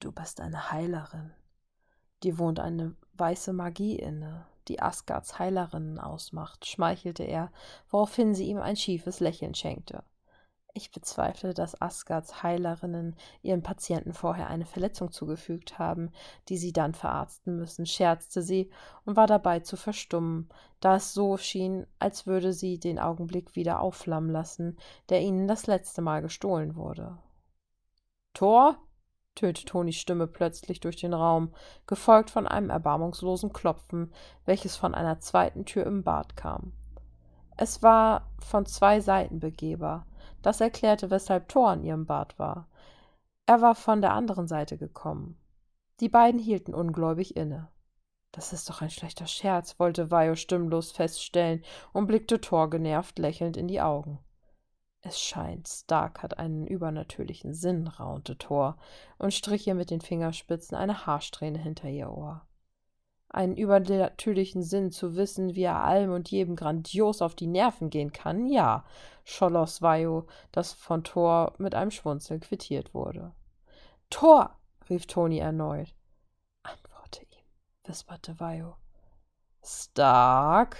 Du 0.00 0.10
bist 0.10 0.40
eine 0.40 0.70
Heilerin. 0.70 1.34
Dir 2.22 2.38
wohnt 2.38 2.58
eine 2.58 2.96
weiße 3.12 3.52
Magie 3.52 3.96
inne, 3.96 4.46
die 4.66 4.80
Asgards 4.80 5.38
Heilerinnen 5.38 5.98
ausmacht, 5.98 6.64
schmeichelte 6.64 7.24
er, 7.24 7.52
woraufhin 7.90 8.34
sie 8.34 8.46
ihm 8.46 8.56
ein 8.62 8.76
schiefes 8.76 9.20
Lächeln 9.20 9.54
schenkte. 9.54 10.04
Ich 10.78 10.92
bezweifle, 10.92 11.54
dass 11.54 11.82
Asgards 11.82 12.44
Heilerinnen 12.44 13.16
ihren 13.42 13.64
Patienten 13.64 14.12
vorher 14.12 14.46
eine 14.46 14.64
Verletzung 14.64 15.10
zugefügt 15.10 15.80
haben, 15.80 16.12
die 16.48 16.56
sie 16.56 16.72
dann 16.72 16.94
verarzten 16.94 17.56
müssen, 17.56 17.84
scherzte 17.84 18.42
sie 18.42 18.70
und 19.04 19.16
war 19.16 19.26
dabei 19.26 19.58
zu 19.58 19.76
verstummen, 19.76 20.48
da 20.78 20.94
es 20.94 21.12
so 21.12 21.36
schien, 21.36 21.84
als 21.98 22.28
würde 22.28 22.52
sie 22.52 22.78
den 22.78 23.00
Augenblick 23.00 23.56
wieder 23.56 23.80
aufflammen 23.80 24.30
lassen, 24.30 24.76
der 25.08 25.20
ihnen 25.20 25.48
das 25.48 25.66
letzte 25.66 26.00
Mal 26.00 26.22
gestohlen 26.22 26.76
wurde. 26.76 27.18
Tor? 28.32 28.78
tönte 29.34 29.64
Tonis 29.64 29.96
Stimme 29.96 30.28
plötzlich 30.28 30.78
durch 30.78 30.94
den 30.94 31.12
Raum, 31.12 31.52
gefolgt 31.88 32.30
von 32.30 32.46
einem 32.46 32.70
erbarmungslosen 32.70 33.52
Klopfen, 33.52 34.12
welches 34.44 34.76
von 34.76 34.94
einer 34.94 35.18
zweiten 35.18 35.64
Tür 35.64 35.86
im 35.86 36.04
Bad 36.04 36.36
kam. 36.36 36.72
Es 37.56 37.82
war 37.82 38.30
von 38.38 38.66
zwei 38.66 39.00
Seiten 39.00 39.40
begehbar. 39.40 40.06
Das 40.48 40.62
erklärte, 40.62 41.10
weshalb 41.10 41.50
Thor 41.50 41.74
in 41.74 41.84
ihrem 41.84 42.06
Bad 42.06 42.38
war. 42.38 42.70
Er 43.44 43.60
war 43.60 43.74
von 43.74 44.00
der 44.00 44.14
anderen 44.14 44.48
Seite 44.48 44.78
gekommen. 44.78 45.38
Die 46.00 46.08
beiden 46.08 46.40
hielten 46.40 46.72
ungläubig 46.72 47.36
inne. 47.36 47.68
Das 48.32 48.54
ist 48.54 48.70
doch 48.70 48.80
ein 48.80 48.88
schlechter 48.88 49.26
Scherz, 49.26 49.78
wollte 49.78 50.10
Vajo 50.10 50.36
stimmlos 50.36 50.90
feststellen 50.90 51.62
und 51.92 52.06
blickte 52.06 52.40
Thor 52.40 52.70
genervt 52.70 53.18
lächelnd 53.18 53.58
in 53.58 53.68
die 53.68 53.82
Augen. 53.82 54.20
Es 55.02 55.20
scheint, 55.20 55.68
Stark 55.68 56.22
hat 56.22 56.38
einen 56.38 56.66
übernatürlichen 56.66 57.52
Sinn, 57.52 57.86
raunte 57.86 58.38
Thor 58.38 58.78
und 59.18 59.34
strich 59.34 59.66
ihr 59.66 59.74
mit 59.74 59.90
den 59.90 60.00
Fingerspitzen 60.00 60.78
eine 60.78 61.04
Haarsträhne 61.04 61.58
hinter 61.58 61.90
ihr 61.90 62.10
Ohr 62.10 62.47
einen 63.30 63.56
übernatürlichen 63.56 64.62
Sinn 64.62 64.90
zu 64.90 65.16
wissen, 65.16 65.54
wie 65.54 65.64
er 65.64 65.82
allem 65.82 66.12
und 66.12 66.30
jedem 66.30 66.56
grandios 66.56 67.20
auf 67.20 67.34
die 67.34 67.46
Nerven 67.46 67.90
gehen 67.90 68.12
kann, 68.12 68.46
ja, 68.46 68.84
scholoss 69.24 69.82
Vajo, 69.82 70.26
das 70.52 70.72
von 70.72 71.04
Thor 71.04 71.52
mit 71.58 71.74
einem 71.74 71.90
Schmunzeln 71.90 72.40
quittiert 72.40 72.94
wurde. 72.94 73.32
Thor! 74.10 74.56
rief 74.88 75.06
Toni 75.06 75.38
erneut. 75.38 75.94
Antworte 76.62 77.22
ihm, 77.22 77.44
wisperte 77.84 78.40
Vajo. 78.40 78.76
Stark, 79.62 80.78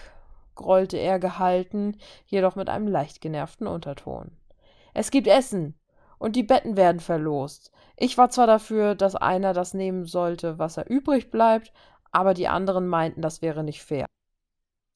grollte 0.54 0.96
er 0.96 1.18
gehalten, 1.18 1.98
jedoch 2.24 2.56
mit 2.56 2.70
einem 2.70 2.88
leicht 2.88 3.20
genervten 3.20 3.66
Unterton. 3.66 4.30
Es 4.94 5.10
gibt 5.10 5.26
Essen, 5.26 5.78
und 6.18 6.36
die 6.36 6.42
Betten 6.42 6.76
werden 6.76 7.00
verlost. 7.00 7.70
Ich 7.96 8.18
war 8.18 8.30
zwar 8.30 8.46
dafür, 8.46 8.94
dass 8.94 9.14
einer 9.14 9.52
das 9.52 9.74
nehmen 9.74 10.04
sollte, 10.04 10.58
was 10.58 10.76
er 10.76 10.90
übrig 10.90 11.30
bleibt, 11.30 11.72
aber 12.12 12.34
die 12.34 12.48
anderen 12.48 12.86
meinten, 12.86 13.22
das 13.22 13.42
wäre 13.42 13.64
nicht 13.64 13.82
fair. 13.82 14.06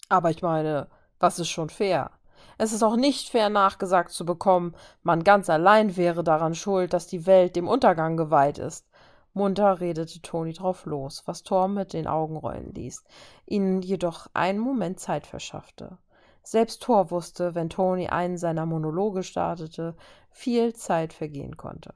Aber 0.08 0.30
ich 0.30 0.42
meine, 0.42 0.88
was 1.18 1.38
ist 1.38 1.48
schon 1.48 1.70
fair? 1.70 2.10
Es 2.58 2.72
ist 2.72 2.82
auch 2.82 2.96
nicht 2.96 3.28
fair 3.28 3.48
nachgesagt 3.48 4.10
zu 4.10 4.24
bekommen, 4.24 4.74
man 5.02 5.24
ganz 5.24 5.48
allein 5.48 5.96
wäre 5.96 6.24
daran 6.24 6.54
schuld, 6.54 6.92
dass 6.92 7.06
die 7.06 7.26
Welt 7.26 7.56
dem 7.56 7.68
Untergang 7.68 8.16
geweiht 8.16 8.58
ist. 8.58 8.86
Munter 9.34 9.80
redete 9.80 10.20
Toni 10.20 10.52
drauf 10.52 10.84
los, 10.84 11.22
was 11.26 11.42
Torm 11.42 11.74
mit 11.74 11.94
den 11.94 12.06
Augen 12.06 12.36
rollen 12.36 12.74
ließ, 12.74 13.02
ihnen 13.46 13.80
jedoch 13.80 14.26
einen 14.34 14.58
Moment 14.58 15.00
Zeit 15.00 15.26
verschaffte. 15.26 15.96
Selbst 16.42 16.82
Thor 16.82 17.10
wusste, 17.10 17.54
wenn 17.54 17.70
Toni 17.70 18.08
einen 18.08 18.36
seiner 18.36 18.66
Monologe 18.66 19.22
startete, 19.22 19.94
viel 20.30 20.74
Zeit 20.74 21.12
vergehen 21.12 21.56
konnte. 21.56 21.94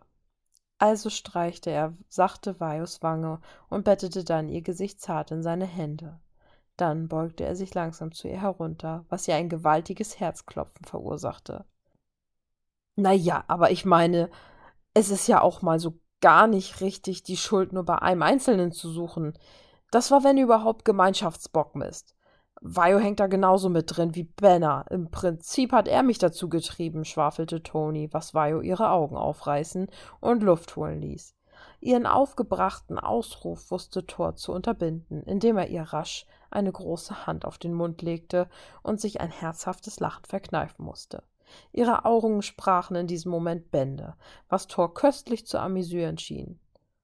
Also 0.79 1.09
streichte 1.09 1.71
er 1.71 1.95
sachte 2.09 2.61
Vajos 2.61 3.03
Wange 3.03 3.41
und 3.69 3.85
bettete 3.85 4.25
dann 4.25 4.49
ihr 4.49 4.63
Gesicht 4.63 5.01
zart 5.01 5.31
in 5.31 5.43
seine 5.43 5.65
Hände. 5.65 6.21
Dann 6.77 7.09
beugte 7.09 7.45
er 7.45 7.57
sich 7.57 7.75
langsam 7.75 8.13
zu 8.13 8.29
ihr 8.29 8.41
herunter, 8.41 9.07
was 9.09 9.27
ihr 9.27 9.35
ein 9.37 9.49
gewaltiges 9.49 10.21
Herzklopfen 10.21 10.85
verursachte. 10.85 11.65
Na 12.97 13.13
ja, 13.13 13.45
aber 13.49 13.71
ich 13.71 13.85
meine, 13.85 14.31
es 14.93 15.11
ist 15.11 15.29
ja 15.29 15.41
auch 15.41 15.63
mal 15.63 15.79
so 15.79 15.99
gar 16.21 16.47
nicht 16.47 16.81
richtig, 16.81 17.23
die 17.23 17.37
Schuld 17.37 17.73
nur 17.73 17.85
bei 17.85 18.01
einem 18.01 18.23
Einzelnen 18.23 18.73
zu 18.73 18.91
suchen. 18.91 19.39
Das 19.91 20.11
war, 20.11 20.25
wenn 20.25 20.39
überhaupt, 20.39 20.85
Gemeinschaftsbockmist. 20.85 22.16
Vio 22.63 22.99
hängt 22.99 23.21
da 23.21 23.27
genauso 23.27 23.69
mit 23.69 23.97
drin 23.97 24.15
wie 24.15 24.25
Benner. 24.25 24.87
Im 24.91 25.11
Prinzip 25.11 25.73
hat 25.73 25.89
er 25.89 26.03
mich 26.03 26.19
dazu 26.19 26.49
getrieben, 26.49 27.05
schwafelte 27.05 27.63
Toni, 27.63 28.09
was 28.13 28.33
Vio 28.33 28.61
ihre 28.61 28.91
Augen 28.91 29.17
aufreißen 29.17 29.89
und 30.21 30.43
Luft 30.43 30.75
holen 30.77 31.01
ließ. 31.01 31.35
Ihren 31.81 32.07
aufgebrachten 32.07 32.99
Ausruf 32.99 33.71
wusste 33.71 34.07
Thor 34.07 34.35
zu 34.37 34.53
unterbinden, 34.53 35.23
indem 35.23 35.59
er 35.59 35.69
ihr 35.69 35.83
rasch 35.83 36.27
eine 36.51 36.73
große 36.73 37.27
Hand 37.27 37.45
auf 37.45 37.59
den 37.59 37.75
Mund 37.75 38.03
legte 38.03 38.49
und 38.83 39.01
sich 39.01 39.21
ein 39.21 39.31
herzhaftes 39.31 40.01
Lachen 40.01 40.25
verkneifen 40.25 40.85
musste. 40.85 41.23
Ihre 41.73 42.05
Augen 42.05 42.43
sprachen 42.43 42.97
in 42.97 43.07
diesem 43.07 43.31
Moment 43.31 43.71
Bände, 43.71 44.17
was 44.49 44.67
Thor 44.67 44.95
köstlich 44.95 45.47
zu 45.47 45.59
amüsieren 45.59 46.19
schien. 46.19 46.59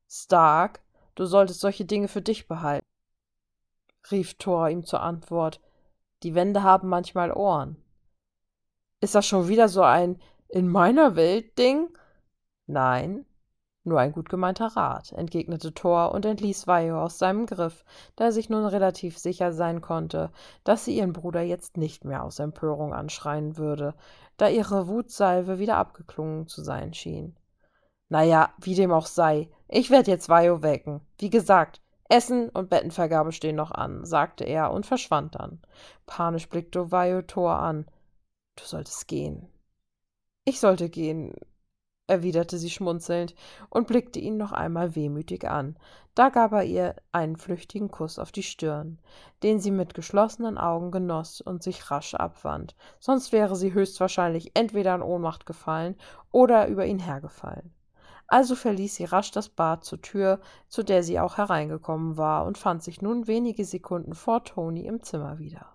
Stark, 0.08 0.82
du 1.14 1.26
solltest 1.26 1.60
solche 1.60 1.84
Dinge 1.84 2.08
für 2.08 2.22
dich 2.22 2.48
behalten 2.48 2.81
rief 4.10 4.34
Thor 4.34 4.68
ihm 4.68 4.84
zur 4.84 5.02
Antwort. 5.02 5.60
Die 6.22 6.34
Wände 6.34 6.62
haben 6.62 6.88
manchmal 6.88 7.32
Ohren. 7.32 7.76
Ist 9.00 9.14
das 9.14 9.26
schon 9.26 9.48
wieder 9.48 9.68
so 9.68 9.82
ein 9.82 10.20
in 10.48 10.68
meiner 10.68 11.16
Welt 11.16 11.58
Ding? 11.58 11.88
Nein, 12.66 13.26
nur 13.84 13.98
ein 13.98 14.12
gut 14.12 14.28
gemeinter 14.28 14.68
Rat, 14.76 15.10
entgegnete 15.12 15.74
Thor 15.74 16.12
und 16.12 16.24
entließ 16.24 16.68
Vajo 16.68 17.02
aus 17.02 17.18
seinem 17.18 17.46
Griff, 17.46 17.84
da 18.14 18.26
er 18.26 18.32
sich 18.32 18.48
nun 18.48 18.64
relativ 18.64 19.18
sicher 19.18 19.52
sein 19.52 19.80
konnte, 19.80 20.30
dass 20.62 20.84
sie 20.84 20.96
ihren 20.96 21.12
Bruder 21.12 21.42
jetzt 21.42 21.76
nicht 21.76 22.04
mehr 22.04 22.22
aus 22.22 22.38
Empörung 22.38 22.94
anschreien 22.94 23.56
würde, 23.56 23.94
da 24.36 24.48
ihre 24.48 24.86
Wutsalve 24.86 25.58
wieder 25.58 25.78
abgeklungen 25.78 26.46
zu 26.46 26.62
sein 26.62 26.94
schien. 26.94 27.36
Na 28.08 28.22
ja, 28.22 28.50
wie 28.58 28.76
dem 28.76 28.92
auch 28.92 29.06
sei, 29.06 29.48
ich 29.66 29.90
werde 29.90 30.12
jetzt 30.12 30.28
Vajo 30.28 30.62
wecken. 30.62 31.00
Wie 31.18 31.30
gesagt, 31.30 31.81
Essen 32.12 32.50
und 32.50 32.68
Bettenvergabe 32.68 33.32
stehen 33.32 33.56
noch 33.56 33.70
an, 33.70 34.04
sagte 34.04 34.44
er 34.44 34.70
und 34.70 34.84
verschwand 34.84 35.34
dann. 35.36 35.62
Panisch 36.04 36.46
blickte 36.46 36.92
Vajo 36.92 37.22
Thor 37.22 37.54
an. 37.54 37.86
Du 38.54 38.64
solltest 38.64 39.08
gehen. 39.08 39.48
Ich 40.44 40.60
sollte 40.60 40.90
gehen, 40.90 41.34
erwiderte 42.08 42.58
sie 42.58 42.68
schmunzelnd 42.68 43.34
und 43.70 43.86
blickte 43.86 44.18
ihn 44.18 44.36
noch 44.36 44.52
einmal 44.52 44.94
wehmütig 44.94 45.48
an. 45.48 45.78
Da 46.14 46.28
gab 46.28 46.52
er 46.52 46.64
ihr 46.64 46.96
einen 47.12 47.36
flüchtigen 47.36 47.90
Kuss 47.90 48.18
auf 48.18 48.30
die 48.30 48.42
Stirn, 48.42 48.98
den 49.42 49.58
sie 49.58 49.70
mit 49.70 49.94
geschlossenen 49.94 50.58
Augen 50.58 50.90
genoss 50.90 51.40
und 51.40 51.62
sich 51.62 51.90
rasch 51.90 52.14
abwand, 52.14 52.76
sonst 53.00 53.32
wäre 53.32 53.56
sie 53.56 53.72
höchstwahrscheinlich 53.72 54.50
entweder 54.52 54.94
in 54.94 55.00
Ohnmacht 55.00 55.46
gefallen 55.46 55.96
oder 56.30 56.68
über 56.68 56.84
ihn 56.84 56.98
hergefallen 56.98 57.72
also 58.26 58.54
verließ 58.54 58.94
sie 58.94 59.04
rasch 59.04 59.30
das 59.30 59.48
bad 59.48 59.84
zur 59.84 60.00
tür 60.00 60.40
zu 60.68 60.82
der 60.82 61.02
sie 61.02 61.20
auch 61.20 61.36
hereingekommen 61.38 62.16
war 62.16 62.44
und 62.44 62.58
fand 62.58 62.82
sich 62.82 63.02
nun 63.02 63.26
wenige 63.26 63.64
sekunden 63.64 64.14
vor 64.14 64.44
toni 64.44 64.86
im 64.86 65.02
zimmer 65.02 65.38
wieder 65.38 65.71